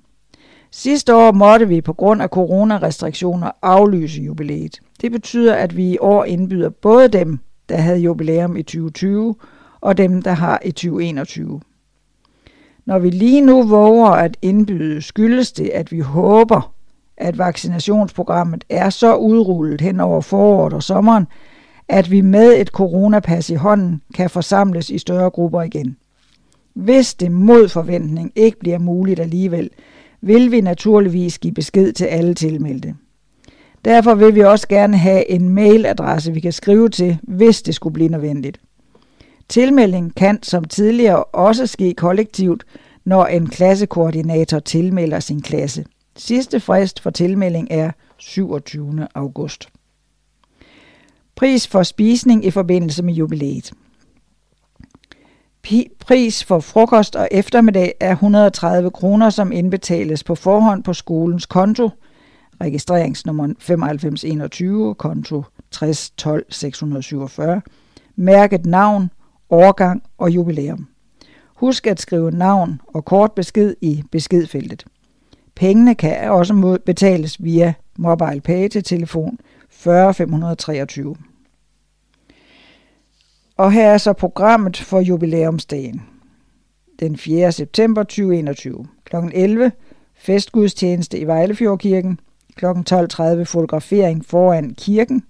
[0.70, 4.80] Sidste år måtte vi på grund af coronarestriktioner aflyse jubilæet.
[5.00, 9.34] Det betyder, at vi i år indbyder både dem, der havde jubilæum i 2020,
[9.80, 11.60] og dem, der har i 2021.
[12.88, 16.72] Når vi lige nu våger at indbyde, skyldes det, at vi håber,
[17.16, 21.26] at vaccinationsprogrammet er så udrullet hen over foråret og sommeren,
[21.88, 25.96] at vi med et coronapas i hånden kan forsamles i større grupper igen.
[26.74, 29.70] Hvis det mod forventning ikke bliver muligt alligevel,
[30.20, 32.94] vil vi naturligvis give besked til alle tilmeldte.
[33.84, 37.94] Derfor vil vi også gerne have en mailadresse, vi kan skrive til, hvis det skulle
[37.94, 38.60] blive nødvendigt.
[39.48, 42.64] Tilmelding kan som tidligere også ske kollektivt,
[43.04, 45.84] når en klassekoordinator tilmelder sin klasse.
[46.16, 49.06] Sidste frist for tilmelding er 27.
[49.14, 49.68] august.
[51.36, 53.72] Pris for spisning i forbindelse med jubilæet.
[56.00, 61.90] Pris for frokost og eftermiddag er 130 kroner, som indbetales på forhånd på skolens konto.
[62.60, 67.60] Registreringsnummer 9521, konto 60 12 647.
[68.16, 69.10] Mærket navn,
[69.50, 70.88] årgang og jubilæum.
[71.54, 74.84] Husk at skrive navn og kort besked i beskedfeltet.
[75.54, 79.38] Pengene kan også betales via mobile pay til telefon
[79.70, 81.16] 40 523.
[83.56, 86.02] Og her er så programmet for jubilæumsdagen.
[87.00, 87.52] Den 4.
[87.52, 88.86] september 2021.
[89.04, 89.16] Kl.
[89.32, 89.72] 11.
[90.14, 92.20] Festgudstjeneste i Vejlefjordkirken.
[92.54, 92.66] Kl.
[92.66, 95.22] 12.30 fotografering foran kirken.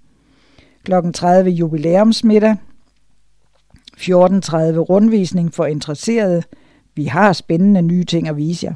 [0.84, 0.92] Kl.
[1.14, 2.56] 30 jubilæumsmiddag.
[3.98, 6.42] 14.30 rundvisning for interesserede.
[6.94, 8.74] Vi har spændende nye ting at vise jer.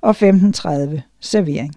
[0.00, 1.74] Og 15.30 servering.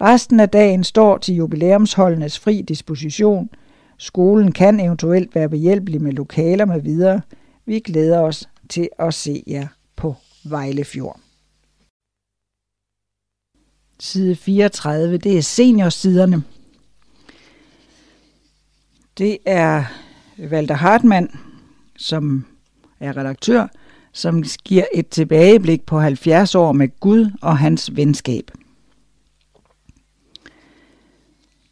[0.00, 3.50] Resten af dagen står til jubilæumsholdenes fri disposition.
[3.98, 7.20] Skolen kan eventuelt være behjælpelig med lokaler med videre.
[7.66, 9.66] Vi glæder os til at se jer
[9.96, 11.20] på Vejlefjord.
[14.00, 16.42] Side 34, det er seniorsiderne.
[19.18, 19.84] Det er
[20.38, 21.30] Walter Hartmann,
[21.98, 22.44] som
[23.00, 23.66] er redaktør,
[24.12, 28.50] som giver et tilbageblik på 70 år med Gud og hans venskab.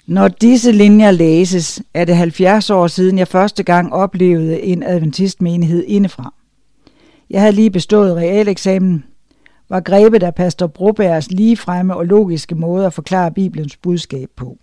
[0.07, 5.85] Når disse linjer læses, er det 70 år siden, jeg første gang oplevede en adventistmenighed
[5.87, 6.35] indefra.
[7.31, 9.05] Jeg havde lige bestået realeksamen,
[9.69, 14.59] var grebet af pastor Brobergs ligefremme og logiske måde at forklare Bibelens budskab på.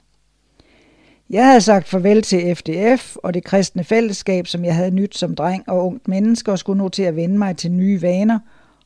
[1.34, 5.36] Jeg havde sagt farvel til FDF og det kristne fællesskab, som jeg havde nyt som
[5.36, 8.40] dreng og ungt menneske, og skulle nu til at vende mig til nye vaner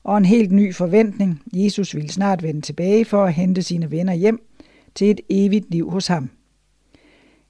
[0.03, 1.41] og en helt ny forventning.
[1.53, 4.41] Jesus ville snart vende tilbage for at hente sine venner hjem
[4.95, 6.29] til et evigt liv hos ham.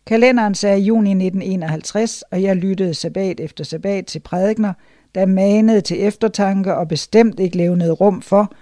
[0.05, 4.73] Kalenderen sagde juni 1951, og jeg lyttede sabbat efter sabbat til prædikner,
[5.15, 8.53] der manede til eftertanke og bestemt ikke levnede rum for,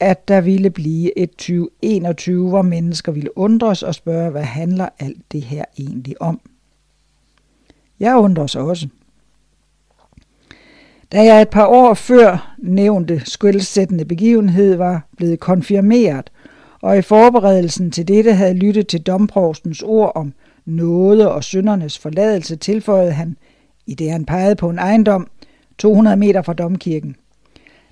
[0.00, 5.32] at der ville blive et 2021, hvor mennesker ville undres og spørge, hvad handler alt
[5.32, 6.40] det her egentlig om?
[8.00, 8.88] Jeg undres også.
[11.12, 16.30] Da jeg et par år før nævnte skyldsættende begivenhed var blevet konfirmeret,
[16.80, 20.32] og i forberedelsen til dette havde lyttet til domprovstens ord om
[20.64, 23.36] nåde og syndernes forladelse, tilføjede han,
[23.86, 25.28] i det han pegede på en ejendom,
[25.78, 27.16] 200 meter fra domkirken.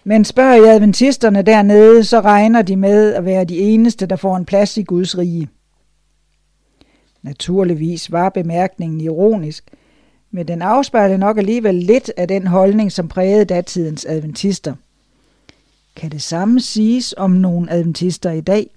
[0.05, 4.36] Men spørger I adventisterne dernede, så regner de med at være de eneste, der får
[4.36, 5.48] en plads i Guds rige.
[7.22, 9.64] Naturligvis var bemærkningen ironisk,
[10.31, 14.74] men den afspejler nok alligevel lidt af den holdning, som prægede datidens adventister.
[15.97, 18.70] Kan det samme siges om nogle adventister i dag?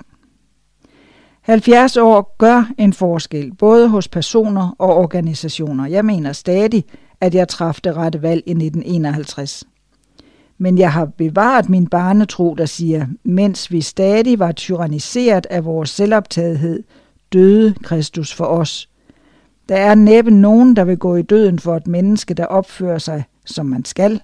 [1.42, 5.88] 70 år gør en forskel, både hos personer og organisationer.
[5.88, 6.86] Jeg mener stadig,
[7.22, 9.64] at jeg træffede rette valg i 1951.
[10.58, 15.90] Men jeg har bevaret min barnetro, der siger, mens vi stadig var tyranniseret af vores
[15.90, 16.84] selvoptagethed,
[17.34, 18.90] døde Kristus for os.
[19.70, 23.24] Der er næppe nogen, der vil gå i døden for et menneske, der opfører sig,
[23.46, 24.22] som man skal.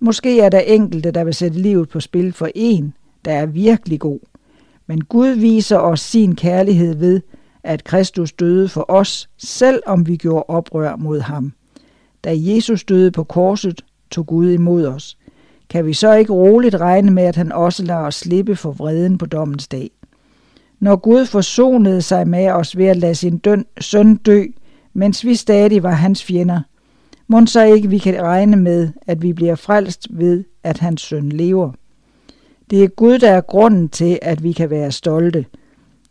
[0.00, 2.94] Måske er der enkelte, der vil sætte livet på spil for en,
[3.24, 4.18] der er virkelig god.
[4.86, 7.20] Men Gud viser os sin kærlighed ved,
[7.62, 11.52] at Kristus døde for os, selv om vi gjorde oprør mod ham.
[12.24, 15.18] Da Jesus døde på korset, tog Gud imod os.
[15.70, 19.18] Kan vi så ikke roligt regne med, at han også lader os slippe for vreden
[19.18, 19.90] på dommens dag?
[20.80, 24.44] Når Gud forsonede sig med os ved at lade sin døn, søn dø,
[24.92, 26.60] mens vi stadig var hans fjender,
[27.28, 31.28] må så ikke vi kan regne med, at vi bliver frelst ved, at hans søn
[31.28, 31.72] lever.
[32.70, 35.46] Det er Gud, der er grunden til, at vi kan være stolte.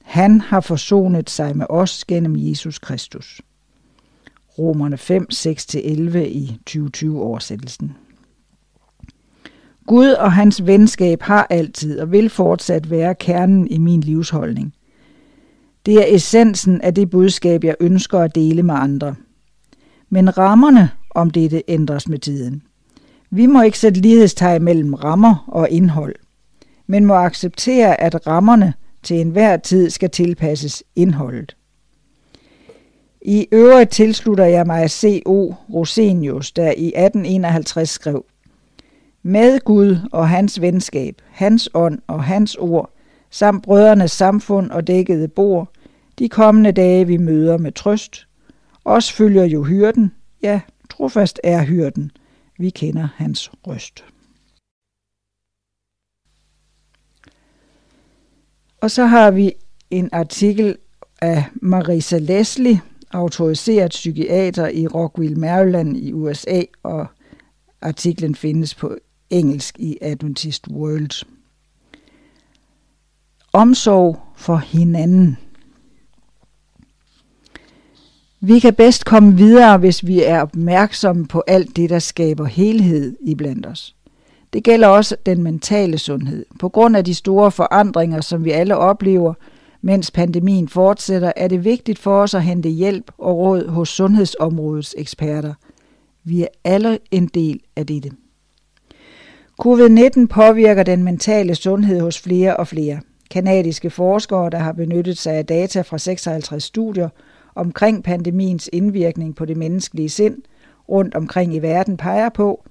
[0.04, 3.42] Han har forsonet sig med os gennem Jesus Kristus.
[4.60, 7.92] Romerne 5, 6-11 i 2020-oversættelsen.
[9.90, 14.74] Gud og hans venskab har altid og vil fortsat være kernen i min livsholdning.
[15.86, 19.16] Det er essensen af det budskab, jeg ønsker at dele med andre.
[20.10, 22.62] Men rammerne om dette ændres med tiden.
[23.30, 26.16] Vi må ikke sætte lighedstegn mellem rammer og indhold–
[26.92, 31.56] men må acceptere, at rammerne til enhver tid skal tilpasses indholdet.
[33.22, 35.54] I øvrigt tilslutter jeg mig C.O.
[35.74, 38.26] Rosenius, der i 1851 skrev,
[39.30, 42.94] med Gud og hans venskab, hans ånd og hans ord,
[43.30, 45.72] samt brødrenes samfund og dækkede bord,
[46.20, 48.28] De kommende dage vi møder med trøst.
[48.86, 50.12] Os følger jo hyrden.
[50.42, 52.12] Ja, trofast er hyrden.
[52.58, 54.04] Vi kender hans røst.
[58.82, 59.54] Og så har vi
[59.90, 60.78] en artikel
[61.22, 62.82] af Marisa Leslie,
[63.12, 67.08] autoriseret psykiater i Rockville, Maryland i USA, og
[67.82, 68.98] artiklen findes på
[69.30, 71.26] engelsk i Adventist World.
[73.54, 75.38] Omsorg for hinanden.
[78.40, 83.18] Vi kan bedst komme videre, hvis vi er opmærksomme på alt det, der skaber helhed
[83.22, 83.96] i blandt os.
[84.54, 86.46] Det gælder også den mentale sundhed.
[86.60, 89.34] På grund af de store forandringer, som vi alle oplever,
[89.82, 94.96] mens pandemien fortsætter, er det vigtigt for os at hente hjælp og råd hos sundhedsområdets
[94.98, 95.54] eksperter.
[96.24, 98.12] Vi er alle en del af dette.
[99.66, 103.02] Covid-19 påvirker den mentale sundhed hos flere og flere.
[103.32, 107.10] Kanadiske forskere, der har benyttet sig af data fra 56 studier
[107.56, 110.38] omkring pandemiens indvirkning på det menneskelige sind
[110.90, 112.66] rundt omkring i verden, peger på,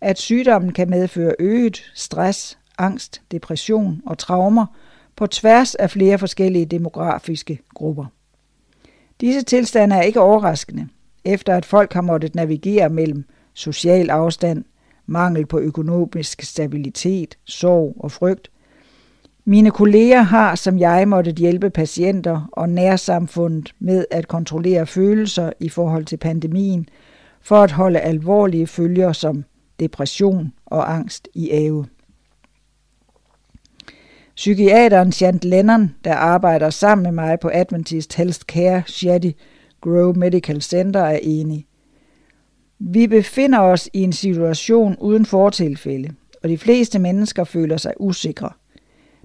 [0.00, 4.66] at sygdommen kan medføre øget stress, angst, depression og traumer
[5.16, 8.04] på tværs af flere forskellige demografiske grupper.
[9.20, 10.88] Disse tilstande er ikke overraskende,
[11.24, 13.24] efter at folk har måttet navigere mellem
[13.54, 14.64] social afstand,
[15.10, 18.50] mangel på økonomisk stabilitet, sorg og frygt.
[19.44, 25.68] Mine kolleger har, som jeg, måttet hjælpe patienter og nærsamfundet med at kontrollere følelser i
[25.68, 26.88] forhold til pandemien,
[27.40, 29.44] for at holde alvorlige følger som
[29.80, 31.86] depression og angst i ave.
[34.36, 39.32] Psykiateren Shant Lennon, der arbejder sammen med mig på Adventist Health Care Shady
[39.80, 41.66] Grove Medical Center, er enig.
[42.82, 46.10] Vi befinder os i en situation uden fortilfælde,
[46.42, 48.50] og de fleste mennesker føler sig usikre.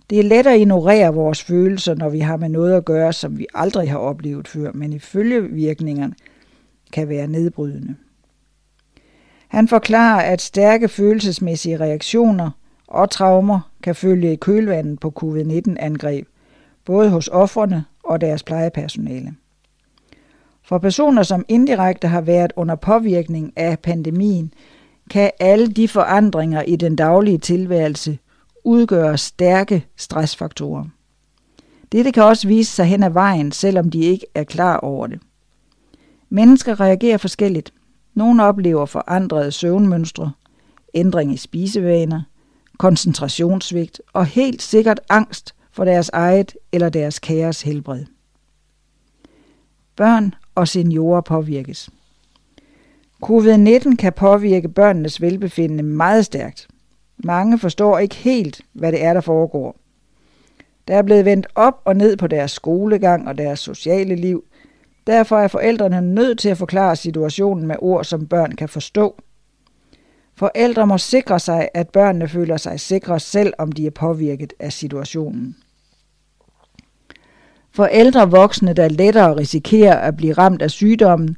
[0.09, 3.37] Det er let at ignorere vores følelser, når vi har med noget at gøre, som
[3.37, 6.13] vi aldrig har oplevet før, men ifølge virkningerne
[6.91, 7.95] kan være nedbrydende.
[9.47, 12.51] Han forklarer, at stærke følelsesmæssige reaktioner
[12.87, 16.27] og traumer kan følge i kølvandet på covid-19-angreb,
[16.85, 19.35] både hos offrene og deres plejepersonale.
[20.65, 24.53] For personer, som indirekte har været under påvirkning af pandemien,
[25.09, 28.17] kan alle de forandringer i den daglige tilværelse
[28.63, 30.85] udgøre stærke stressfaktorer.
[31.91, 35.19] Dette kan også vise sig hen ad vejen, selvom de ikke er klar over det.
[36.29, 37.73] Mennesker reagerer forskelligt.
[38.13, 40.31] Nogle oplever forandrede søvnmønstre,
[40.93, 42.21] ændring i spisevaner,
[42.77, 48.05] koncentrationssvigt og helt sikkert angst for deres eget eller deres kæres helbred.
[49.95, 51.89] Børn og seniorer påvirkes.
[53.25, 56.67] Covid-19 kan påvirke børnenes velbefindende meget stærkt.
[57.17, 59.75] Mange forstår ikke helt, hvad det er, der foregår.
[60.87, 64.43] Der er blevet vendt op og ned på deres skolegang og deres sociale liv.
[65.07, 69.15] Derfor er forældrene nødt til at forklare situationen med ord, som børn kan forstå.
[70.35, 74.73] Forældre må sikre sig, at børnene føler sig sikre, selv om de er påvirket af
[74.73, 75.55] situationen.
[77.75, 81.35] For ældre voksne, der lettere risikerer at blive ramt af sygdommen,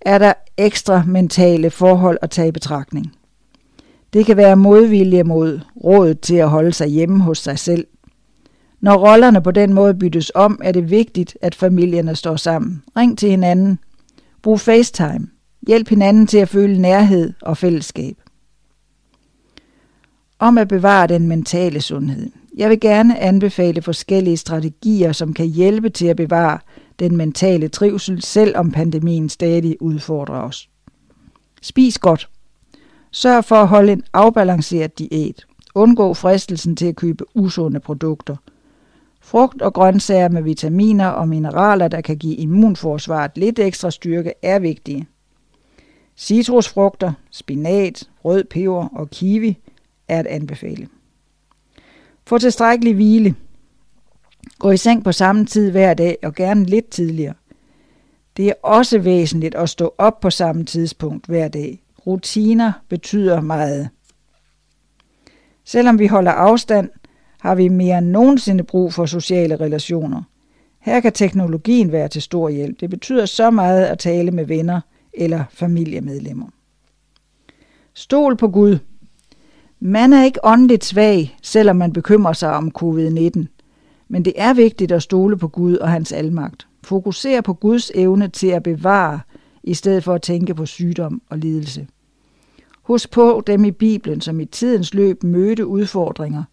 [0.00, 3.12] er der ekstra mentale forhold at tage i betragtning.
[4.12, 7.86] Det kan være modvilje mod rådet til at holde sig hjemme hos sig selv.
[8.80, 12.82] Når rollerne på den måde byttes om, er det vigtigt, at familierne står sammen.
[12.96, 13.78] Ring til hinanden.
[14.42, 15.26] Brug FaceTime.
[15.66, 18.16] Hjælp hinanden til at føle nærhed og fællesskab.
[20.38, 22.30] Om at bevare den mentale sundhed.
[22.56, 26.58] Jeg vil gerne anbefale forskellige strategier, som kan hjælpe til at bevare
[26.98, 30.68] den mentale trivsel, selvom pandemien stadig udfordrer os.
[31.62, 32.28] Spis godt.
[33.10, 35.46] Sørg for at holde en afbalanceret diæt.
[35.74, 38.36] Undgå fristelsen til at købe usunde produkter.
[39.20, 44.58] Frugt og grøntsager med vitaminer og mineraler, der kan give immunforsvaret lidt ekstra styrke, er
[44.58, 45.06] vigtige.
[46.16, 49.58] Citrusfrugter, spinat, rød peber og kiwi
[50.08, 50.88] er at anbefale.
[52.26, 53.34] Få tilstrækkelig hvile.
[54.58, 57.34] Gå i seng på samme tid hver dag og gerne lidt tidligere.
[58.36, 61.82] Det er også væsentligt at stå op på samme tidspunkt hver dag.
[62.06, 63.88] Rutiner betyder meget.
[65.64, 66.90] Selvom vi holder afstand,
[67.40, 70.22] har vi mere end nogensinde brug for sociale relationer.
[70.80, 72.80] Her kan teknologien være til stor hjælp.
[72.80, 74.80] Det betyder så meget at tale med venner
[75.14, 76.46] eller familiemedlemmer.
[77.94, 78.78] Stol på Gud.
[79.80, 83.44] Man er ikke åndeligt svag, selvom man bekymrer sig om covid-19.
[84.08, 86.66] Men det er vigtigt at stole på Gud og hans almagt.
[86.84, 89.20] Fokusere på Guds evne til at bevare,
[89.62, 91.86] i stedet for at tænke på sygdom og lidelse.
[92.82, 96.44] Husk på dem i Bibelen, som i tidens løb mødte udfordringer,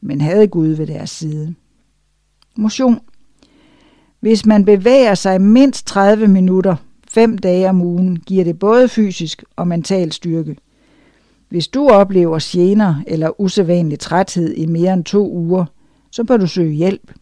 [0.00, 1.54] men havde Gud ved deres side.
[2.56, 3.00] Motion.
[4.20, 6.76] Hvis man bevæger sig mindst 30 minutter
[7.08, 10.56] fem dage om ugen, giver det både fysisk og mental styrke.
[11.52, 15.64] Hvis du oplever gener eller usædvanlig træthed i mere end to uger,
[16.10, 17.12] så bør du søge hjælp.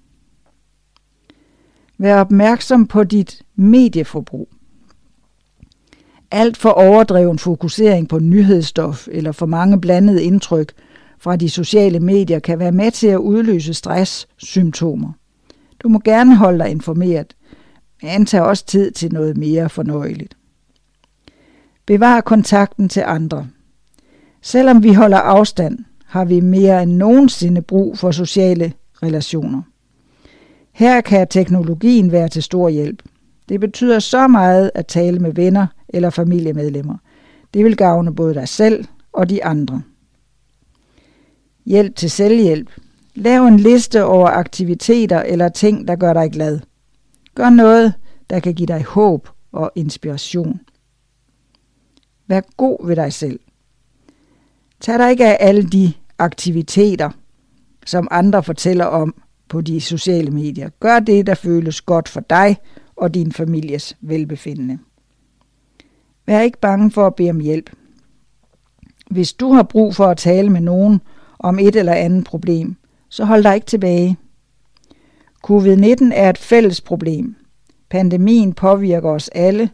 [1.98, 4.48] Vær opmærksom på dit medieforbrug.
[6.31, 10.73] Alt for overdreven fokusering på nyhedsstof eller for mange blandede indtryk
[11.19, 15.12] fra de sociale medier kan være med til at udløse stresssymptomer.
[15.82, 17.36] Du må gerne holde dig informeret,
[18.02, 20.36] men tag også tid til noget mere fornøjeligt.
[21.86, 23.47] Bevar kontakten til andre.
[24.43, 28.73] Selvom vi holder afstand, har vi mere end nogensinde brug for sociale
[29.03, 29.62] relationer.
[30.73, 33.03] Her kan teknologien være til stor hjælp.
[33.49, 36.97] Det betyder så meget at tale med venner eller familiemedlemmer.
[37.55, 39.83] Det vil gavne både dig selv og de andre.
[41.67, 42.71] Hjælp til selvhjælp.
[43.15, 46.61] Lav en liste over aktiviteter eller ting, der gør dig glad.
[47.35, 47.95] Gør noget,
[48.31, 50.61] der kan give dig håb og inspiration.
[52.27, 53.41] Vær god ved dig selv.
[54.81, 57.11] Tag dig ikke af alle de aktiviteter,
[57.86, 59.15] som andre fortæller om
[59.48, 60.69] på de sociale medier.
[60.81, 62.57] Gør det, der føles godt for dig
[62.97, 64.78] og din families velbefindende.
[66.27, 67.70] Vær ikke bange for at bede om hjælp.
[69.11, 71.01] Hvis du har brug for at tale med nogen
[71.39, 72.77] om et eller andet problem,
[73.09, 74.16] så hold dig ikke tilbage.
[75.47, 77.36] Covid-19 er et fælles problem.
[77.90, 79.70] Pandemien påvirker os alle,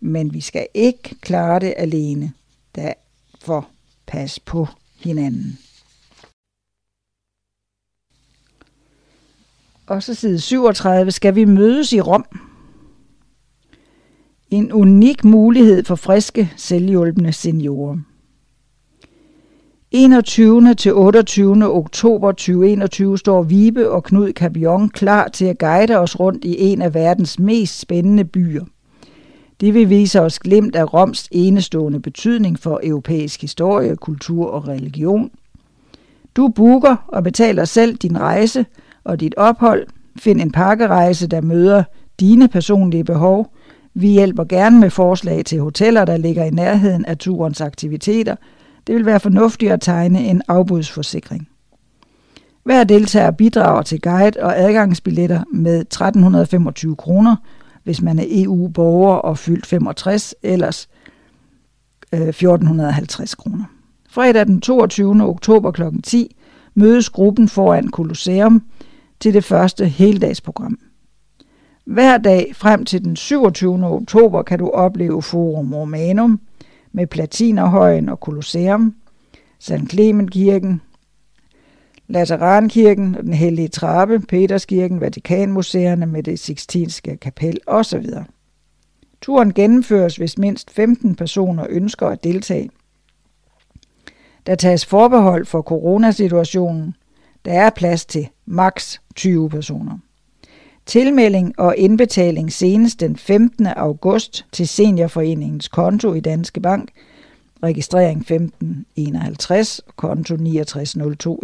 [0.00, 2.32] men vi skal ikke klare det alene.
[2.74, 3.71] Derfor
[4.06, 5.58] pas på hinanden.
[9.86, 12.24] Og så side 37, skal vi mødes i Rom?
[14.50, 17.98] En unik mulighed for friske, selvhjulpende seniorer.
[19.90, 20.74] 21.
[20.74, 21.72] til 28.
[21.72, 26.82] oktober 2021 står Vibe og Knud Cabion klar til at guide os rundt i en
[26.82, 28.64] af verdens mest spændende byer.
[29.62, 35.30] Det vil vise os glemt af Roms enestående betydning for europæisk historie, kultur og religion.
[36.36, 38.66] Du booker og betaler selv din rejse
[39.04, 39.86] og dit ophold.
[40.18, 41.82] Find en pakkerejse, der møder
[42.20, 43.52] dine personlige behov.
[43.94, 48.36] Vi hjælper gerne med forslag til hoteller, der ligger i nærheden af turens aktiviteter–
[48.86, 51.48] det vil være fornuftigt at tegne en afbudsforsikring.
[52.64, 57.36] Hver deltager bidrager til guide og adgangsbilletter med 1325 kroner,
[57.84, 60.88] hvis man er EU-borger og fyldt 65, ellers
[62.12, 63.64] øh, 1450 kroner.
[64.08, 65.22] Fredag den 22.
[65.22, 65.82] oktober kl.
[66.04, 66.36] 10
[66.74, 68.62] mødes gruppen foran Colosseum
[69.20, 70.78] til det første heldagsprogram.
[71.84, 73.86] Hver dag frem til den 27.
[73.86, 76.40] oktober kan du opleve Forum Romanum–
[76.92, 78.94] med Platinerhøjen og Colosseum,
[79.58, 79.90] St.
[79.90, 80.80] Clementkirken,
[82.08, 88.06] Laterankirken den hellige trappe, Peterskirken, Vatikanmuseerne med det Sixtinske kapel osv.
[89.20, 92.70] Turen gennemføres, hvis mindst 15 personer ønsker at deltage.
[94.46, 96.94] Der tages forbehold for coronasituationen.
[97.44, 99.98] Der er plads til maks 20 personer.
[100.86, 103.66] Tilmelding og indbetaling senest den 15.
[103.66, 106.90] august til Seniorforeningens konto i Danske Bank.
[107.62, 111.40] Registrering 1551, konto 6902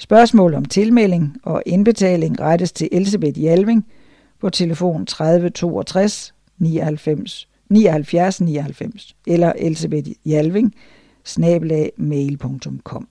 [0.00, 3.86] Spørgsmål om tilmelding og indbetaling rettes til Elisabeth Jalving
[4.40, 10.74] på telefon 30 62 99 79 99 eller Elisabeth Hjalving
[11.24, 13.08] snabelag mail.com.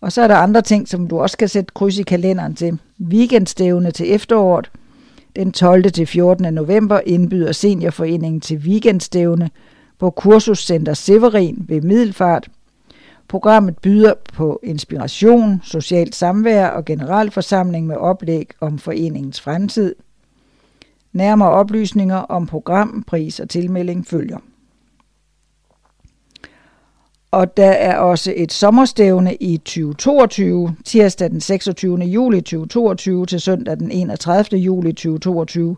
[0.00, 2.78] Og så er der andre ting, som du også kan sætte kryds i kalenderen til.
[3.00, 4.70] Weekendstævne til efteråret.
[5.36, 5.90] Den 12.
[5.92, 6.54] til 14.
[6.54, 9.50] november indbyder Seniorforeningen til weekendstævne
[9.98, 12.48] på Kursuscenter Severin ved Middelfart.
[13.28, 19.94] Programmet byder på inspiration, socialt samvær og generalforsamling med oplæg om foreningens fremtid.
[21.12, 24.38] Nærmere oplysninger om program, pris og tilmelding følger.
[27.32, 31.98] Og der er også et sommerstævne i 2022, tirsdag den 26.
[31.98, 34.60] juli 2022 til søndag den 31.
[34.60, 35.76] juli 2022,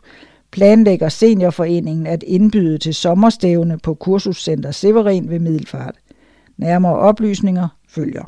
[0.50, 5.94] planlægger Seniorforeningen at indbyde til sommerstævne på Kursuscenter Severin ved Middelfart.
[6.56, 8.24] Nærmere oplysninger følger.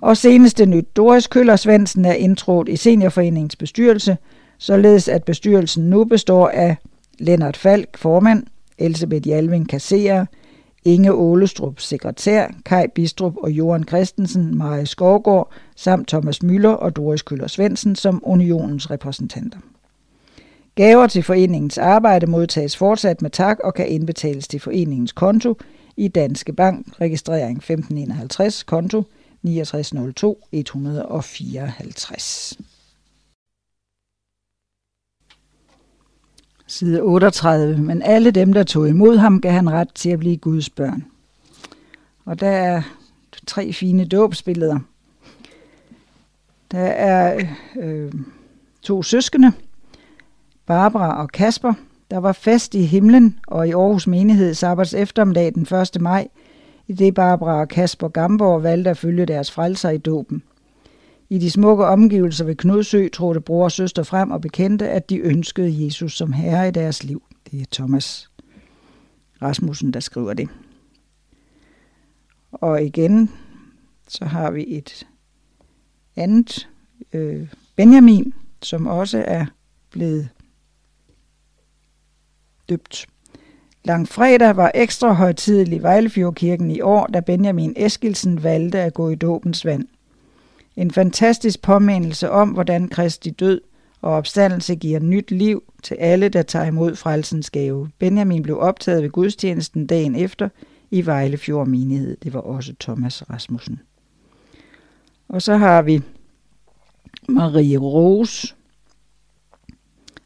[0.00, 4.16] Og seneste nyt, Doris Køller Svendsen er indtrådt i Seniorforeningens bestyrelse,
[4.58, 6.76] således at bestyrelsen nu består af
[7.18, 8.42] Lennart Falk, formand,
[8.78, 10.26] Elisabeth Jalving, kasserer,
[10.84, 17.22] Inge Ålestrup, sekretær, Kai Bistrup og Johan Christensen, Marie Skovgård, samt Thomas Møller og Doris
[17.22, 19.58] Køller Svendsen som unionens repræsentanter.
[20.74, 25.56] Gaver til foreningens arbejde modtages fortsat med tak og kan indbetales til foreningens konto
[25.96, 29.02] i Danske Bank, registrering 1551, konto
[29.44, 32.58] 6902 154.
[36.74, 37.78] Side 38.
[37.78, 41.04] Men alle dem, der tog imod ham, gav han ret til at blive Guds børn.
[42.24, 42.82] Og der er
[43.46, 44.78] tre fine dåbsbilleder.
[46.70, 47.46] Der er
[47.80, 48.12] øh,
[48.82, 49.52] to søskende,
[50.66, 51.74] Barbara og Kasper.
[52.10, 55.62] Der var fest i himlen og i Aarhus menighed sabbat's eftermiddag den
[55.96, 56.00] 1.
[56.00, 56.28] maj,
[56.86, 60.42] i det Barbara og Kasper Gamborg valgte at følge deres frelser i dåben.
[61.28, 65.18] I de smukke omgivelser ved Knudsø trådte bror og søster frem og bekendte, at de
[65.18, 67.22] ønskede Jesus som herre i deres liv.
[67.50, 68.30] Det er Thomas
[69.42, 70.48] Rasmussen, der skriver det.
[72.52, 73.30] Og igen,
[74.08, 75.06] så har vi et
[76.16, 76.68] andet
[77.12, 79.46] øh, Benjamin, som også er
[79.90, 80.28] blevet
[82.68, 83.06] døbt.
[83.84, 89.64] Langfredag var ekstra højtidelig Vejlefjordkirken i år, da Benjamin Eskilsen valgte at gå i dåbens
[89.64, 89.88] vand.
[90.76, 93.60] En fantastisk påmindelse om, hvordan Kristi død
[94.02, 97.88] og opstandelse giver nyt liv til alle, der tager imod frelsens gave.
[97.98, 100.48] Benjamin blev optaget ved gudstjenesten dagen efter
[100.90, 102.16] i Vejlefjord menighed.
[102.22, 103.80] Det var også Thomas Rasmussen.
[105.28, 106.02] Og så har vi
[107.28, 108.54] Marie Rose.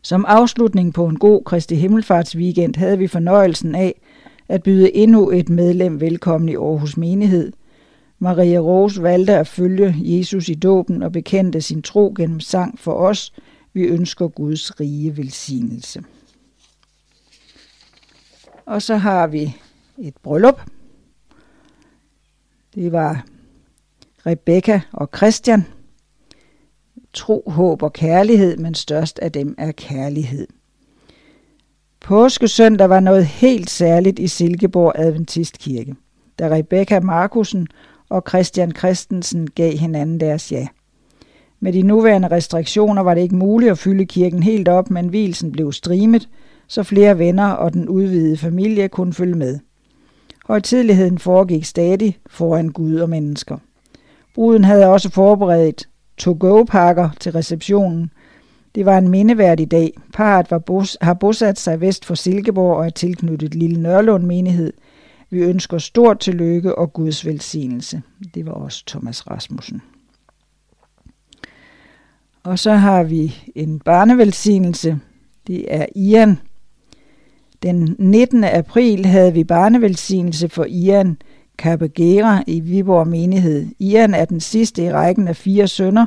[0.03, 4.01] Som afslutning på en god Kristi Himmelfartsweekend havde vi fornøjelsen af
[4.49, 7.53] at byde endnu et medlem velkommen i Aarhus Menighed.
[8.19, 12.93] Maria Rose valgte at følge Jesus i dåben og bekendte sin tro gennem sang for
[12.93, 13.33] os.
[13.73, 16.03] Vi ønsker Guds rige velsignelse.
[18.67, 19.57] Og så har vi
[19.99, 20.61] et bryllup.
[22.75, 23.25] Det var
[24.27, 25.65] Rebecca og Christian.
[27.13, 30.47] Tro, håb og kærlighed, men størst af dem er kærlighed.
[32.01, 35.95] Påskesøndag var noget helt særligt i Silkeborg Adventistkirke,
[36.39, 37.67] da Rebecca Markusen
[38.09, 40.67] og Christian Christensen gav hinanden deres ja.
[41.61, 45.53] Med de nuværende restriktioner var det ikke muligt at fylde kirken helt op, men hvilsen
[45.53, 46.29] blev streamet,
[46.69, 49.59] så flere venner og den udvidede familie kunne følge med.
[50.47, 53.57] Højtidligheden foregik stadig foran Gud og mennesker.
[54.35, 58.11] Bruden havde også forberedt to-go-pakker til receptionen.
[58.75, 59.93] Det var en mindeværdig dag.
[60.15, 64.73] Parret var bos- har bosat sig vest for Silkeborg og er tilknyttet Lille Nørlund menighed.
[65.31, 68.03] Vi ønsker stort tillykke og Guds velsignelse.
[68.35, 69.83] Det var også Thomas Rasmussen.
[72.43, 74.99] Og så har vi en barnevelsignelse.
[75.47, 76.39] Det er Ian.
[77.63, 78.45] Den 19.
[78.45, 81.17] april havde vi barnevelsignelse for Ian
[81.59, 83.67] Kabagera i Viborg menighed.
[83.79, 86.07] Ian er den sidste i rækken af fire sønner,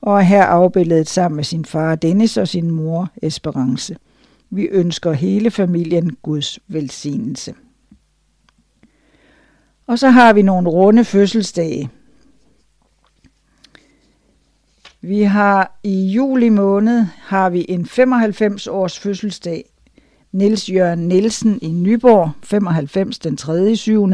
[0.00, 3.96] og er her afbildet sammen med sin far Dennis og sin mor Esperance.
[4.50, 7.54] Vi ønsker hele familien Guds velsignelse.
[9.90, 11.90] Og så har vi nogle runde fødselsdage.
[15.00, 19.64] Vi har i juli måned har vi en 95 års fødselsdag.
[20.32, 23.70] Niels Jørgen Nielsen i Nyborg, 95 den 3.
[23.70, 24.08] i 7.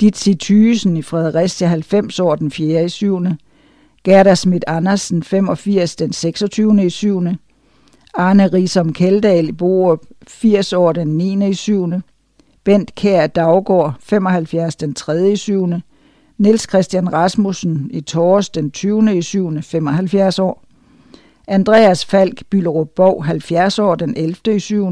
[0.00, 2.84] Ditsi Thysen i Fredericia 90 år den 4.
[2.84, 3.20] i 7.
[4.04, 6.84] Gerda Schmidt Andersen 85 den 26.
[6.84, 7.22] i 7.
[8.14, 11.48] Arne Risom Kældal i Borup 80 år den 9.
[11.48, 11.88] i 7.
[12.64, 15.32] Bent Kær Daggaard 75 den 3.
[15.32, 15.68] i 7.
[16.38, 19.16] Niels Christian Rasmussen i Tors den 20.
[19.16, 19.62] i 7.
[19.62, 20.64] 75 år.
[21.48, 24.56] Andreas Falk Byllerup Borg 70 år den 11.
[24.56, 24.88] i 7.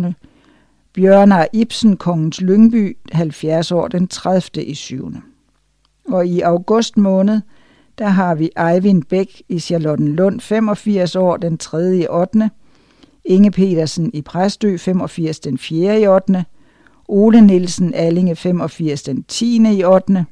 [0.93, 4.65] Bjørnar Ibsen, Kongens Lyngby, 70 år, den 30.
[4.65, 5.13] i 7.
[6.09, 7.41] Og i august måned,
[7.99, 11.97] der har vi Eivind Bæk i Charlottenlund, 85 år, den 3.
[11.97, 12.51] i 8.
[13.25, 16.01] Inge Petersen i Præstø, 85 den 4.
[16.01, 16.45] i 8.
[17.09, 19.73] Ole Nielsen Allinge, 85 den 10.
[19.73, 20.25] i 8.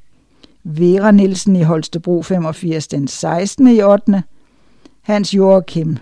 [0.64, 3.66] Vera Nielsen i Holstebro, 85 den 16.
[3.66, 4.22] i 8.
[5.02, 5.96] Hans Joachim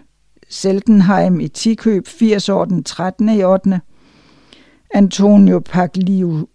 [0.49, 3.29] Seltenheim i Tikøb, 80 år, den 13.
[3.29, 3.81] i 8.
[4.95, 6.47] Antonio Pagliu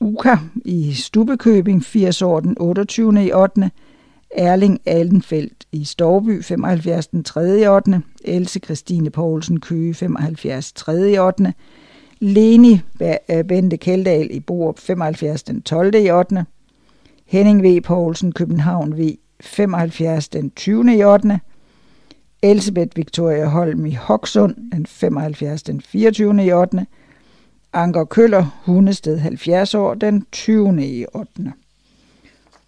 [0.00, 3.26] Uka i Stubekøbing, 80 år den 28.
[3.26, 3.70] i 8.
[4.30, 7.60] Erling Aldenfeldt i Storby, 75 den 3.
[7.60, 8.02] i 8.
[8.24, 11.10] Else Christine Poulsen Køge, 75 3.
[11.12, 11.54] i 8.
[12.20, 12.80] Leni
[13.30, 15.94] øh, Bente Keldal i Borup, 75 den 12.
[15.94, 16.44] i 8.
[17.26, 17.80] Henning V.
[17.80, 20.96] Poulsen København V, 75 den 20.
[20.96, 21.40] i 8.
[22.42, 26.44] Elisabeth Victoria Holm i Hoksund, den 75 den 24.
[26.44, 26.86] i 8.
[27.72, 30.86] Anker Køller, Hundested 70 år, den 20.
[30.86, 31.52] i 8.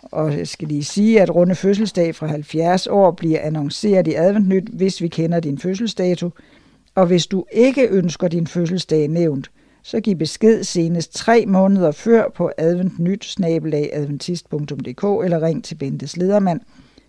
[0.02, 4.68] Og jeg skal lige sige, at runde fødselsdag fra 70 år bliver annonceret i Adventnyt,
[4.68, 6.30] hvis vi kender din fødselsdato.
[6.94, 9.50] Og hvis du ikke ønsker din fødselsdag nævnt,
[9.82, 13.36] så giv besked senest tre måneder før på adventnyt
[15.20, 16.60] eller ring til Bentes ledermand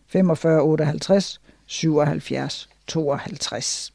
[0.07, 3.93] 45 58 77 52.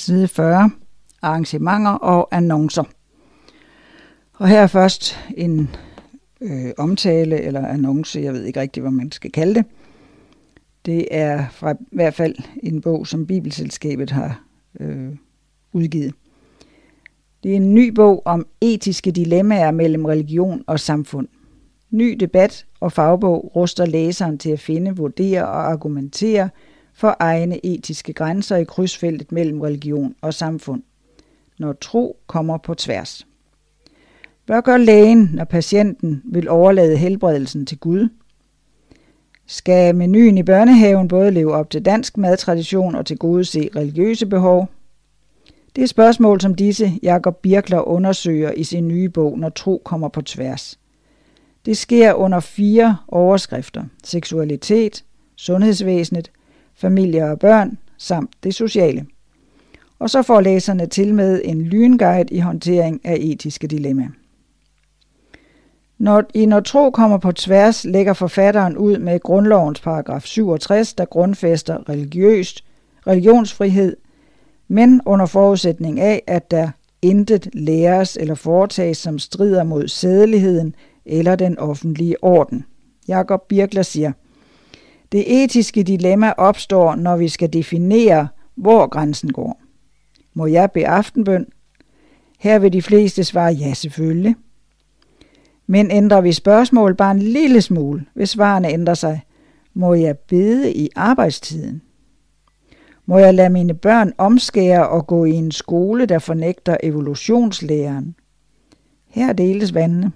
[0.00, 0.70] side 40,
[1.22, 2.84] arrangementer og annoncer.
[4.32, 5.76] Og her er først en
[6.40, 9.64] øh, omtale eller annonce, jeg ved ikke rigtig, hvad man skal kalde det.
[10.86, 14.42] Det er fra i hvert fald en bog, som Bibelselskabet har
[14.80, 15.08] øh,
[15.72, 16.14] udgivet.
[17.42, 21.28] Det er en ny bog om etiske dilemmaer mellem religion og samfund.
[21.90, 26.48] Ny debat og fagbog ruster læseren til at finde, vurdere og argumentere
[26.94, 30.82] for egne etiske grænser i krydsfeltet mellem religion og samfund,
[31.58, 33.26] når tro kommer på tværs.
[34.46, 38.08] Hvad gør lægen, når patienten vil overlade helbredelsen til Gud?
[39.52, 44.26] Skal menuen i børnehaven både leve op til dansk madtradition og til gode se religiøse
[44.26, 44.68] behov?
[45.76, 50.08] Det er spørgsmål som disse, Jakob Birkler undersøger i sin nye bog, Når tro kommer
[50.08, 50.78] på tværs.
[51.66, 53.84] Det sker under fire overskrifter.
[54.04, 55.04] Seksualitet,
[55.36, 56.30] sundhedsvæsenet,
[56.74, 59.06] familie og børn samt det sociale.
[59.98, 64.19] Og så får læserne til med en lynguide i håndtering af etiske dilemmaer.
[66.00, 71.04] Når, I Når tro kommer på tværs, lægger forfatteren ud med grundlovens paragraf 67, der
[71.04, 72.64] grundfæster religiøst,
[73.06, 73.96] religionsfrihed,
[74.68, 76.70] men under forudsætning af, at der
[77.02, 80.74] intet læres eller foretages, som strider mod sædeligheden
[81.04, 82.64] eller den offentlige orden.
[83.08, 84.12] Jakob Birkler siger,
[85.12, 89.60] det etiske dilemma opstår, når vi skal definere, hvor grænsen går.
[90.34, 91.46] Må jeg bede aftenbøn?
[92.38, 94.36] Her vil de fleste svare ja selvfølgelig.
[95.70, 99.20] Men ændrer vi spørgsmål bare en lille smule, hvis svarene ændrer sig,
[99.74, 101.82] må jeg bede i arbejdstiden?
[103.06, 108.14] Må jeg lade mine børn omskære og gå i en skole, der fornægter evolutionslæren?
[109.08, 110.12] Her deles vandene.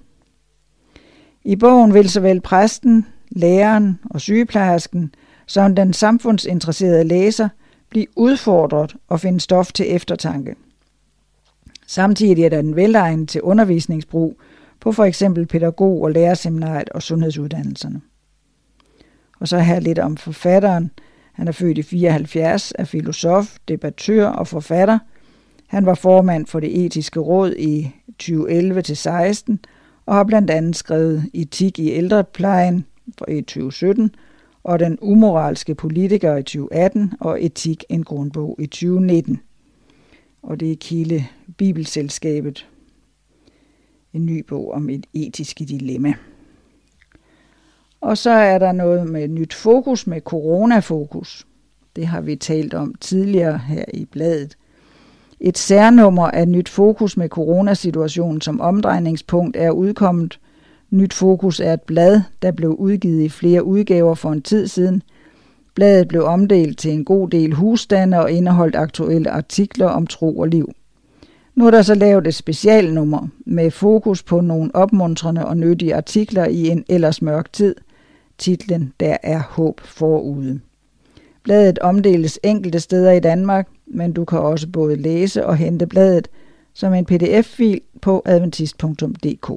[1.45, 5.15] I bogen vil såvel præsten, læreren og sygeplejersken
[5.47, 7.49] som den samfundsinteresserede læser
[7.91, 10.55] blive udfordret og finde stof til eftertanke.
[11.87, 14.37] Samtidig er den velegnet til undervisningsbrug
[14.85, 18.01] på for eksempel pædagog- og lærerseminariet og sundhedsuddannelserne.
[19.41, 20.91] Og så her lidt om forfatteren.
[21.33, 24.99] Han er født i 74, er filosof, debattør og forfatter.
[25.67, 29.57] Han var formand for det etiske råd i 2011-16
[30.07, 32.87] og har blandt andet skrevet Etik i ældreplejen
[33.29, 34.15] i 2017
[34.65, 39.41] og Den umoralske politiker i 2018 og Etik en grundbog i 2019.
[40.43, 42.67] Og det er Kile Bibelselskabet,
[44.15, 46.15] en ny bog om et etisk dilemma.
[48.01, 51.47] Og så er der noget med nyt fokus, med coronafokus.
[51.97, 54.57] Det har vi talt om tidligere her i bladet.
[55.41, 60.41] Et særnummer af Nyt Fokus med coronasituationen som omdrejningspunkt er udkommet.
[60.91, 65.03] Nyt Fokus er et blad, der blev udgivet i flere udgaver for en tid siden.
[65.75, 70.49] Bladet blev omdelt til en god del husstande og indeholdt aktuelle artikler om tro og
[70.49, 70.73] liv.
[71.55, 76.45] Nu er der så lavet et specialnummer med fokus på nogle opmuntrende og nyttige artikler
[76.45, 77.75] i en ellers mørk tid.
[78.39, 80.61] Titlen Der er håb forude.
[81.43, 86.29] Bladet omdeles enkelte steder i Danmark, men du kan også både læse og hente bladet
[86.73, 89.51] som en pdf-fil på adventist.dk.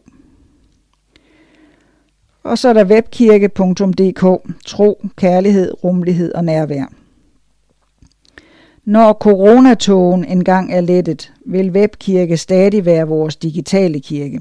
[2.44, 6.94] Og så er der webkirke.dk, tro, kærlighed, rummelighed og nærvær.
[8.88, 14.40] Når coronatogen engang er lettet, vil webkirke stadig være vores digitale kirke.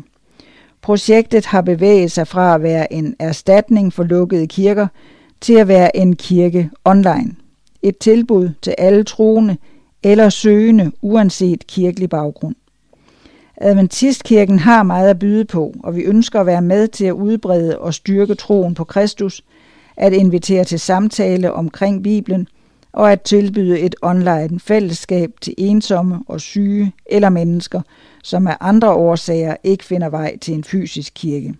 [0.82, 4.86] Projektet har bevæget sig fra at være en erstatning for lukkede kirker
[5.40, 7.34] til at være en kirke online.
[7.82, 9.56] Et tilbud til alle troende
[10.02, 12.54] eller søgende uanset kirkelig baggrund.
[13.56, 17.78] Adventistkirken har meget at byde på, og vi ønsker at være med til at udbrede
[17.78, 19.44] og styrke troen på Kristus,
[19.96, 22.48] at invitere til samtale omkring Bibelen
[22.96, 27.80] og at tilbyde et online fællesskab til ensomme og syge eller mennesker,
[28.22, 31.54] som af andre årsager ikke finder vej til en fysisk kirke.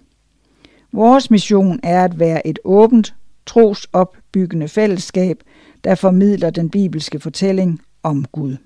[0.93, 3.15] Vores mission er at være et åbent,
[3.47, 5.43] trosopbyggende fællesskab,
[5.85, 8.57] der formidler den bibelske fortælling om Gud.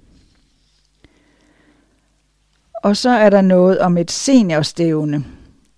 [2.82, 5.24] Og så er der noget om et seniorstævne.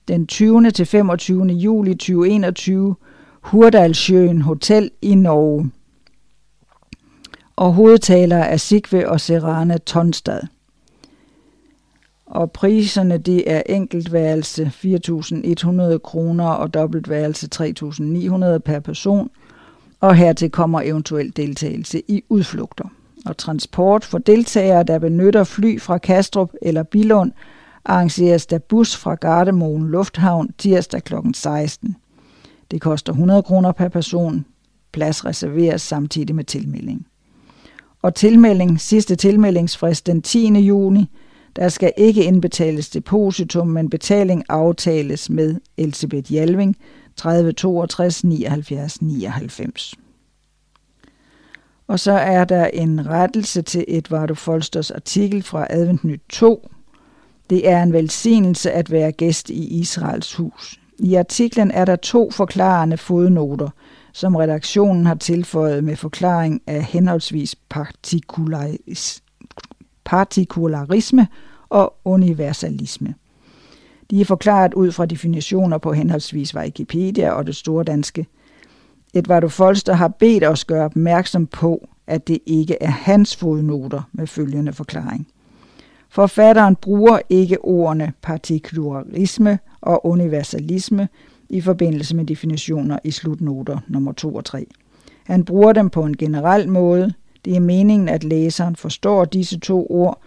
[0.09, 0.70] Den 20.
[0.70, 1.47] til 25.
[1.47, 2.97] juli 2021,
[3.40, 5.70] Hurdalsjøen Hotel i Norge.
[7.56, 10.40] Og hovedtaler er Sigve og Serane Tonstad.
[12.26, 19.30] Og priserne det er enkeltværelse 4.100 kroner og dobbeltværelse 3.900 per person.
[20.00, 22.84] Og hertil kommer eventuel deltagelse i udflugter
[23.26, 27.32] og transport for deltagere, der benytter fly fra Kastrup eller Bilund,
[27.84, 31.14] arrangeres der bus fra Gardermoen Lufthavn tirsdag kl.
[31.34, 31.96] 16.
[32.70, 34.44] Det koster 100 kroner per person.
[34.92, 37.06] Plads reserveres samtidig med tilmelding.
[38.02, 40.48] Og tilmelding, sidste tilmeldingsfrist den 10.
[40.58, 41.10] juni.
[41.56, 46.76] Der skal ikke indbetales depositum, men betaling aftales med Elisabeth Jalving
[47.16, 49.94] 30 62 79 99.
[51.86, 56.68] Og så er der en rettelse til Eduardo Folsters artikel fra Advent Nyt 2.
[57.50, 60.80] Det er en velsignelse at være gæst i Israels hus.
[60.98, 63.68] I artiklen er der to forklarende fodnoter,
[64.12, 69.22] som redaktionen har tilføjet med forklaring af henholdsvis partikularis
[70.05, 71.28] partikularisme
[71.68, 73.14] og universalisme.
[74.10, 78.26] De er forklaret ud fra definitioner på henholdsvis Wikipedia og det store danske.
[79.14, 84.26] Edvardo Folster har bedt os gøre opmærksom på, at det ikke er hans fodnoter med
[84.26, 85.28] følgende forklaring.
[86.09, 91.09] Forfatteren bruger ikke ordene partikularisme og universalisme
[91.52, 94.66] i forbindelse med definitioner i slutnoter nummer 2 og 3.
[95.24, 97.12] Han bruger dem på en generel måde.
[97.44, 100.22] Det er meningen, at læseren forstår disse to ord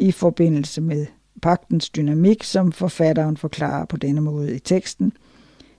[0.00, 1.06] i forbindelse med
[1.42, 5.12] pagtens dynamik, som forfatteren forklarer på denne måde i teksten.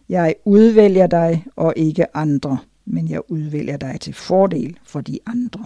[0.10, 5.66] Jeg udvælger dig og ikke andre, men jeg udvælger dig til fordel for de andre.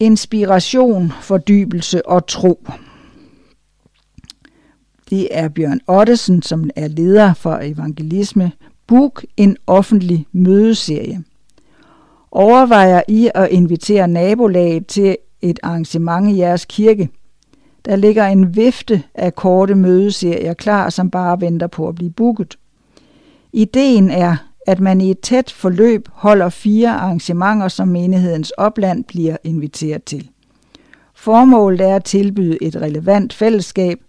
[0.00, 2.66] Inspiration, fordybelse og tro.
[5.10, 8.52] Det er Bjørn Ottesen, som er leder for evangelisme.
[8.86, 11.22] Book en offentlig mødeserie.
[12.30, 17.08] Overvejer I at invitere nabolaget til et arrangement i jeres kirke?
[17.84, 22.58] Der ligger en vifte af korte mødeserier klar, som bare venter på at blive booket.
[23.52, 29.36] Ideen er, at man i et tæt forløb holder fire arrangementer, som menighedens opland bliver
[29.44, 30.28] inviteret til.
[31.14, 34.00] Formålet er at tilbyde et relevant fællesskab.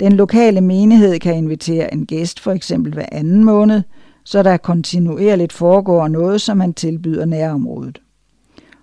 [0.00, 3.82] Den lokale menighed kan invitere en gæst for eksempel hver anden måned,
[4.24, 8.00] så der kontinuerligt foregår noget, som man tilbyder nærområdet.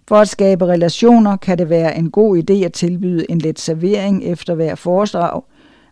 [0.07, 4.23] For at skabe relationer kan det være en god idé at tilbyde en let servering
[4.23, 5.41] efter hver foredrag,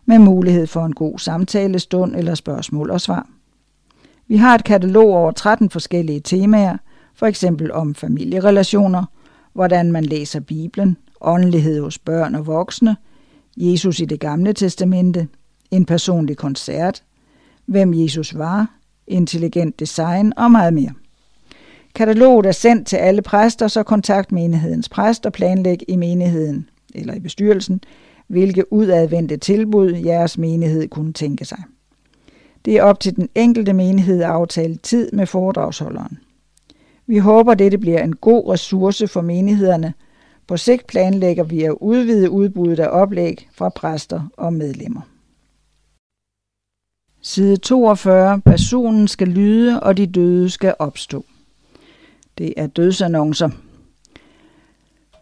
[0.04, 3.26] med mulighed for en god samtalestund eller spørgsmål og svar.
[4.28, 6.76] Vi har et katalog over 13 forskellige temaer,
[7.14, 9.04] for eksempel om familierelationer,
[9.52, 12.96] hvordan man læser Bibelen, åndelighed hos børn og voksne,
[13.56, 15.28] Jesus i det gamle testamente,
[15.70, 17.02] en personlig koncert,
[17.66, 18.70] hvem Jesus var,
[19.06, 20.92] intelligent design og meget mere.
[21.94, 27.14] Kataloget er sendt til alle præster, så kontakt menighedens præst og planlæg i menigheden eller
[27.14, 27.80] i bestyrelsen,
[28.26, 31.62] hvilke udadvendte tilbud jeres menighed kunne tænke sig.
[32.64, 36.18] Det er op til den enkelte menighed at aftale tid med foredragsholderen.
[37.06, 39.94] Vi håber, dette bliver en god ressource for menighederne.
[40.46, 45.00] På sigt planlægger vi at udvide udbuddet af oplæg fra præster og medlemmer.
[47.22, 48.40] Side 42.
[48.40, 51.24] Personen skal lyde, og de døde skal opstå.
[52.38, 53.50] Det er dødsannoncer.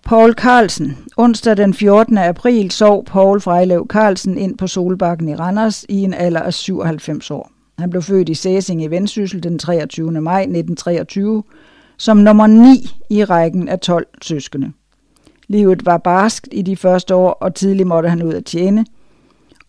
[0.04, 0.98] Paul Carlsen.
[1.16, 2.18] Onsdag den 14.
[2.18, 7.30] april sov Paul Frejlev Carlsen ind på Solbakken i Randers i en alder af 97
[7.30, 7.50] år.
[7.78, 10.20] Han blev født i Sæsing i Vendsyssel den 23.
[10.20, 11.42] maj 1923
[11.96, 14.72] som nummer 9 i rækken af 12 søskende.
[15.48, 18.86] Livet var barskt i de første år, og tidligt måtte han ud at tjene.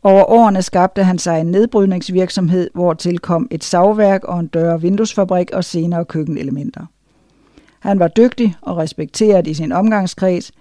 [0.03, 4.81] Over årene skabte han sig en nedbrydningsvirksomhed, hvor tilkom et savværk og en dør- og
[4.81, 6.85] vinduesfabrik og senere køkkenelementer.
[7.80, 10.52] Han var dygtig og respekteret i sin omgangskreds,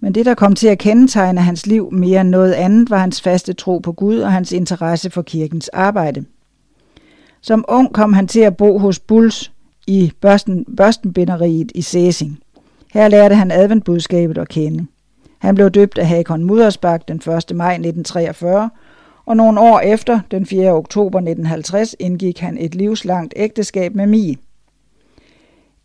[0.00, 3.20] men det, der kom til at kendetegne hans liv mere end noget andet, var hans
[3.20, 6.24] faste tro på Gud og hans interesse for kirkens arbejde.
[7.40, 9.52] Som ung kom han til at bo hos Bulls
[9.86, 12.38] i Børsten, Børstenbinderiet i Sæsing.
[12.96, 14.86] Her lærte han adventbudskabet at kende.
[15.38, 17.26] Han blev døbt af Hakon Mudersbak den 1.
[17.26, 18.70] maj 1943,
[19.26, 20.72] og nogle år efter, den 4.
[20.72, 24.36] oktober 1950, indgik han et livslangt ægteskab med Mie.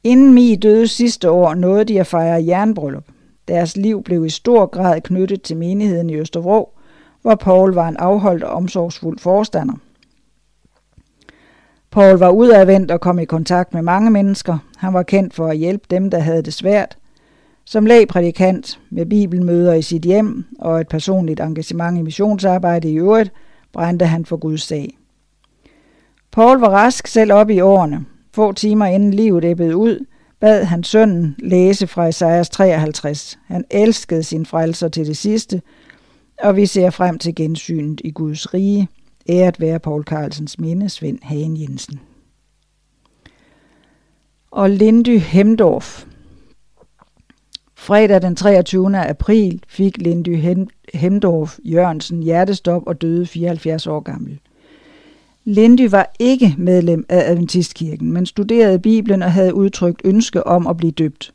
[0.03, 3.05] Inden Mie døde sidste år, nåede de at fejre jernbryllup.
[3.47, 6.69] Deres liv blev i stor grad knyttet til menigheden i Østervrå,
[7.21, 9.75] hvor Paul var en afholdt og omsorgsfuld forstander.
[11.91, 14.57] Paul var udadvendt og kom i kontakt med mange mennesker.
[14.77, 16.97] Han var kendt for at hjælpe dem, der havde det svært.
[17.72, 23.31] Som lægprædikant med bibelmøder i sit hjem og et personligt engagement i missionsarbejde i øvrigt,
[23.73, 24.98] brændte han for Guds sag.
[26.31, 28.06] Paul var rask selv op i årene.
[28.34, 30.06] Få timer inden livet ebbede ud,
[30.39, 33.39] bad han sønnen læse fra Isaias 53.
[33.45, 35.61] Han elskede sin frelser til det sidste,
[36.39, 38.88] og vi ser frem til gensynet i Guds rige.
[39.30, 41.99] Æret være Paul Carlsens minde, Svend Hagen Jensen.
[44.52, 46.06] Og Lindy Hemdorf.
[47.83, 48.97] Fredag den 23.
[48.97, 50.59] april fik Lindy
[50.93, 54.39] Hemdorf Jørgensen hjertestop og døde 74 år gammel.
[55.43, 60.77] Lindy var ikke medlem af Adventistkirken, men studerede Bibelen og havde udtrykt ønske om at
[60.77, 61.33] blive døbt.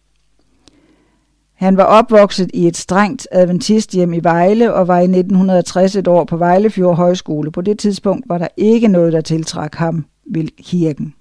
[1.54, 6.24] Han var opvokset i et strengt adventisthjem i Vejle og var i 1960 et år
[6.24, 7.50] på Vejlefjord Højskole.
[7.50, 11.14] På det tidspunkt var der ikke noget, der tiltrak ham ved kirken.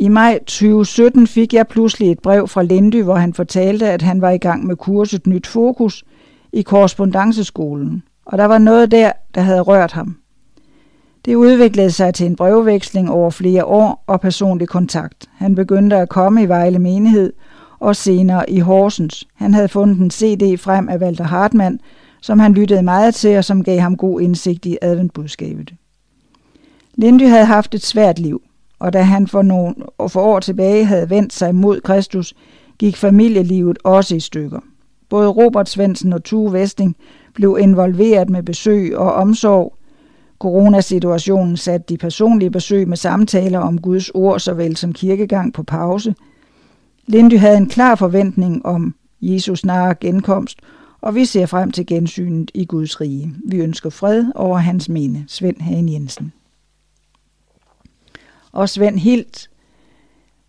[0.00, 4.20] I maj 2017 fik jeg pludselig et brev fra Lindy, hvor han fortalte, at han
[4.20, 6.04] var i gang med kurset Nyt Fokus
[6.52, 10.16] i korrespondanceskolen, og der var noget der, der havde rørt ham.
[11.24, 15.28] Det udviklede sig til en brevveksling over flere år og personlig kontakt.
[15.34, 17.32] Han begyndte at komme i Vejle Menighed
[17.78, 19.28] og senere i Horsens.
[19.34, 21.80] Han havde fundet en CD frem af Walter Hartmann,
[22.20, 25.74] som han lyttede meget til og som gav ham god indsigt i adventbudskabet.
[26.94, 28.42] Lindy havde haft et svært liv,
[28.78, 29.74] og da han for, nogle,
[30.08, 32.34] for år tilbage havde vendt sig mod Kristus,
[32.78, 34.60] gik familielivet også i stykker.
[35.08, 36.96] Både Robert Svendsen og Tue Vesting
[37.34, 39.76] blev involveret med besøg og omsorg.
[40.38, 46.14] Coronasituationen satte de personlige besøg med samtaler om Guds ord såvel som kirkegang på pause.
[47.06, 50.58] Lindy havde en klar forventning om Jesus snare genkomst,
[51.00, 53.34] og vi ser frem til gensynet i Guds rige.
[53.44, 55.24] Vi ønsker fred over hans mene.
[55.28, 56.32] Svend Hagen Jensen
[58.56, 59.50] og Svend Hilt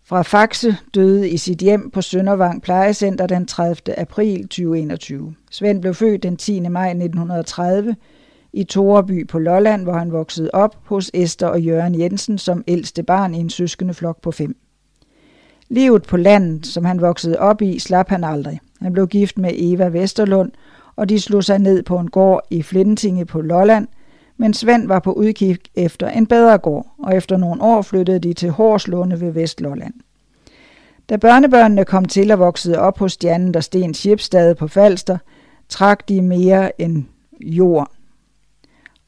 [0.04, 3.98] fra Faxe døde i sit hjem på Søndervang Plejecenter den 30.
[3.98, 5.34] april 2021.
[5.50, 6.60] Svend blev født den 10.
[6.60, 7.96] maj 1930
[8.52, 13.02] i Toreby på Lolland, hvor han voksede op hos Esther og Jørgen Jensen som ældste
[13.02, 14.56] barn i en søskende flok på fem.
[15.68, 18.60] Livet på landet, som han voksede op i, slap han aldrig.
[18.82, 20.52] Han blev gift med Eva Vesterlund,
[20.96, 23.88] og de slog sig ned på en gård i Flintinge på Lolland,
[24.38, 28.32] men Svend var på udkig efter en bedre gård, og efter nogle år flyttede de
[28.32, 29.94] til Horslunde ved Vestlolland.
[31.08, 35.18] Da børnebørnene kom til at voksede op hos Stjernen der Sten Schipstad på Falster,
[35.68, 37.04] trak de mere end
[37.40, 37.90] jord.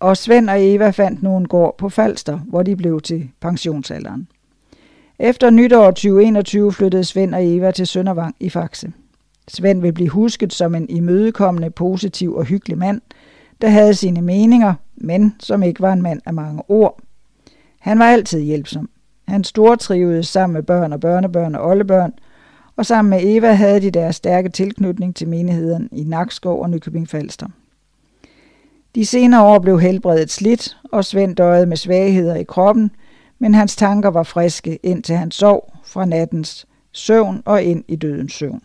[0.01, 4.28] Og Svend og Eva fandt nogen gård på Falster, hvor de blev til pensionsalderen.
[5.19, 8.93] Efter nytår 2021 flyttede Svend og Eva til Søndervang i Faxe.
[9.48, 13.01] Svend vil blive husket som en imødekommende, positiv og hyggelig mand,
[13.61, 17.01] der havde sine meninger, men som ikke var en mand af mange ord.
[17.78, 18.90] Han var altid hjælpsom.
[19.28, 22.12] Han stortrivede sammen med børn og børnebørn og oldebørn,
[22.77, 27.09] og sammen med Eva havde de deres stærke tilknytning til menigheden i Nakskov og Nykøbing
[27.09, 27.47] Falster.
[28.94, 32.90] De senere år blev helbredet slidt, og Svend døjede med svagheder i kroppen,
[33.39, 38.32] men hans tanker var friske, indtil han sov fra nattens søvn og ind i dødens
[38.32, 38.62] søvn.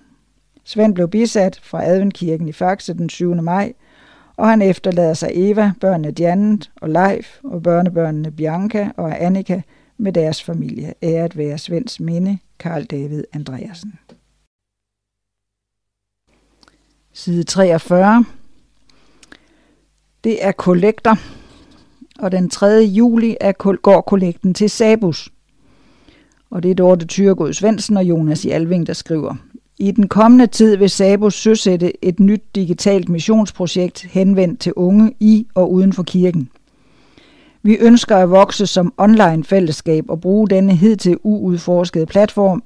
[0.63, 3.35] Svend blev bisat fra Adventkirken i Faxe den 7.
[3.35, 3.73] maj
[4.37, 9.61] og han efterlader sig Eva, børnene Janet og Leif og børnebørnene Bianca og Annika
[9.97, 10.93] med deres familie.
[11.03, 13.99] Æret være Svends minde, Karl David Andreasen.
[17.13, 18.25] Side 43.
[20.23, 21.15] Det er kollekter,
[22.19, 22.67] og den 3.
[22.67, 23.51] juli er,
[23.81, 25.29] går kollekten til Sabus.
[26.49, 29.35] Og det er Dorte Thyregod Svendsen og Jonas i Alving, der skriver.
[29.77, 35.47] I den kommende tid vil Sabo søsætte et nyt digitalt missionsprojekt henvendt til unge i
[35.55, 36.49] og uden for kirken.
[37.63, 42.63] Vi ønsker at vokse som online fællesskab og bruge denne hidtil uudforskede platform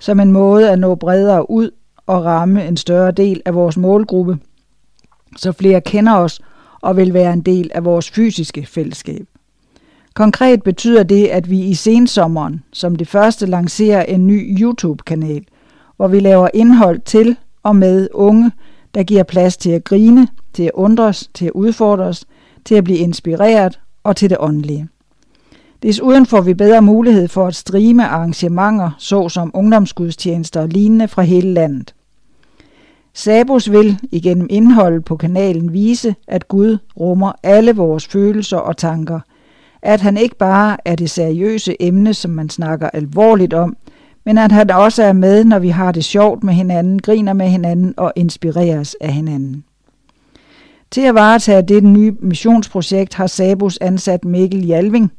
[0.00, 1.70] som en måde at nå bredere ud
[2.06, 4.38] og ramme en større del af vores målgruppe,
[5.36, 6.40] så flere kender os
[6.80, 9.26] og vil være en del af vores fysiske fællesskab.
[10.14, 15.44] Konkret betyder det, at vi i sensommeren som det første lancerer en ny YouTube-kanal–
[15.98, 18.52] hvor vi laver indhold til og med unge,
[18.94, 22.24] der giver plads til at grine, til at undres, til at udfordres,
[22.64, 24.88] til at blive inspireret og til det åndelige.
[25.82, 31.52] Desuden får vi bedre mulighed for at streame arrangementer, såsom ungdomsgudstjenester og lignende fra hele
[31.52, 31.94] landet.
[33.14, 39.20] Sabus vil igennem indholdet på kanalen vise, at Gud rummer alle vores følelser og tanker.
[39.82, 43.76] At han ikke bare er det seriøse emne, som man snakker alvorligt om,
[44.28, 47.48] men at han også er med, når vi har det sjovt med hinanden, griner med
[47.48, 49.64] hinanden og inspireres af hinanden.
[50.90, 55.12] Til at varetage det nye missionsprojekt har Sabus ansat Mikkel Jalving.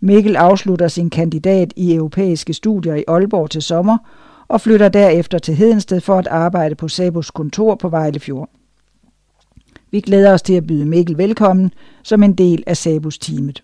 [0.00, 3.98] Mikkel afslutter sin kandidat i europæiske studier i Aalborg til sommer
[4.48, 8.50] og flytter derefter til Hedensted for at arbejde på Sabus kontor på Vejlefjord.
[9.90, 11.72] Vi glæder os til at byde Mikkel velkommen
[12.02, 13.62] som en del af Sabus teamet.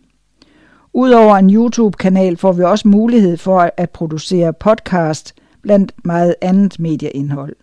[0.99, 7.57] Udover en YouTube-kanal får vi også mulighed for at producere podcast blandt meget andet medieindhold.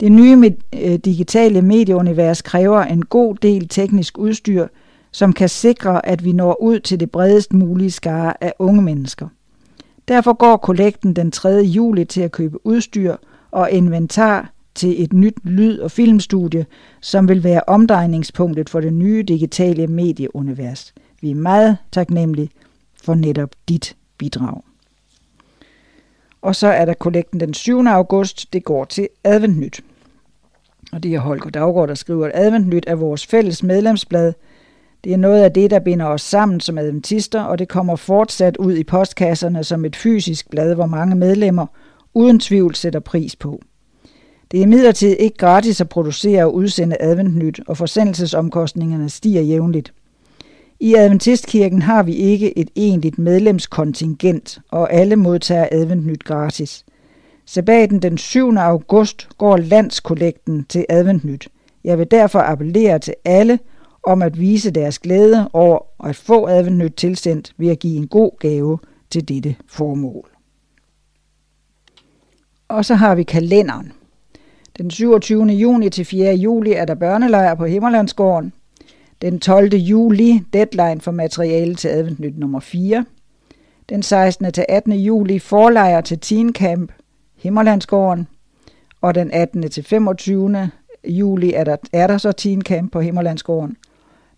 [0.00, 4.66] Det nye øh, digitale medieunivers kræver en god del teknisk udstyr,
[5.10, 9.28] som kan sikre, at vi når ud til det bredest mulige skare af unge mennesker.
[10.08, 11.48] Derfor går kollekten den 3.
[11.48, 13.16] juli til at købe udstyr
[13.50, 16.66] og inventar til et nyt lyd- og filmstudie,
[17.00, 20.94] som vil være omdrejningspunktet for det nye digitale medieunivers.
[21.20, 22.50] Vi er meget taknemmelige
[23.02, 24.62] for netop dit bidrag.
[26.42, 27.86] Og så er der kollekten den 7.
[27.86, 29.80] august, det går til Adventnyt.
[30.92, 34.32] Og det er Holger Daggaard, der skriver, at Adventnyt er vores fælles medlemsblad.
[35.04, 38.56] Det er noget af det, der binder os sammen som adventister, og det kommer fortsat
[38.56, 41.66] ud i postkasserne som et fysisk blad, hvor mange medlemmer
[42.14, 43.60] uden tvivl sætter pris på.
[44.50, 49.92] Det er imidlertid ikke gratis at producere og udsende adventnyt, og forsendelsesomkostningerne stiger jævnligt.
[50.82, 56.84] I Adventistkirken har vi ikke et egentligt medlemskontingent, og alle modtager adventnyt gratis.
[57.46, 58.52] Sabaten den 7.
[58.56, 61.48] august går landskollekten til adventnyt.
[61.84, 63.58] Jeg vil derfor appellere til alle
[64.02, 68.38] om at vise deres glæde over at få adventnyt tilsendt ved at give en god
[68.38, 68.78] gave
[69.10, 70.30] til dette formål.
[72.68, 73.92] Og så har vi kalenderen.
[74.78, 75.44] Den 27.
[75.44, 76.34] juni til 4.
[76.34, 78.52] juli er der børnelejr på Himmerlandsgården.
[79.22, 79.74] Den 12.
[79.74, 83.04] juli deadline for materiale til adventnyt nummer 4.
[83.88, 84.52] Den 16.
[84.52, 84.92] til 18.
[84.92, 86.92] juli forlejr til Teen Camp
[87.36, 88.28] Himmerlandsgården.
[89.00, 89.70] Og den 18.
[89.70, 90.70] til 25.
[91.08, 93.76] juli er der, er der så Teen Camp på Himmerlandsgården.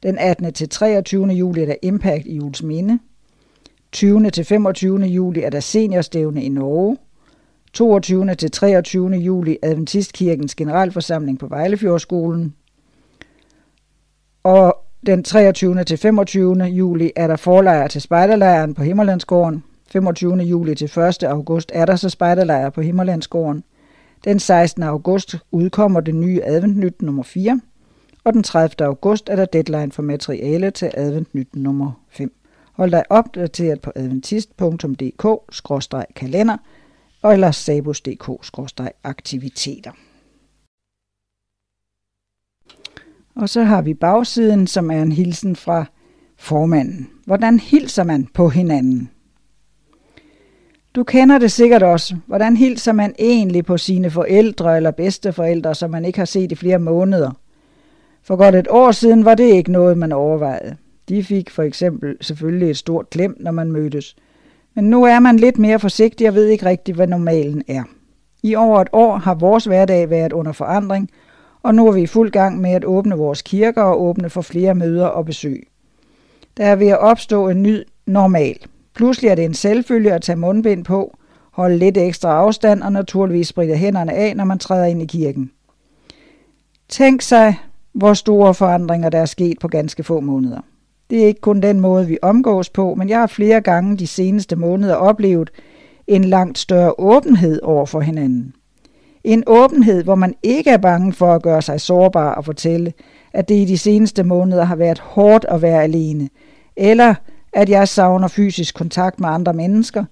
[0.02, 0.52] Den 18.
[0.52, 1.26] til 23.
[1.26, 2.98] juli er der Impact i Jules Minde.
[3.92, 4.30] 20.
[4.30, 4.98] til 25.
[4.98, 6.96] juli er der seniorstævne i Norge.
[7.72, 8.34] 22.
[8.34, 9.10] til 23.
[9.10, 12.54] juli Adventistkirkens generalforsamling på Vejlefjordskolen.
[14.42, 15.84] Og den 23.
[15.84, 16.64] til 25.
[16.64, 19.64] juli er der forlejr til spejderlejren på Himmerlandsgården.
[19.92, 20.36] 25.
[20.36, 21.22] juli til 1.
[21.22, 23.64] august er der så spejderlejr på Himmerlandsgården.
[24.24, 24.82] Den 16.
[24.82, 27.60] august udkommer det nye adventnyt nummer 4,
[28.24, 28.86] og den 30.
[28.86, 32.34] august er der deadline for materiale til adventnyt nummer 5.
[32.72, 36.56] Hold dig opdateret på adventist.dk-kalender
[37.24, 39.90] eller sabus.dk-aktiviteter.
[43.42, 45.84] Og så har vi bagsiden, som er en hilsen fra
[46.38, 47.08] formanden.
[47.26, 49.10] Hvordan hilser man på hinanden?
[50.94, 52.16] Du kender det sikkert også.
[52.26, 56.54] Hvordan hilser man egentlig på sine forældre eller bedsteforældre, som man ikke har set i
[56.54, 57.30] flere måneder?
[58.22, 60.76] For godt et år siden var det ikke noget, man overvejede.
[61.08, 64.16] De fik for eksempel selvfølgelig et stort klem, når man mødtes.
[64.74, 67.82] Men nu er man lidt mere forsigtig og ved ikke rigtigt, hvad normalen er.
[68.42, 71.10] I over et år har vores hverdag været under forandring,
[71.62, 74.42] og nu er vi i fuld gang med at åbne vores kirker og åbne for
[74.42, 75.68] flere møder og besøg.
[76.56, 78.56] Der er ved at opstå en ny normal.
[78.94, 81.16] Pludselig er det en selvfølge at tage mundbind på,
[81.52, 85.50] holde lidt ekstra afstand og naturligvis spritte hænderne af, når man træder ind i kirken.
[86.88, 87.58] Tænk sig,
[87.92, 90.60] hvor store forandringer der er sket på ganske få måneder.
[91.10, 94.06] Det er ikke kun den måde, vi omgås på, men jeg har flere gange de
[94.06, 95.50] seneste måneder oplevet
[96.06, 98.54] en langt større åbenhed over for hinanden.
[99.24, 102.92] En åbenhed, hvor man ikke er bange for at gøre sig sårbar og fortælle,
[103.32, 106.28] at det i de seneste måneder har været hårdt at være alene,
[106.76, 107.14] eller
[107.52, 110.04] at jeg savner fysisk kontakt med andre mennesker,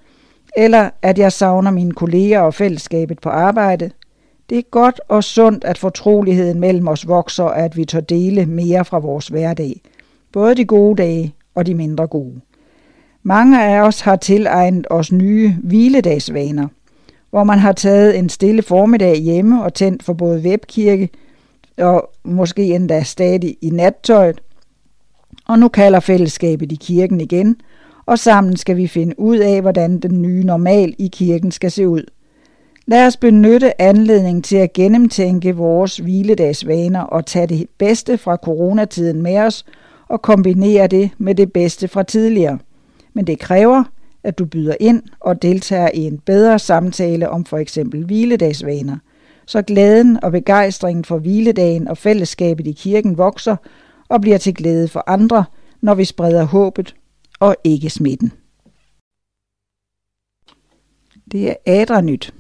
[0.57, 3.91] eller at jeg savner mine kolleger og fællesskabet på arbejde.
[4.51, 8.47] Det er godt og sundt, at fortroligheden mellem os vokser, og at vi tør dele
[8.47, 9.81] mere fra vores hverdag.
[10.33, 12.41] Både de gode dage og de mindre gode.
[13.23, 16.69] Mange af os har tilegnet os nye hviledagsvaner,
[17.31, 21.09] hvor man har taget en stille formiddag hjemme og tændt for både webkirke
[21.79, 24.41] og måske endda stadig i nattøjet,
[25.49, 27.57] og nu kalder fællesskabet i kirken igen,
[28.07, 31.89] og sammen skal vi finde ud af, hvordan den nye normal i kirken skal se
[31.89, 32.03] ud.
[32.87, 39.23] Lad os benytte anledningen til at gennemtænke vores hviledagsvaner og tage det bedste fra coronatiden
[39.23, 39.65] med os
[40.09, 42.59] og kombinere det med det bedste fra tidligere.
[43.15, 43.85] Men det kræver,
[44.25, 48.99] at du byder ind og deltager i en bedre samtale om for eksempel hviledagsvaner,
[49.47, 53.57] så glæden og begejstringen for hviledagen og fællesskabet i kirken vokser,
[54.09, 55.45] og bliver til glæde for andre,
[55.81, 56.95] når vi spreder håbet
[57.41, 58.33] og ikke smitten.
[61.33, 62.35] Det er Adranyt.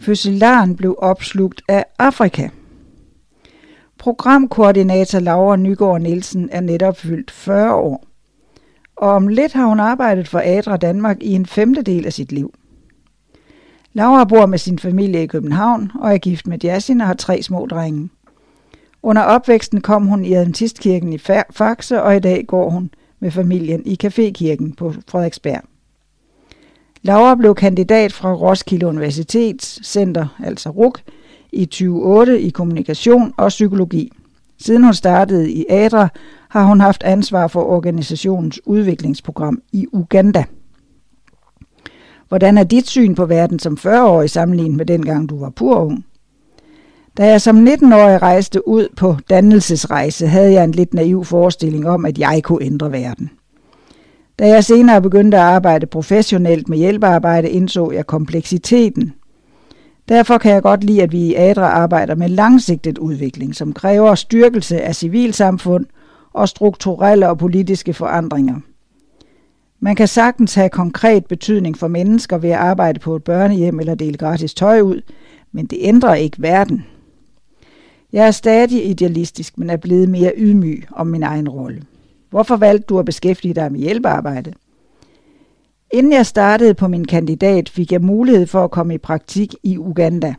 [0.00, 2.48] Fødselaren blev opslugt af Afrika.
[3.98, 8.11] Programkoordinator Laura Nygaard Nielsen er netop fyldt 40 år.
[9.02, 12.54] Og om lidt har hun arbejdet for Adra Danmark i en femtedel af sit liv.
[13.92, 17.42] Laura bor med sin familie i København og er gift med Jasin og har tre
[17.42, 18.08] små drenge.
[19.02, 21.18] Under opvæksten kom hun i Adventistkirken i
[21.50, 22.90] Faxe, og i dag går hun
[23.20, 25.62] med familien i Cafékirken på Frederiksberg.
[27.02, 31.00] Laura blev kandidat fra Roskilde Universitets Center, altså RUK,
[31.52, 34.12] i 2008 i kommunikation og psykologi.
[34.64, 36.08] Siden hun startede i ADRA,
[36.48, 40.44] har hun haft ansvar for organisationens udviklingsprogram i Uganda.
[42.28, 46.04] Hvordan er dit syn på verden som 40-årig sammenlignet med dengang du var pur ung?
[47.16, 52.04] Da jeg som 19-årig rejste ud på dannelsesrejse, havde jeg en lidt naiv forestilling om,
[52.04, 53.30] at jeg kunne ændre verden.
[54.38, 59.12] Da jeg senere begyndte at arbejde professionelt med hjælpearbejde, indså jeg kompleksiteten.
[60.12, 64.14] Derfor kan jeg godt lide, at vi i ADRA arbejder med langsigtet udvikling, som kræver
[64.14, 65.86] styrkelse af civilsamfund
[66.32, 68.60] og strukturelle og politiske forandringer.
[69.80, 73.94] Man kan sagtens have konkret betydning for mennesker ved at arbejde på et børnehjem eller
[73.94, 75.00] dele gratis tøj ud,
[75.52, 76.86] men det ændrer ikke verden.
[78.12, 81.82] Jeg er stadig idealistisk, men er blevet mere ydmyg om min egen rolle.
[82.30, 84.52] Hvorfor valgte du at beskæftige dig med hjælpearbejde?
[85.92, 89.78] Inden jeg startede på min kandidat, fik jeg mulighed for at komme i praktik i
[89.78, 90.34] Uganda.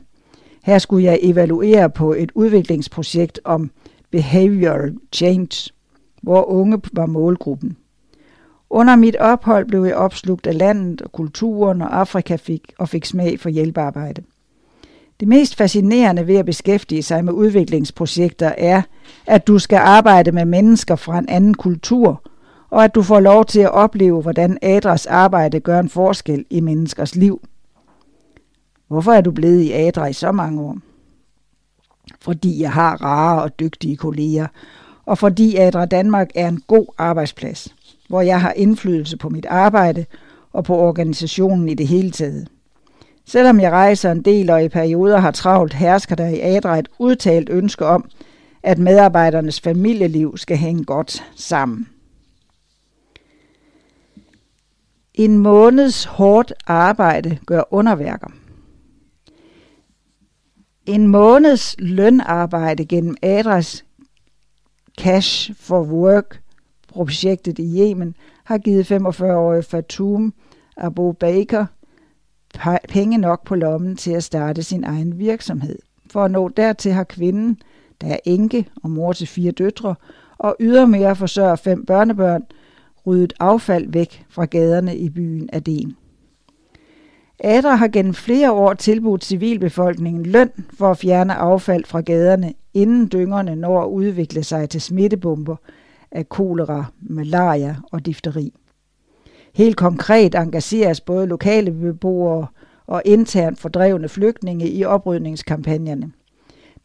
[0.64, 3.72] Her skulle jeg evaluere på et udviklingsprojekt om
[4.12, 5.74] behavioral change,
[6.22, 7.78] hvor unge var målgruppen.
[8.70, 13.06] Under mit ophold blev jeg opslugt af landet og kulturen, og Afrika fik og fik
[13.06, 14.24] smag for hjælpearbejde.
[15.20, 18.82] Det mest fascinerende ved at beskæftige sig med udviklingsprojekter er,
[19.28, 22.22] at du skal arbejde med mennesker fra en anden kultur,
[22.74, 26.60] og at du får lov til at opleve, hvordan Adras arbejde gør en forskel i
[26.60, 27.42] menneskers liv.
[28.88, 30.78] Hvorfor er du blevet i Adra i så mange år?
[32.22, 34.48] Fordi jeg har rare og dygtige kolleger,
[35.06, 37.76] og fordi Adra Danmark er en god arbejdsplads,
[38.10, 40.06] hvor jeg har indflydelse på mit arbejde
[40.54, 42.48] og på organisationen i det hele taget.
[43.26, 46.90] Selvom jeg rejser en del og i perioder har travlt, hersker der i Adra et
[47.00, 48.10] udtalt ønske om,
[48.64, 51.88] at medarbejdernes familieliv skal hænge godt sammen.
[55.14, 58.28] En måneds hårdt arbejde gør underværker.
[60.86, 63.86] En måneds lønarbejde gennem Adras
[65.00, 66.42] Cash for Work
[66.88, 70.34] projektet i Yemen har givet 45-årige Fatum
[70.78, 71.66] Abu Baker
[72.90, 75.80] penge nok på lommen til at starte sin egen virksomhed.
[76.12, 77.58] For at nå dertil har kvinden,
[78.02, 79.96] der er enke og mor til fire døtre,
[80.38, 82.44] og ydermere forsørger fem børnebørn,
[83.08, 85.96] ryddet affald væk fra gaderne i byen Aden.
[87.40, 93.10] Adra har gennem flere år tilbudt civilbefolkningen løn for at fjerne affald fra gaderne, inden
[93.14, 95.56] dyngerne når at udvikle sig til smittebomber
[96.12, 98.54] af kolera, malaria og difteri.
[99.54, 102.48] Helt konkret engageres både lokale beboere
[102.88, 106.12] og internt fordrevne flygtninge i oprydningskampagnerne.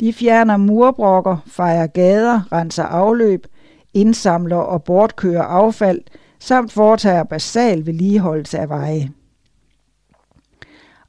[0.01, 3.47] De fjerner murbrokker, fejrer gader, renser afløb,
[3.95, 6.01] indsamler og bortkører affald,
[6.39, 9.11] samt foretager basal vedligeholdelse af veje.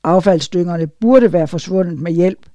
[0.03, 2.45] Affaldsdyngerne burde være forsvundet med hjælp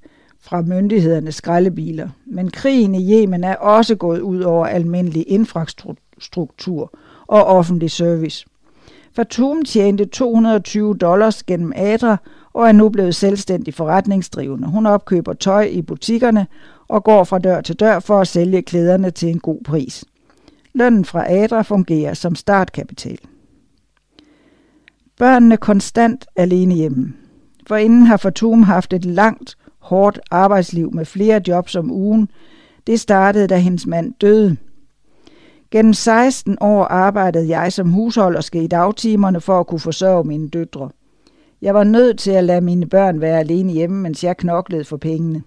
[0.40, 6.92] fra myndighedernes skraldebiler, men krigen i Yemen er også gået ud over almindelig infrastruktur
[7.26, 8.46] og offentlig service.
[9.16, 12.16] Fatum tjente 220 dollars gennem Adra
[12.52, 14.68] og er nu blevet selvstændig forretningsdrivende.
[14.68, 16.46] Hun opkøber tøj i butikkerne
[16.88, 20.04] og går fra dør til dør for at sælge klæderne til en god pris.
[20.74, 23.18] Lønnen fra Adra fungerer som startkapital.
[25.18, 27.12] Børnene konstant alene hjemme.
[27.66, 32.28] For inden har Fatum haft et langt, hårdt arbejdsliv med flere jobs om ugen.
[32.86, 34.56] Det startede, da hendes mand døde.
[35.70, 40.90] Gennem 16 år arbejdede jeg som husholderske i dagtimerne for at kunne forsørge mine døtre.
[41.62, 44.96] Jeg var nødt til at lade mine børn være alene hjemme, mens jeg knoklede for
[44.96, 45.42] pengene.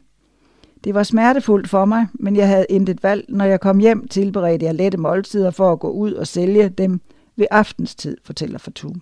[0.84, 3.26] Det var smertefuldt for mig, men jeg havde intet valg.
[3.30, 7.02] Når jeg kom hjem, tilberedte jeg lette måltider for at gå ud og sælge dem
[7.36, 9.02] ved aftenstid, fortæller Fatum.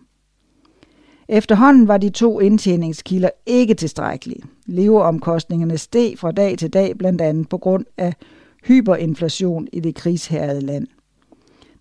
[1.28, 4.44] Efterhånden var de to indtjeningskilder ikke tilstrækkelige.
[4.66, 8.14] Leveomkostningerne steg fra dag til dag, blandt andet på grund af
[8.64, 10.88] hyperinflation i det krigshærede land.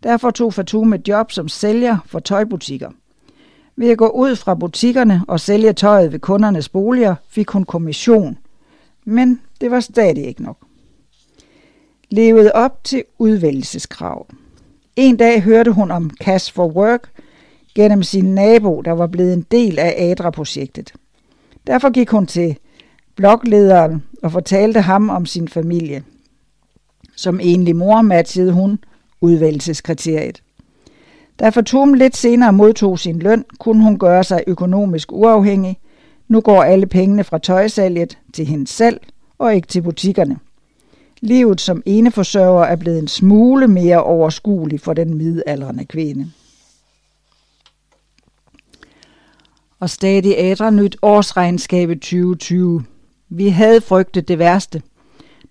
[0.02, 2.90] Derfor tog Fatum et job som sælger for tøjbutikker.
[3.76, 8.38] Ved at gå ud fra butikkerne og sælge tøjet ved kundernes boliger, fik hun kommission.
[9.04, 10.56] Men det var stadig ikke nok.
[12.10, 14.26] Levede op til udvælgelseskrav.
[14.96, 17.10] En dag hørte hun om Cash for Work
[17.74, 20.92] gennem sin nabo, der var blevet en del af ADRA-projektet.
[21.66, 22.56] Derfor gik hun til
[23.16, 26.04] bloglederen og fortalte ham om sin familie.
[27.16, 28.78] Som enlig mor matchede hun
[29.20, 30.42] udvælgelseskriteriet.
[31.38, 35.78] Da Fatum lidt senere modtog sin løn, kunne hun gøre sig økonomisk uafhængig.
[36.28, 39.00] Nu går alle pengene fra tøjsalget til hende selv
[39.38, 40.38] og ikke til butikkerne.
[41.20, 46.30] Livet som eneforsørger er blevet en smule mere overskuelig for den midaldrende kvinde.
[49.80, 52.84] Og stadig ædre nyt årsregnskab 2020.
[53.28, 54.82] Vi havde frygtet det værste–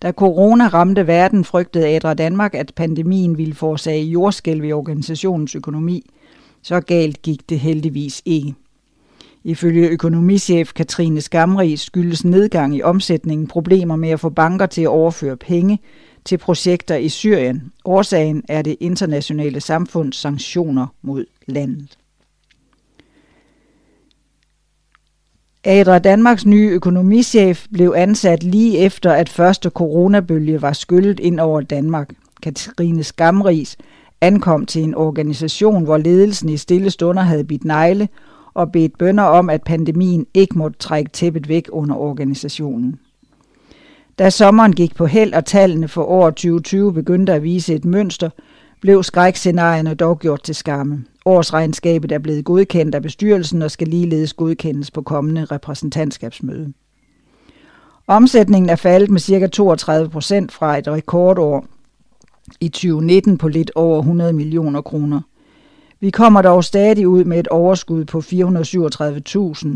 [0.03, 6.09] da corona ramte verden, frygtede Adra Danmark, at pandemien ville forårsage jordskælv i organisationens økonomi.
[6.61, 8.55] Så galt gik det heldigvis ikke.
[9.43, 14.87] Ifølge økonomichef Katrine Skamri skyldes nedgang i omsætningen problemer med at få banker til at
[14.87, 15.79] overføre penge
[16.25, 17.71] til projekter i Syrien.
[17.85, 21.97] Årsagen er det internationale samfunds sanktioner mod landet.
[25.63, 31.61] Adra Danmarks nye økonomichef blev ansat lige efter, at første coronabølge var skyllet ind over
[31.61, 32.09] Danmark.
[32.43, 33.77] Katrine Skamris
[34.21, 38.09] ankom til en organisation, hvor ledelsen i stille stunder havde bidt negle
[38.53, 42.99] og bedt bønder om, at pandemien ikke måtte trække tæppet væk under organisationen.
[44.19, 48.29] Da sommeren gik på held og tallene for år 2020 begyndte at vise et mønster,
[48.81, 51.05] blev skrækscenarierne dog gjort til skamme.
[51.25, 56.73] Årsregnskabet er blevet godkendt af bestyrelsen og skal ligeledes godkendes på kommende repræsentantskabsmøde.
[58.07, 59.47] Omsætningen er faldet med ca.
[59.47, 61.65] 32 procent fra et rekordår
[62.59, 65.21] i 2019 på lidt over 100 millioner kroner.
[66.03, 69.67] Vi kommer dog stadig ud med et overskud på 437.000,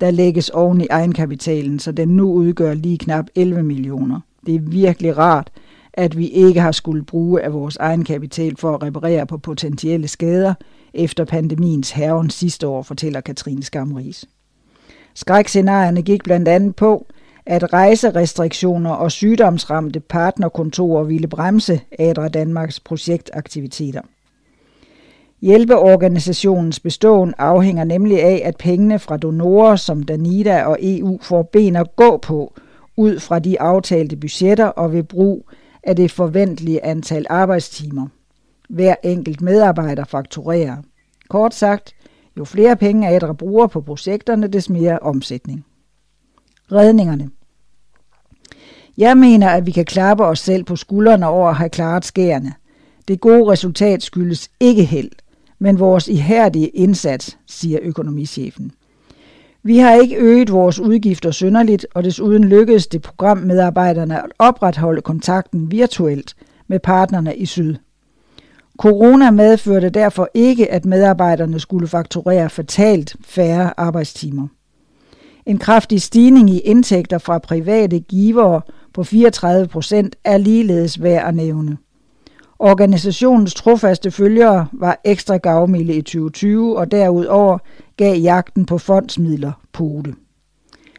[0.00, 4.20] der lægges oven i egenkapitalen, så den nu udgør lige knap 11 millioner.
[4.46, 5.50] Det er virkelig rart,
[5.92, 10.54] at vi ikke har skulle bruge af vores egenkapital for at reparere på potentielle skader
[10.94, 14.24] efter pandemiens herren sidste år, fortæller Katrine Skamris.
[15.14, 17.06] Skrækscenarierne gik blandt andet på,
[17.46, 24.00] at rejserestriktioner og sygdomsramte partnerkontorer ville bremse Adra Danmarks projektaktiviteter.
[25.40, 31.76] Hjælpeorganisationens beståen afhænger nemlig af, at pengene fra donorer som Danida og EU får ben
[31.76, 32.54] at gå på,
[32.96, 35.50] ud fra de aftalte budgetter og ved brug
[35.82, 38.06] af det forventelige antal arbejdstimer.
[38.68, 40.76] Hver enkelt medarbejder fakturerer.
[41.28, 41.94] Kort sagt,
[42.38, 45.64] jo flere penge Adra bruger på projekterne, des mere omsætning.
[46.72, 47.30] Redningerne.
[48.98, 52.52] Jeg mener, at vi kan klappe os selv på skuldrene over at have klaret skærene.
[53.08, 55.10] Det gode resultat skyldes ikke held,
[55.58, 58.72] men vores ihærdige indsats, siger økonomichefen.
[59.62, 65.70] Vi har ikke øget vores udgifter synderligt, og desuden lykkedes det programmedarbejderne at opretholde kontakten
[65.70, 66.34] virtuelt
[66.66, 67.74] med partnerne i Syd.
[68.78, 74.48] Corona medførte derfor ikke, at medarbejderne skulle fakturere fatalt færre arbejdstimer.
[75.46, 78.60] En kraftig stigning i indtægter fra private givere
[78.94, 81.76] på 34 procent er ligeledes værd at nævne.
[82.58, 87.58] Organisationens trofaste følgere var ekstra gavmilde i 2020, og derudover
[87.96, 90.14] gav jagten på fondsmidler pote.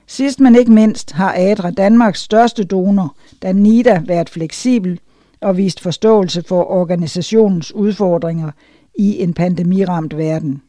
[0.08, 5.00] Sidst men ikke mindst har ADRA Danmarks største donor, Danida, været fleksibel
[5.42, 8.52] og vist forståelse for organisationens udfordringer
[8.98, 10.62] i en pandemiramt verden.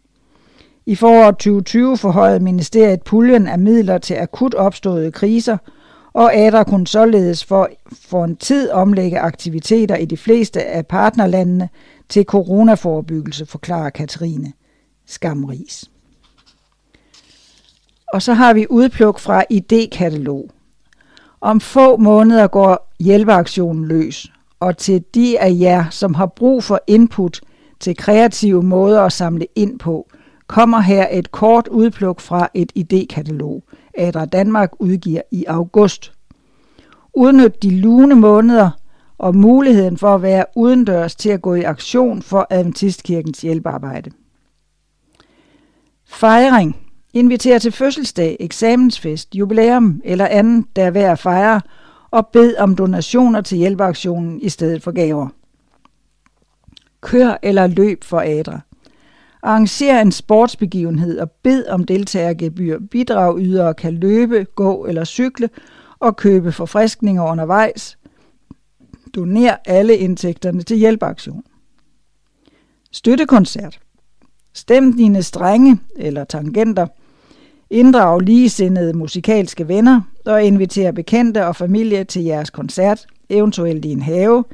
[0.87, 5.57] I foråret 2020 forhøjede ministeriet puljen af midler til akut opståede kriser–
[6.13, 11.69] og ADRA kunne således for, for en tid omlægge aktiviteter i de fleste af partnerlandene
[12.09, 14.53] til coronaforebyggelse, forklarer Katrine
[15.07, 15.91] Skamris.
[18.13, 20.49] Og så har vi udpluk fra idékatalog.
[21.41, 26.81] Om få måneder går hjælpeaktionen løs, og til de af jer, som har brug for
[26.87, 27.41] input
[27.81, 30.09] til kreative måder at samle ind på,
[30.47, 33.63] kommer her et kort udpluk fra et idékatalog–
[33.95, 36.13] Adra Danmark udgiver i august.
[37.15, 38.71] Udnyt de lune måneder
[39.19, 44.11] og muligheden for at være udendørs til at gå i aktion for Adventistkirkens hjælpearbejde.
[46.07, 46.77] Fejring.
[47.13, 51.61] Inviter til fødselsdag, eksamensfest, jubilæum eller andet, der er værd at fejre,
[52.11, 55.29] og bed om donationer til hjælpeaktionen i stedet for gaver.
[57.01, 58.61] Kør eller løb for Adra
[59.43, 62.79] arrangere en sportsbegivenhed og bed om deltagergebyr.
[62.91, 65.51] Bidragydere kan løbe, gå eller cykle
[65.99, 67.99] og købe forfriskninger undervejs.
[69.15, 71.45] Doner alle indtægterne til hjælpeaktion.
[72.93, 73.81] Støttekoncert.
[74.53, 76.87] Stem dine strenge eller tangenter.
[77.71, 84.03] Inddrag ligesindede musikalske venner og inviter bekendte og familie til jeres koncert, eventuelt i en
[84.03, 84.45] have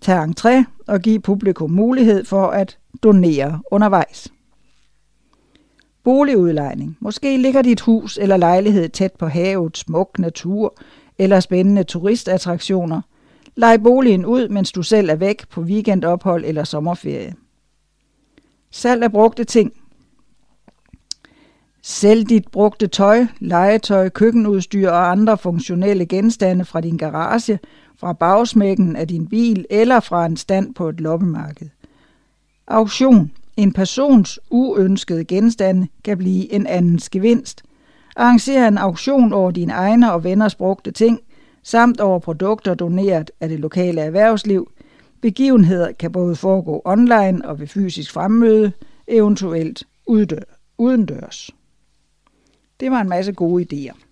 [0.00, 4.28] tage entré og give publikum mulighed for at donere undervejs.
[6.04, 6.96] Boligudlejning.
[7.00, 10.74] Måske ligger dit hus eller lejlighed tæt på havet, smuk natur
[11.18, 13.00] eller spændende turistattraktioner.
[13.56, 17.34] Lej boligen ud, mens du selv er væk på weekendophold eller sommerferie.
[18.70, 19.72] Salg af brugte ting.
[21.82, 27.58] Sælg dit brugte tøj, legetøj, køkkenudstyr og andre funktionelle genstande fra din garage,
[28.00, 31.68] fra bagsmækken af din bil eller fra en stand på et loppemarked.
[32.66, 33.30] Auktion.
[33.56, 37.62] En persons uønskede genstande kan blive en andens gevinst.
[38.16, 41.20] Arranger en auktion over dine egne og venners brugte ting,
[41.62, 44.70] samt over produkter doneret af det lokale erhvervsliv.
[45.20, 48.72] Begivenheder kan både foregå online og ved fysisk fremmøde,
[49.08, 49.84] eventuelt
[50.78, 51.50] udendørs.
[52.80, 54.07] Det var en masse gode idéer.